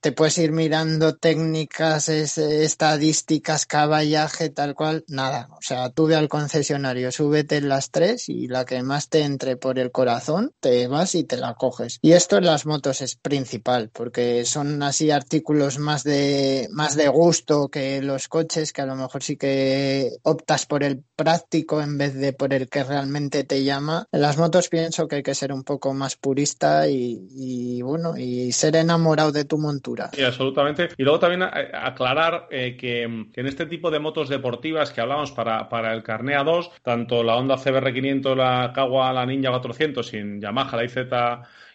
te 0.00 0.10
puedes 0.10 0.36
ir 0.38 0.50
mirando 0.50 1.14
técnicas, 1.14 2.08
es, 2.08 2.38
estadísticas, 2.38 3.66
caballaje, 3.66 4.50
tal 4.50 4.74
cual, 4.74 5.04
nada. 5.06 5.48
O 5.52 5.62
sea, 5.62 5.90
tú 5.90 6.06
ve 6.06 6.16
al 6.16 6.28
concesionario, 6.28 7.12
súbete 7.12 7.58
en 7.58 7.68
las 7.68 7.92
tres 7.92 8.28
y 8.28 8.48
la 8.48 8.64
que 8.64 8.82
más 8.82 9.10
te 9.10 9.22
entre 9.22 9.56
por 9.56 9.78
el 9.78 9.92
corazón, 9.92 10.52
te 10.58 10.88
vas 10.88 11.14
y 11.14 11.22
te 11.22 11.36
la 11.36 11.54
coges. 11.54 12.00
Y 12.02 12.14
esto 12.14 12.36
en 12.36 12.46
las 12.46 12.66
motos 12.66 13.00
es 13.00 13.14
principal, 13.14 13.90
porque 13.90 14.44
son 14.44 14.82
así 14.82 15.12
artículos 15.12 15.78
más 15.78 16.02
de, 16.02 16.66
más 16.72 16.96
de 16.96 17.06
gusto 17.06 17.68
que 17.68 18.02
los 18.02 18.26
coches, 18.26 18.72
que 18.72 18.82
a 18.82 18.86
lo 18.86 18.96
mejor 18.96 19.22
sí 19.22 19.36
que 19.36 20.16
optas 20.24 20.66
por 20.66 20.82
el 20.82 21.04
práctico 21.14 21.80
en 21.80 21.96
vez 21.96 22.14
de 22.14 22.32
por 22.32 22.52
el 22.52 22.68
que 22.68 22.82
realmente 22.82 23.44
te 23.44 23.62
llama. 23.62 24.08
En 24.10 24.20
las 24.20 24.36
motos 24.36 24.68
pienso 24.68 25.06
que 25.06 25.14
hay 25.14 25.22
que 25.22 25.36
ser 25.36 25.52
un 25.52 25.62
poco 25.62 25.94
más 25.94 26.16
purista 26.16 26.88
y, 26.88 27.19
y 27.30 27.82
bueno, 27.82 28.16
y 28.16 28.52
ser 28.52 28.76
enamorado 28.76 29.32
de 29.32 29.44
tu 29.44 29.58
montura. 29.58 30.10
Sí, 30.12 30.22
absolutamente. 30.22 30.88
Y 30.96 31.02
luego 31.02 31.18
también 31.18 31.42
aclarar 31.42 32.48
eh, 32.50 32.76
que, 32.76 33.26
que, 33.32 33.40
en 33.40 33.46
este 33.46 33.66
tipo 33.66 33.90
de 33.90 33.98
motos 33.98 34.28
deportivas 34.28 34.92
que 34.92 35.00
hablamos 35.00 35.32
para, 35.32 35.68
para 35.68 35.92
el 35.92 36.02
Carné 36.02 36.36
A2, 36.36 36.70
tanto 36.82 37.22
la 37.22 37.36
Honda 37.36 37.56
CBR500, 37.56 38.36
la 38.36 38.72
Kawa, 38.74 39.12
la 39.12 39.26
Ninja 39.26 39.50
400 39.50 40.14
y 40.14 40.16
en 40.16 40.40
Yamaha, 40.40 40.76
la 40.76 40.84
IZ 40.84 40.96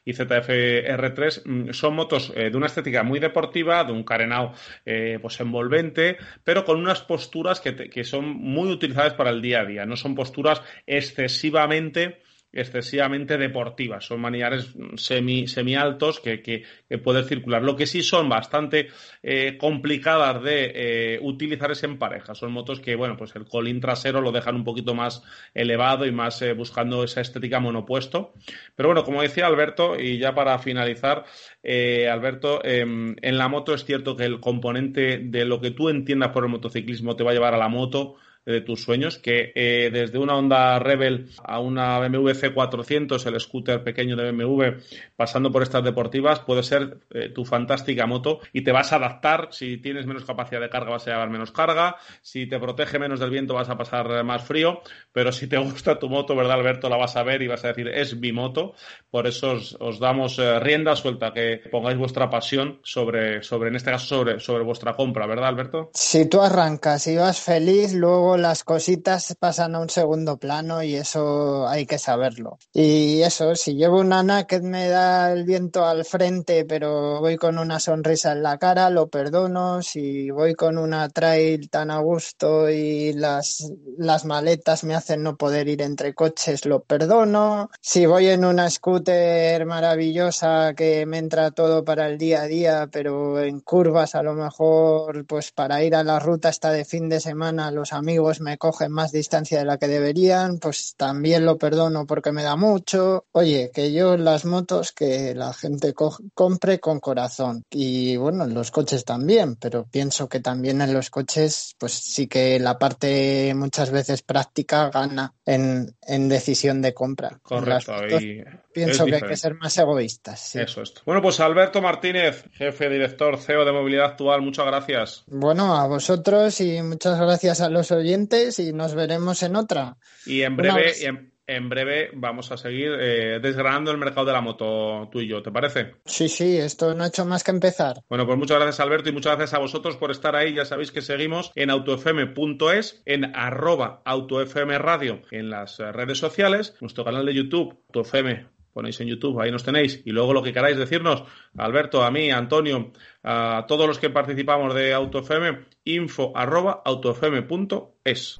y 0.05 0.13
ZF-R3 0.13 1.73
son 1.73 1.95
motos 1.95 2.31
eh, 2.35 2.51
de 2.51 2.57
una 2.57 2.67
estética 2.67 3.03
muy 3.03 3.19
deportiva, 3.19 3.83
de 3.83 3.91
un 3.91 4.03
carenado 4.03 4.53
eh, 4.85 5.17
pues 5.19 5.39
envolvente, 5.39 6.17
pero 6.43 6.63
con 6.63 6.79
unas 6.79 7.01
posturas 7.01 7.59
que, 7.59 7.89
que 7.89 8.03
son 8.03 8.27
muy 8.27 8.71
utilizadas 8.71 9.15
para 9.15 9.31
el 9.31 9.41
día 9.41 9.61
a 9.61 9.65
día. 9.65 9.85
No 9.85 9.95
son 9.95 10.13
posturas 10.13 10.61
excesivamente 10.85 12.21
excesivamente 12.55 13.37
deportivas. 13.37 14.05
Son 14.05 14.19
manillares 14.19 14.73
semi, 14.95 15.47
semi 15.47 15.75
altos 15.75 16.19
que, 16.19 16.41
que, 16.41 16.63
que 16.89 17.23
circular. 17.23 17.61
Lo 17.61 17.75
que 17.75 17.85
sí 17.85 18.01
son 18.01 18.29
bastante 18.29 18.87
eh, 19.21 19.57
complicadas 19.57 20.41
de 20.41 20.71
eh, 20.73 21.19
utilizar 21.21 21.71
es 21.71 21.83
en 21.83 21.99
pareja. 21.99 22.33
Son 22.33 22.51
motos 22.51 22.79
que, 22.79 22.95
bueno, 22.95 23.17
pues 23.17 23.35
el 23.35 23.45
colín 23.45 23.81
trasero 23.81 24.21
lo 24.21 24.31
dejan 24.31 24.55
un 24.55 24.63
poquito 24.63 24.95
más 24.95 25.21
elevado 25.53 26.05
y 26.05 26.11
más 26.11 26.41
eh, 26.41 26.53
buscando 26.53 27.03
esa 27.03 27.21
estética 27.21 27.59
monopuesto. 27.59 28.33
Pero 28.75 28.89
bueno, 28.89 29.03
como 29.03 29.21
decía 29.21 29.45
Alberto, 29.45 29.99
y 29.99 30.17
ya 30.17 30.33
para 30.33 30.57
finalizar, 30.59 31.25
eh, 31.61 32.07
Alberto, 32.09 32.61
en 32.63 33.37
la 33.37 33.47
moto 33.47 33.73
es 33.73 33.83
cierto 33.83 34.15
que 34.15 34.23
el 34.23 34.39
componente 34.39 35.19
de 35.19 35.45
lo 35.45 35.59
que 35.59 35.71
tú 35.71 35.89
entiendas 35.89 36.29
por 36.29 36.45
el 36.45 36.51
motociclismo 36.51 37.15
te 37.15 37.23
va 37.23 37.31
a 37.31 37.33
llevar 37.33 37.53
a 37.53 37.57
la 37.57 37.67
moto 37.67 38.15
de 38.45 38.61
tus 38.61 38.83
sueños, 38.83 39.17
que 39.17 39.51
eh, 39.55 39.89
desde 39.91 40.17
una 40.17 40.35
Honda 40.35 40.77
Rebel 40.79 41.29
a 41.43 41.59
una 41.59 41.99
BMW 41.99 42.29
C400, 42.29 43.25
el 43.25 43.39
scooter 43.39 43.83
pequeño 43.83 44.15
de 44.15 44.31
BMW, 44.31 44.81
pasando 45.15 45.51
por 45.51 45.63
estas 45.63 45.83
deportivas, 45.83 46.39
puede 46.39 46.63
ser 46.63 46.99
eh, 47.11 47.29
tu 47.29 47.45
fantástica 47.45 48.05
moto 48.05 48.39
y 48.53 48.63
te 48.63 48.71
vas 48.71 48.93
a 48.93 48.97
adaptar. 48.97 49.49
Si 49.51 49.77
tienes 49.77 50.05
menos 50.05 50.25
capacidad 50.25 50.61
de 50.61 50.69
carga, 50.69 50.91
vas 50.91 51.07
a 51.07 51.11
llevar 51.11 51.29
menos 51.29 51.51
carga. 51.51 51.97
Si 52.21 52.47
te 52.47 52.59
protege 52.59 52.99
menos 52.99 53.19
del 53.19 53.31
viento, 53.31 53.53
vas 53.53 53.69
a 53.69 53.77
pasar 53.77 54.23
más 54.23 54.43
frío. 54.43 54.81
Pero 55.11 55.31
si 55.31 55.47
te 55.47 55.57
gusta 55.65 55.97
tu 55.97 56.09
moto, 56.09 56.35
¿verdad, 56.35 56.59
Alberto? 56.59 56.89
La 56.89 56.97
vas 56.97 57.15
a 57.15 57.23
ver 57.23 57.41
y 57.41 57.47
vas 57.47 57.63
a 57.65 57.69
decir, 57.69 57.87
es 57.87 58.15
mi 58.15 58.31
moto. 58.31 58.75
Por 59.09 59.27
eso 59.27 59.53
os, 59.53 59.75
os 59.79 59.99
damos 59.99 60.37
eh, 60.39 60.59
rienda 60.59 60.95
suelta, 60.95 61.33
que 61.33 61.61
pongáis 61.71 61.97
vuestra 61.97 62.29
pasión 62.29 62.79
sobre, 62.83 63.43
sobre 63.43 63.69
en 63.69 63.75
este 63.75 63.91
caso, 63.91 64.05
sobre, 64.05 64.39
sobre 64.39 64.63
vuestra 64.63 64.93
compra, 64.93 65.25
¿verdad, 65.25 65.47
Alberto? 65.47 65.89
Si 65.93 66.27
tú 66.29 66.41
arrancas 66.41 67.07
y 67.07 67.15
vas 67.15 67.39
feliz, 67.39 67.93
luego 67.93 68.34
las 68.37 68.63
cositas 68.63 69.35
pasan 69.39 69.75
a 69.75 69.79
un 69.79 69.89
segundo 69.89 70.37
plano 70.37 70.83
y 70.83 70.95
eso 70.95 71.67
hay 71.67 71.85
que 71.85 71.97
saberlo. 71.97 72.57
Y 72.73 73.21
eso, 73.21 73.55
si 73.55 73.75
llevo 73.75 73.99
una 73.99 74.23
naked 74.23 74.61
me 74.61 74.87
da 74.87 75.31
el 75.31 75.45
viento 75.45 75.85
al 75.85 76.05
frente, 76.05 76.65
pero 76.65 77.19
voy 77.19 77.37
con 77.37 77.57
una 77.57 77.79
sonrisa 77.79 78.31
en 78.31 78.43
la 78.43 78.57
cara, 78.57 78.89
lo 78.89 79.07
perdono. 79.07 79.81
Si 79.81 80.29
voy 80.29 80.55
con 80.55 80.77
una 80.77 81.09
trail 81.09 81.69
tan 81.69 81.91
a 81.91 81.99
gusto 81.99 82.69
y 82.69 83.13
las, 83.13 83.71
las 83.97 84.25
maletas 84.25 84.83
me 84.83 84.95
hacen 84.95 85.23
no 85.23 85.37
poder 85.37 85.67
ir 85.67 85.81
entre 85.81 86.13
coches, 86.13 86.65
lo 86.65 86.83
perdono. 86.83 87.69
Si 87.81 88.05
voy 88.05 88.27
en 88.27 88.45
una 88.45 88.69
scooter 88.69 89.65
maravillosa 89.65 90.73
que 90.75 91.05
me 91.05 91.17
entra 91.17 91.51
todo 91.51 91.83
para 91.83 92.07
el 92.07 92.17
día 92.17 92.41
a 92.41 92.47
día, 92.47 92.89
pero 92.91 93.41
en 93.41 93.59
curvas 93.61 94.15
a 94.15 94.23
lo 94.23 94.33
mejor, 94.33 95.25
pues 95.25 95.51
para 95.51 95.83
ir 95.83 95.95
a 95.95 96.03
la 96.03 96.19
ruta 96.19 96.49
esta 96.49 96.71
de 96.71 96.85
fin 96.85 97.09
de 97.09 97.19
semana, 97.19 97.71
los 97.71 97.93
amigos 97.93 98.24
me 98.39 98.57
cogen 98.57 98.91
más 98.91 99.11
distancia 99.11 99.59
de 99.59 99.65
la 99.65 99.77
que 99.77 99.87
deberían, 99.87 100.59
pues 100.59 100.95
también 100.95 101.45
lo 101.45 101.57
perdono 101.57 102.05
porque 102.05 102.31
me 102.31 102.43
da 102.43 102.55
mucho. 102.55 103.25
Oye, 103.31 103.71
que 103.73 103.91
yo 103.91 104.17
las 104.17 104.45
motos 104.45 104.91
que 104.91 105.33
la 105.35 105.53
gente 105.53 105.93
co 105.93 106.17
compre 106.33 106.79
con 106.79 106.99
corazón. 106.99 107.63
Y 107.69 108.17
bueno, 108.17 108.43
en 108.45 108.53
los 108.53 108.71
coches 108.71 109.05
también, 109.05 109.55
pero 109.55 109.85
pienso 109.85 110.27
que 110.27 110.39
también 110.39 110.81
en 110.81 110.93
los 110.93 111.09
coches, 111.09 111.75
pues 111.77 111.93
sí 111.93 112.27
que 112.27 112.59
la 112.59 112.77
parte 112.77 113.53
muchas 113.55 113.91
veces 113.91 114.21
práctica 114.21 114.89
gana 114.89 115.33
en, 115.45 115.95
en 116.01 116.29
decisión 116.29 116.81
de 116.81 116.93
compra. 116.93 117.39
Correcto. 117.41 117.93
Y 118.07 118.43
pienso 118.73 119.05
que 119.05 119.15
hay 119.15 119.21
que 119.21 119.37
ser 119.37 119.55
más 119.55 119.77
egoístas. 119.77 120.39
Sí. 120.39 120.59
Eso 120.59 120.81
es. 120.81 120.93
Bueno, 121.05 121.21
pues 121.21 121.39
Alberto 121.39 121.81
Martínez, 121.81 122.45
jefe, 122.53 122.89
director, 122.89 123.37
CEO 123.37 123.65
de 123.65 123.71
Movilidad 123.71 124.05
Actual, 124.05 124.41
muchas 124.41 124.65
gracias. 124.65 125.23
Bueno, 125.27 125.75
a 125.75 125.87
vosotros 125.87 126.59
y 126.61 126.81
muchas 126.81 127.19
gracias 127.19 127.61
a 127.61 127.69
los 127.69 127.91
oyentes 127.91 128.14
y 128.57 128.73
nos 128.73 128.95
veremos 128.95 129.43
en 129.43 129.55
otra. 129.55 129.97
Y 130.25 130.41
en 130.41 130.55
breve, 130.55 130.93
y 130.99 131.05
en, 131.05 131.33
en, 131.47 131.69
breve 131.69 132.09
vamos 132.13 132.51
a 132.51 132.57
seguir 132.57 132.91
eh, 132.99 133.39
desgranando 133.41 133.91
el 133.91 133.97
mercado 133.97 134.25
de 134.25 134.33
la 134.33 134.41
moto 134.41 135.09
tú 135.11 135.19
y 135.19 135.27
yo, 135.27 135.41
¿te 135.41 135.51
parece? 135.51 135.95
Sí, 136.05 136.29
sí, 136.29 136.57
esto 136.57 136.93
no 136.93 137.03
ha 137.03 137.07
hecho 137.07 137.25
más 137.25 137.43
que 137.43 137.51
empezar. 137.51 138.01
Bueno, 138.09 138.25
pues 138.25 138.37
muchas 138.37 138.57
gracias 138.57 138.79
Alberto 138.79 139.09
y 139.09 139.13
muchas 139.13 139.35
gracias 139.35 139.53
a 139.53 139.61
vosotros 139.61 139.97
por 139.97 140.11
estar 140.11 140.35
ahí. 140.35 140.53
Ya 140.53 140.65
sabéis 140.65 140.91
que 140.91 141.01
seguimos 141.01 141.51
en 141.55 141.69
autofm.es, 141.69 143.01
en 143.05 143.35
arroba 143.35 144.01
autofm 144.05 144.77
radio 144.77 145.21
en 145.31 145.49
las 145.49 145.77
redes 145.77 146.17
sociales, 146.17 146.75
nuestro 146.81 147.03
canal 147.03 147.25
de 147.25 147.33
YouTube, 147.33 147.79
autofm 147.93 148.54
ponéis 148.75 148.99
en 148.99 149.07
YouTube, 149.07 149.39
ahí 149.39 149.51
nos 149.51 149.63
tenéis. 149.63 150.01
Y 150.03 150.11
luego 150.11 150.33
lo 150.33 150.43
que 150.43 150.51
queráis 150.51 150.77
decirnos, 150.77 151.23
Alberto, 151.57 152.03
a 152.03 152.11
mí, 152.11 152.29
a 152.29 152.37
Antonio, 152.37 152.91
a 153.23 153.63
todos 153.69 153.87
los 153.87 153.99
que 153.99 154.09
participamos 154.09 154.75
de 154.75 154.93
AutoFM, 154.93 155.65
info 155.85 156.33
arroba 156.35 156.81
autofm.es. 156.83 158.37